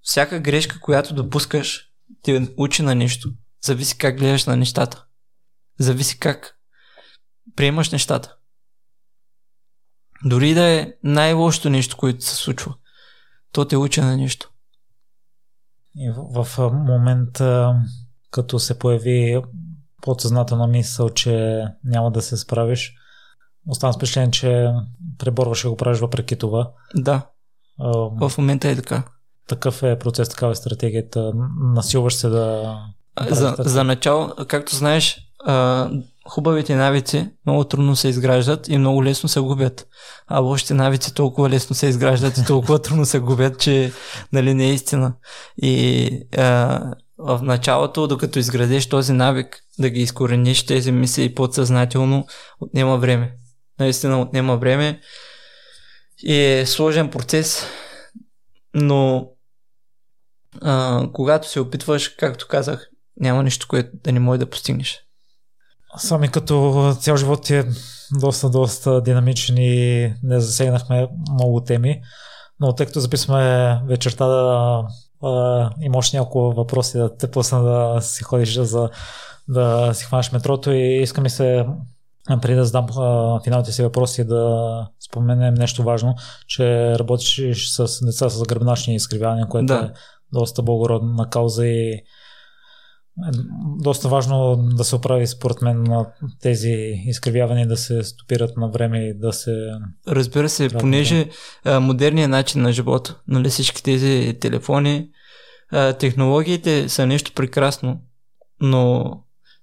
[0.00, 1.84] всяка грешка, която допускаш,
[2.22, 3.30] ти учи на нещо.
[3.64, 5.04] Зависи как гледаш на нещата.
[5.78, 6.56] Зависи как
[7.56, 8.37] приемаш нещата.
[10.24, 12.74] Дори да е най-лошото нещо, което се случва,
[13.52, 14.50] то те учи на нещо.
[15.96, 17.74] И в, в момента,
[18.30, 19.42] като се появи
[20.02, 22.94] подсъзнателна мисъл, че няма да се справиш,
[23.66, 24.70] оставам с впечатление, че
[25.18, 26.70] преборваш и го правиш въпреки това.
[26.94, 27.26] Да.
[27.80, 27.88] А,
[28.28, 29.04] в момента е така.
[29.48, 31.32] Такъв е процес, такава е стратегията.
[31.60, 32.76] Насилваш се да.
[33.30, 35.27] За, за начало, както знаеш,
[36.28, 39.86] хубавите навици много трудно се изграждат и много лесно се губят.
[40.26, 43.92] А лошите навици толкова лесно се изграждат и толкова трудно се губят, че
[44.32, 45.14] нали, не е истина.
[45.62, 46.80] И а,
[47.18, 52.26] в началото, докато изградеш този навик, да ги изкорениш тези мисли подсъзнателно,
[52.60, 53.34] отнема време.
[53.80, 55.00] Наистина отнема време
[56.22, 57.66] и е сложен процес,
[58.74, 59.30] но
[60.62, 62.88] а, когато се опитваш, както казах,
[63.20, 65.07] няма нищо, което да не може да постигнеш.
[65.96, 67.64] Сами като цял живот е
[68.12, 72.00] доста, доста динамичен и не засегнахме много теми,
[72.60, 74.82] но тъй като записваме вечерта да
[75.22, 78.90] а, има още няколко въпроси да те пусна да си ходиш за
[79.48, 81.66] да си хванеш метрото и искам и се
[82.42, 86.14] преди да задам а, финалните си въпроси да споменем нещо важно,
[86.46, 89.74] че работиш с деца с гръбначни изкривявания, което да.
[89.74, 89.98] е
[90.32, 92.02] доста благородна кауза и
[93.78, 96.06] доста важно да се оправи според мен на
[96.42, 99.70] тези изкривявания да се стопират на време и да се...
[100.08, 101.28] Разбира се, понеже
[101.64, 105.08] а, модерният начин на живота, нали всички тези телефони,
[105.72, 108.00] а, технологиите са нещо прекрасно,
[108.60, 109.12] но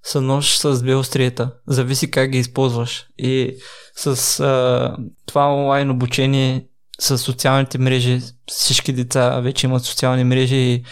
[0.04, 1.52] са нож с две острията.
[1.68, 3.08] Зависи как ги използваш.
[3.18, 3.56] И
[3.96, 6.68] с а, това онлайн обучение,
[7.00, 10.84] с социалните мрежи, всички деца вече имат социални мрежи и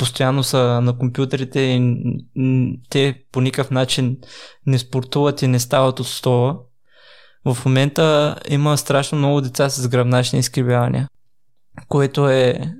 [0.00, 2.06] постоянно са на компютрите и
[2.90, 4.18] те по никакъв начин
[4.66, 6.58] не спортуват и не стават от стола.
[7.44, 11.08] В момента има страшно много деца с гръбначни изкривявания,
[11.88, 12.74] което е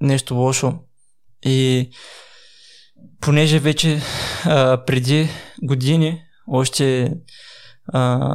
[0.00, 0.74] нещо лошо.
[1.44, 1.90] И
[3.20, 4.00] понеже вече
[4.44, 5.28] а, преди
[5.62, 7.12] години, още
[7.86, 8.28] а,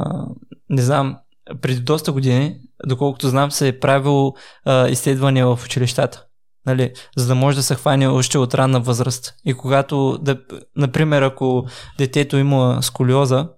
[0.70, 1.18] не знам,
[1.60, 4.34] преди доста години, доколкото знам, се е правило
[4.64, 6.26] а, изследвания в училищата
[6.66, 9.34] нали, за да може да се хване още от ранна възраст.
[9.44, 10.40] И когато, да,
[10.76, 11.66] например, ако
[11.98, 13.48] детето има сколиоза,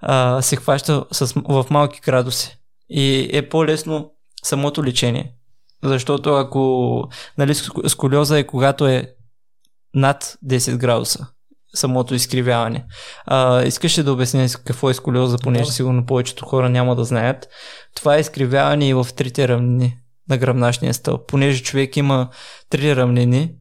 [0.00, 2.58] а, се хваща с, в малки градуси
[2.88, 4.10] и е по-лесно
[4.44, 5.32] самото лечение.
[5.84, 7.02] Защото ако
[7.38, 7.54] нали,
[7.86, 9.14] сколиоза е когато е
[9.94, 11.26] над 10 градуса
[11.74, 12.84] самото изкривяване.
[13.26, 15.72] А, искаш ли да обясня какво е сколиоза, понеже да.
[15.72, 17.48] сигурно повечето хора няма да знаят.
[17.94, 19.96] Това е изкривяване и в трите равнини
[20.28, 22.28] на гръбначния стълб, понеже човек има
[22.70, 23.54] три равнини,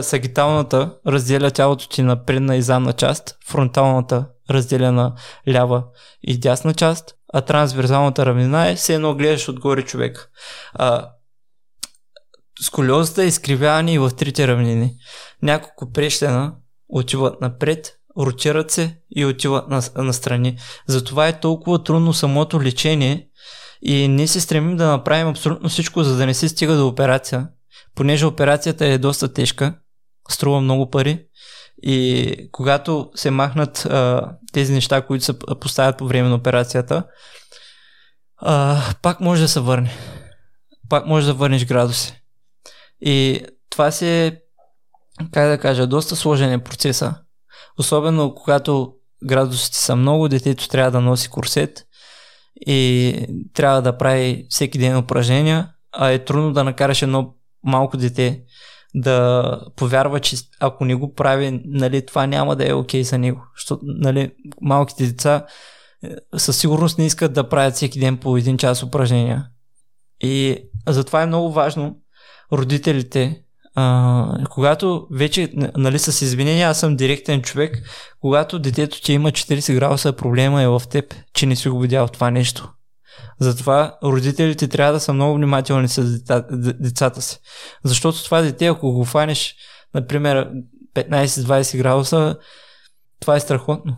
[0.00, 5.14] сагиталната разделя тялото ти на предна и задна част, фронталната разделя на
[5.48, 5.84] лява
[6.22, 10.30] и дясна част, а трансверзалната равнина е все едно гледаш отгоре човек.
[10.74, 11.10] А,
[12.60, 14.94] сколиозата е изкривяване и в трите равнини.
[15.42, 16.54] Няколко прещена
[16.88, 20.58] отиват напред, ротират се и отиват на, на страни.
[20.86, 23.28] Затова е толкова трудно самото лечение,
[23.82, 27.48] и ние се стремим да направим абсолютно всичко, за да не се стига до операция,
[27.94, 29.74] понеже операцията е доста тежка,
[30.30, 31.26] струва много пари
[31.82, 37.04] и когато се махнат а, тези неща, които се поставят по време на операцията,
[38.36, 39.92] а, пак може да се върне.
[40.88, 42.22] Пак може да върнеш градуси.
[43.00, 43.40] И
[43.70, 44.40] това си е,
[45.32, 47.14] как да кажа, доста сложен е процеса.
[47.78, 48.92] Особено когато
[49.24, 51.85] градусите са много, детето трябва да носи курсет
[52.60, 53.14] и
[53.54, 57.34] трябва да прави всеки ден упражнения, а е трудно да накараш едно
[57.64, 58.42] малко дете
[58.94, 63.18] да повярва, че ако не го прави, нали, това няма да е окей okay за
[63.18, 63.42] него.
[63.56, 64.30] Защото нали,
[64.60, 65.46] малките деца
[66.36, 69.46] със сигурност не искат да правят всеки ден по един час упражнения.
[70.20, 70.58] И
[70.88, 71.96] затова е много важно
[72.52, 73.42] родителите,
[73.78, 77.82] а, когато вече, нали, с извинения, аз съм директен човек,
[78.20, 82.08] когато детето ти има 40 градуса, проблема е в теб, че не си го видял
[82.08, 82.72] това нещо.
[83.40, 86.22] Затова родителите трябва да са много внимателни с
[86.80, 87.38] децата си.
[87.84, 89.54] Защото това дете, ако го фанеш,
[89.94, 90.50] например,
[90.94, 92.36] 15-20 градуса,
[93.20, 93.96] това е страхотно.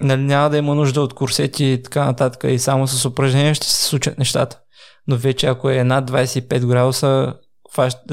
[0.00, 3.66] Нали, няма да има нужда от курсети и така нататък и само с упражнения ще
[3.66, 4.60] се случат нещата.
[5.06, 7.34] Но вече ако е над 25 градуса,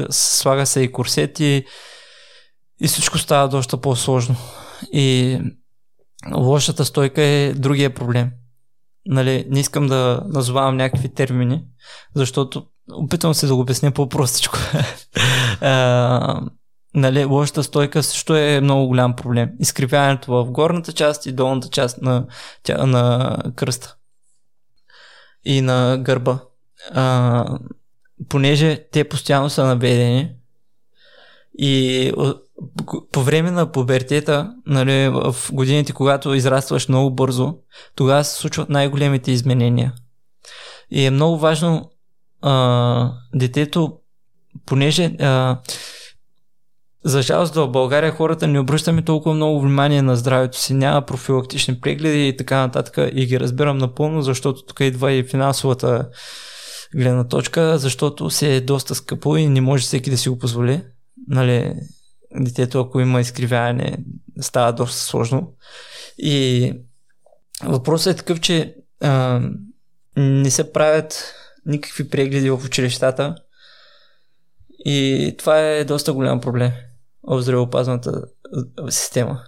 [0.10, 1.66] слага се и курсети
[2.82, 4.36] и всичко става доста по-сложно.
[4.92, 5.40] И
[6.36, 8.32] лошата стойка е другия проблем.
[9.06, 11.64] Нали, не искам да назовавам някакви термини,
[12.16, 14.58] защото опитвам се да го обясня по-простичко.
[16.96, 19.50] нали, лошата стойка също е много голям проблем.
[19.60, 22.26] Изкривяването в горната част и долната част на,
[22.70, 23.96] на кръста
[25.46, 26.40] и на гърба.
[26.92, 27.58] А,
[28.30, 30.32] понеже те постоянно са наведени
[31.58, 32.12] и
[33.12, 37.56] по време на пубертета, нали, в годините, когато израстваш много бързо,
[37.96, 39.94] тогава се случват най-големите изменения.
[40.92, 41.92] И е много важно
[42.42, 43.98] а, детето,
[44.66, 45.60] понеже а,
[47.04, 51.80] за жалост в България хората не обръщаме толкова много внимание на здравето си, няма профилактични
[51.80, 56.10] прегледи и така нататък и ги разбирам напълно, защото тук идва и финансовата
[56.96, 60.84] гледна точка, защото се е доста скъпо и не може всеки да си го позволи.
[61.28, 61.74] Нали,
[62.36, 63.98] детето, ако има изкривяване,
[64.42, 65.54] става доста сложно.
[66.18, 66.74] И
[67.64, 69.42] въпросът е такъв, че а,
[70.18, 71.34] не се правят
[71.66, 73.36] никакви прегледи в училищата
[74.86, 76.72] и това е доста голям проблем
[77.24, 78.24] в здравеопазната
[78.90, 79.42] система.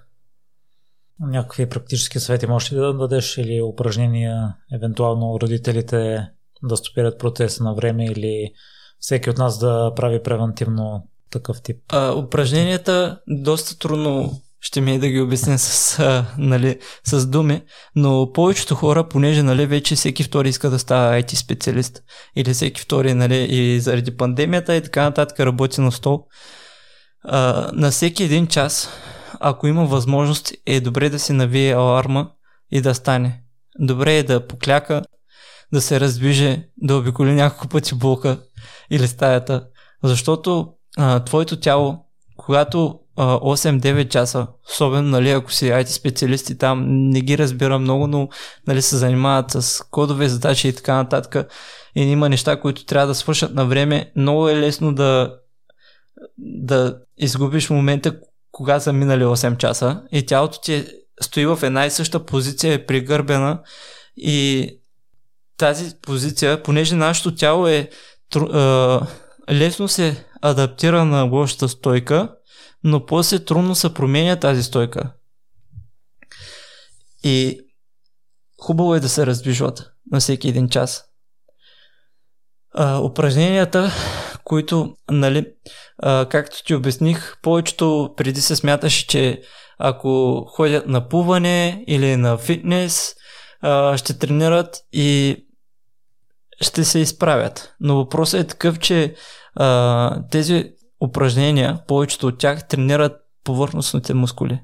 [1.19, 6.27] Някакви практически съвети можеш ли да дадеш или упражнения, евентуално родителите
[6.63, 8.51] да стопират процеса на време или
[8.99, 11.77] всеки от нас да прави превентивно такъв тип?
[11.89, 17.61] А, упражненията доста трудно ще ми е да ги обясня с, а, нали, с думи,
[17.95, 22.03] но повечето хора, понеже нали, вече всеки втори иска да става IT специалист
[22.35, 26.25] или всеки втори нали, и заради пандемията и така нататък работи на стол,
[27.23, 28.89] а, на всеки един час,
[29.39, 32.31] ако има възможност, е добре да се навие аларма
[32.71, 33.43] и да стане.
[33.79, 35.01] Добре е да покляка,
[35.73, 38.39] да се раздвижи, да обиколи няколко пъти блока
[38.89, 39.67] или стаята,
[40.03, 42.05] защото а, твоето тяло,
[42.37, 48.29] когато 8-9 часа, особено нали, ако си IT специалисти там, не ги разбира много, но
[48.67, 51.51] нали, се занимават с кодове, задачи и така нататък
[51.95, 55.35] и има неща, които трябва да свършат на време, много е лесно да,
[56.37, 58.19] да изгубиш момента,
[58.51, 60.85] кога са минали 8 часа и тялото ти
[61.21, 63.61] стои в една и съща позиция, е пригърбена
[64.17, 64.69] и
[65.57, 67.89] тази позиция, понеже нашето тяло е
[69.51, 72.35] лесно се адаптира на лошата стойка,
[72.83, 75.13] но после трудно се променя тази стойка.
[77.23, 77.59] И
[78.61, 81.03] хубаво е да се раздвижват на всеки един час.
[82.73, 83.91] А, упражненията,
[84.43, 85.45] които, нали,
[85.97, 89.41] а, както ти обясних, повечето преди се смяташе, че
[89.77, 93.15] ако ходят на плуване или на фитнес,
[93.61, 95.37] а, ще тренират и
[96.61, 97.73] ще се изправят.
[97.79, 99.15] Но въпросът е такъв, че
[99.55, 103.13] а, тези упражнения, повечето от тях тренират
[103.43, 104.61] повърхностните мускули.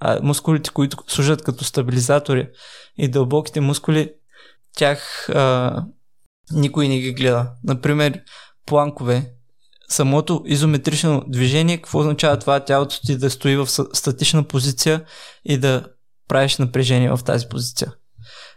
[0.00, 2.48] А мускулите, които служат като стабилизатори
[2.96, 4.12] и дълбоките мускули,
[4.76, 5.84] тях а,
[6.52, 7.50] никой не ги гледа.
[7.64, 8.20] Например,
[8.66, 9.32] планкове.
[9.88, 15.04] Самото изометрично движение, какво означава това тялото ти да стои в статична позиция
[15.44, 15.86] и да
[16.28, 17.92] правиш напрежение в тази позиция.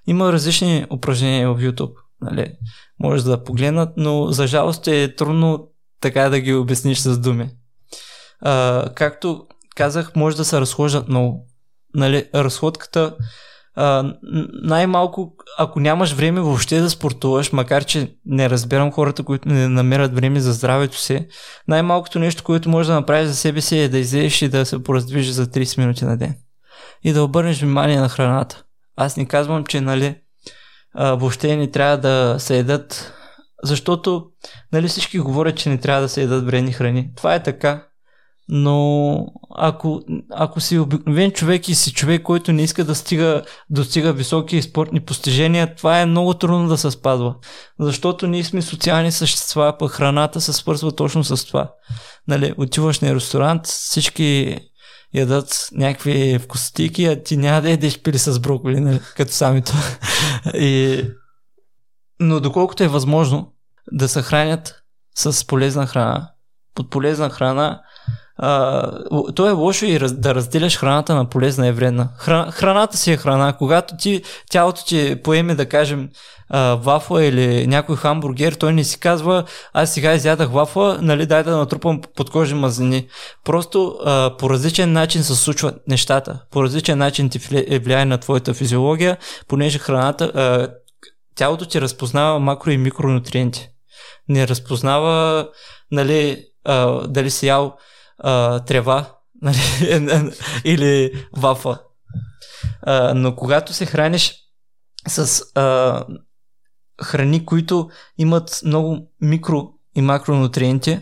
[0.07, 2.04] Има различни упражнения в YouTube.
[2.21, 2.53] Нали?
[2.99, 5.67] Може да погледнат, но за жалост е трудно
[6.01, 7.49] така да ги обясниш с думи.
[8.41, 11.47] А, както казах, може да се разхождат много.
[11.95, 13.15] Нали, разходката
[13.75, 14.13] а,
[14.63, 20.15] най-малко, ако нямаш време въобще да спортуваш, макар че не разбирам хората, които не намерят
[20.15, 21.27] време за здравето си,
[21.67, 24.83] най-малкото нещо, което може да направиш за себе си е да излезеш и да се
[24.83, 26.35] пораздвижиш за 30 минути на ден.
[27.03, 28.63] И да обърнеш внимание на храната.
[28.95, 30.15] Аз не казвам, че нали,
[30.95, 33.13] а, въобще не трябва да се едат
[33.65, 34.25] защото
[34.73, 37.09] нали, всички говорят, че не трябва да се едат вредни храни.
[37.15, 37.87] Това е така.
[38.47, 39.17] Но
[39.55, 40.01] ако,
[40.31, 44.99] ако си обикновен човек и си човек, който не иска да стига, достига високи спортни
[44.99, 47.35] постижения, това е много трудно да се спазва.
[47.79, 51.71] Защото ние сме социални същества, пък храната се свързва точно с това.
[52.27, 54.59] Нали, отиваш на ресторант, всички
[55.15, 59.73] ядат някакви вкусотики, а ти няма да ядеш пили с броколи, нали, като самито.
[60.53, 61.03] и...
[62.19, 63.53] Но доколкото е възможно
[63.91, 64.83] да се хранят
[65.15, 66.29] с полезна храна.
[66.75, 67.81] Под полезна храна
[68.37, 68.91] а,
[69.35, 72.09] то е лошо и раз, да разделяш храната на полезна и вредна.
[72.17, 73.53] Храна, храната си е храна.
[73.53, 76.09] Когато ти, тялото ти поеме, да кажем,
[76.53, 79.43] вафла или някой хамбургер, той не си казва,
[79.73, 83.07] аз сега изядах вафла, нали, дай да натрупам подкожи мазнини.
[83.43, 86.39] Просто а, по различен начин се случват нещата.
[86.51, 87.39] По различен начин ти
[87.79, 89.17] влияе на твоята физиология,
[89.47, 90.73] понеже храната, а,
[91.35, 93.69] тялото ти разпознава макро и микронутриенти.
[94.29, 95.47] Не разпознава,
[95.91, 97.77] нали, а, дали си ял
[98.19, 99.05] а, трева
[99.41, 100.31] нали,
[100.63, 101.79] или вафа.
[102.81, 104.33] А, но когато се храниш
[105.07, 106.05] с а,
[107.03, 110.99] храни, които имат много микро и макронутриенти,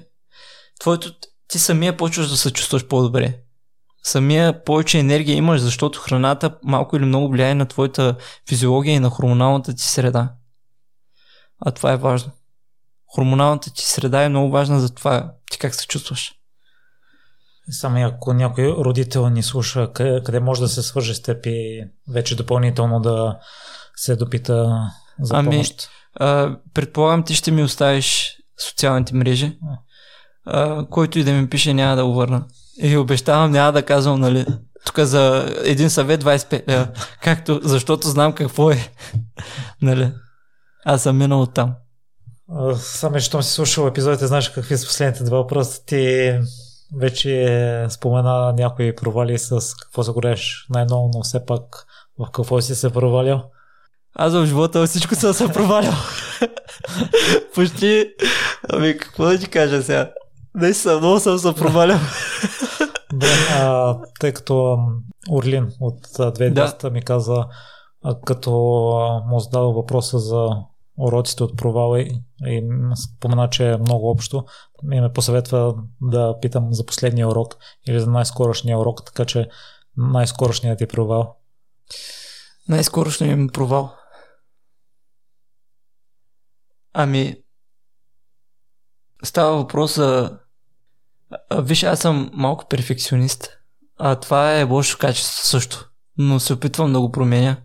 [0.80, 1.14] твоето,
[1.48, 3.40] ти самия почваш да се чувстваш по-добре.
[4.03, 8.15] Самия повече енергия имаш, защото храната малко или много влияе на твоята
[8.49, 10.34] физиология и на хормоналната ти среда.
[11.60, 12.32] А това е важно.
[13.15, 16.34] Хормоналната ти среда е много важна за това ти как се чувстваш.
[17.70, 21.84] Само ако някой родител ни слуша, къде, къде може да се свърже с теб и
[22.10, 23.40] вече допълнително да
[23.95, 24.80] се допита
[25.19, 25.90] за ами, помощ?
[26.15, 28.38] А, предполагам, ти ще ми оставиш
[28.69, 29.57] социалните мрежи.
[30.45, 32.45] А, който и да ми пише, няма да го върна.
[32.77, 34.45] И обещавам, няма да казвам, нали,
[34.85, 36.88] тук за един съвет 25 лева.
[37.22, 38.91] Както, защото знам какво е.
[39.81, 40.11] нали?
[40.85, 41.73] Аз съм минал от там.
[42.76, 45.85] Само, щом си слушал епизодите, знаеш какви са последните два въпроса.
[45.85, 46.34] Ти
[46.99, 51.85] вече спомена някои провали с какво се гореш най-ново, но все пак
[52.19, 53.41] в какво си се провалил?
[54.15, 55.94] Аз в живота всичко съм се провалял.
[57.56, 58.14] Почти.
[58.69, 60.11] Ами какво да ти кажа сега?
[60.56, 61.99] Наистина, много съм се провалял.
[63.14, 64.77] Добре, а, тъй като
[65.31, 66.90] Орлин от 2010 да.
[66.90, 67.45] ми каза,
[68.03, 68.52] а, като
[69.30, 70.49] му задава въпроса за
[70.98, 72.64] уроците от провала и, и
[72.95, 74.45] спомена, че е много общо.
[74.91, 77.56] И ме посъветва да питам за последния урок
[77.88, 79.49] или за най-скорошния урок, така че
[79.98, 81.35] най-скорошният ти провал.
[82.69, 83.94] Най-скорошният ми провал.
[86.94, 87.36] Ами,
[89.24, 90.40] става въпрос за...
[91.57, 93.57] Виж, аз съм малко перфекционист.
[93.98, 95.90] А това е лошо качество също.
[96.18, 97.57] Но се опитвам да го променя.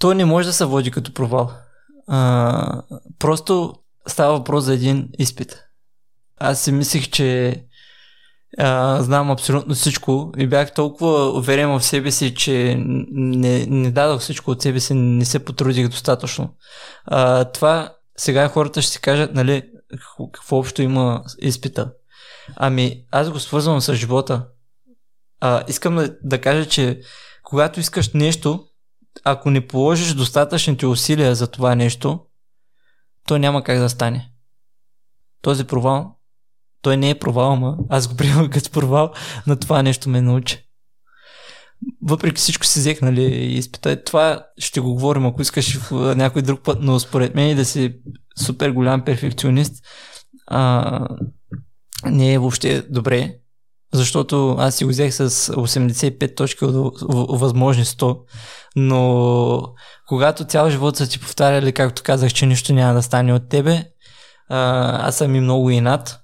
[0.00, 1.52] То не може да се води като провал.
[2.06, 2.82] А,
[3.18, 3.74] просто
[4.06, 5.64] става въпрос за един изпит.
[6.36, 7.62] Аз си мислих, че
[8.58, 14.20] а, знам абсолютно всичко и бях толкова уверен в себе си, че не, не дадох
[14.20, 16.54] всичко от себе си, не се потрудих достатъчно.
[17.04, 19.62] А, това сега хората ще си кажат, нали,
[20.32, 21.92] какво общо има изпита.
[22.56, 24.46] Ами, аз го свързвам с живота.
[25.40, 27.00] А, искам да, да кажа, че
[27.42, 28.64] когато искаш нещо,
[29.24, 32.20] ако не положиш достатъчните усилия за това нещо,
[33.26, 34.30] то няма как да стане.
[35.42, 36.16] Този провал,
[36.82, 39.12] той не е провал, ама аз го приемам като провал,
[39.46, 40.68] на това нещо ме научи.
[42.02, 44.04] Въпреки всичко си взех, нали, изпита.
[44.04, 47.94] Това ще го говорим, ако искаш в някой друг път, но според мен да си
[48.38, 49.74] супер голям перфекционист
[50.46, 51.08] а,
[52.06, 53.34] не е въобще добре,
[53.92, 58.18] защото аз си го взех с 85 точки от възможни 100,
[58.76, 59.62] но
[60.08, 63.84] когато цял живот са ти повтаряли, както казах, че нищо няма да стане от тебе,
[64.48, 66.21] аз съм и много инат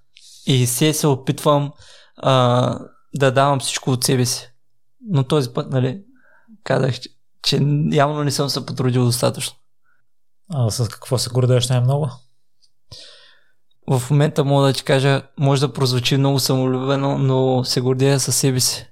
[0.48, 1.72] и се се опитвам
[2.16, 2.78] а,
[3.14, 4.52] да давам всичко от себе си.
[5.00, 6.02] Но този път, нали,
[6.64, 7.10] казах, че,
[7.42, 7.60] че
[7.92, 9.56] явно не съм се потрудил достатъчно.
[10.54, 12.10] А с какво се гордееш най-много?
[13.90, 18.36] В момента мога да ти кажа, може да прозвучи много самолюбено, но се гордея със
[18.36, 18.90] себе си.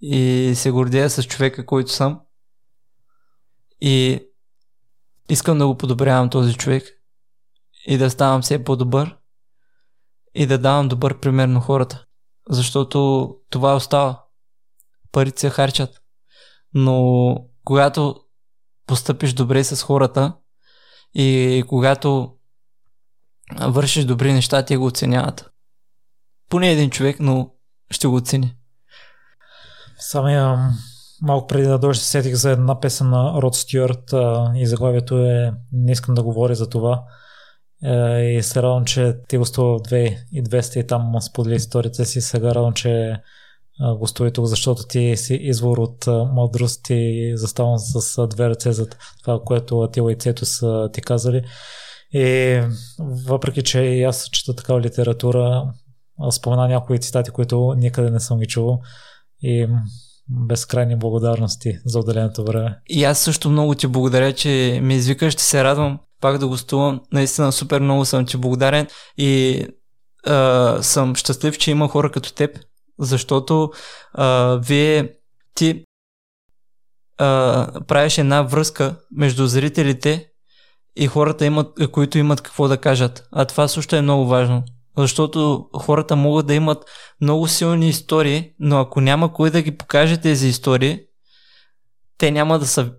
[0.00, 2.20] И се гордея с човека, който съм.
[3.80, 4.20] И
[5.28, 6.84] искам да го подобрявам този човек.
[7.86, 9.16] И да ставам все по-добър.
[10.34, 12.04] И да давам добър пример на хората.
[12.48, 14.24] Защото това остава.
[15.12, 16.02] Парите се харчат.
[16.74, 18.16] Но когато
[18.86, 20.36] постъпиш добре с хората
[21.14, 22.32] и когато
[23.60, 25.50] вършиш добри неща, те го оценяват.
[26.48, 27.50] Поне един човек, но
[27.90, 28.56] ще го оцени.
[29.98, 30.70] Самия
[31.22, 34.14] малко преди да дойде се сетих за една песен на Род Стюарт
[34.54, 37.04] и заглавието е Не искам да говоря за това.
[37.84, 42.20] Е, и се радвам, че ти гостува в 2200 и там сподели историята си.
[42.20, 43.16] Сега радвам, че
[43.98, 48.86] гостува тук, защото ти си извор от мъдрост и заставам с две ръце за
[49.22, 51.42] това, което Атила и Цето са ти казали.
[52.14, 52.60] И
[53.26, 55.72] въпреки, че и аз чета такава литература,
[56.30, 58.80] спомена някои цитати, които никъде не съм ги чувал.
[59.42, 59.66] и
[60.28, 62.78] безкрайни благодарности за отделеното време.
[62.88, 67.00] И аз също много ти благодаря, че ме извикаш, ще се радвам пак да гостувам.
[67.12, 68.86] Наистина супер много съм ти благодарен
[69.16, 69.64] и
[70.26, 72.58] а, съм щастлив, че има хора като теб,
[72.98, 73.70] защото
[74.12, 75.12] а, вие
[75.54, 75.84] ти
[77.18, 80.28] а, правиш една връзка между зрителите
[80.96, 83.28] и хората, имат, които имат какво да кажат.
[83.32, 84.64] А това също е много важно.
[84.98, 86.84] Защото хората могат да имат
[87.20, 91.00] много силни истории, но ако няма кой да ги покаже тези истории,
[92.18, 92.92] те няма да са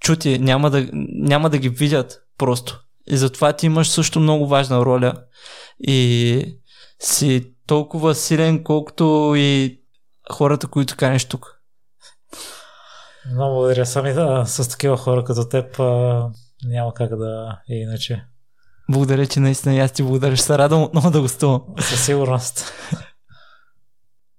[0.00, 2.80] чути, няма да, няма да ги видят просто.
[3.06, 5.14] И затова ти имаш също много важна роля.
[5.80, 6.58] И
[7.00, 9.80] си толкова силен, колкото и
[10.32, 11.60] хората, които канеш тук.
[13.32, 13.86] Много благодаря.
[13.86, 16.30] Сами да, с такива хора като теб а,
[16.64, 18.24] няма как да е иначе.
[18.90, 20.36] Благодаря, че наистина аз ти благодаря.
[20.36, 21.62] Ще се радвам отново да гостувам.
[21.80, 22.72] Със сигурност.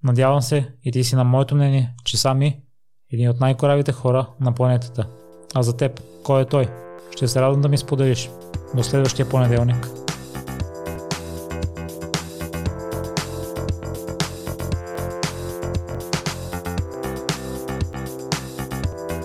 [0.03, 2.61] Надявам се и ти си на моето мнение, че сами
[3.11, 5.07] един от най-коравите хора на планетата.
[5.56, 6.90] А за теб, кой е той?
[7.11, 8.29] Ще се радвам да ми споделиш.
[8.73, 9.88] До следващия понеделник.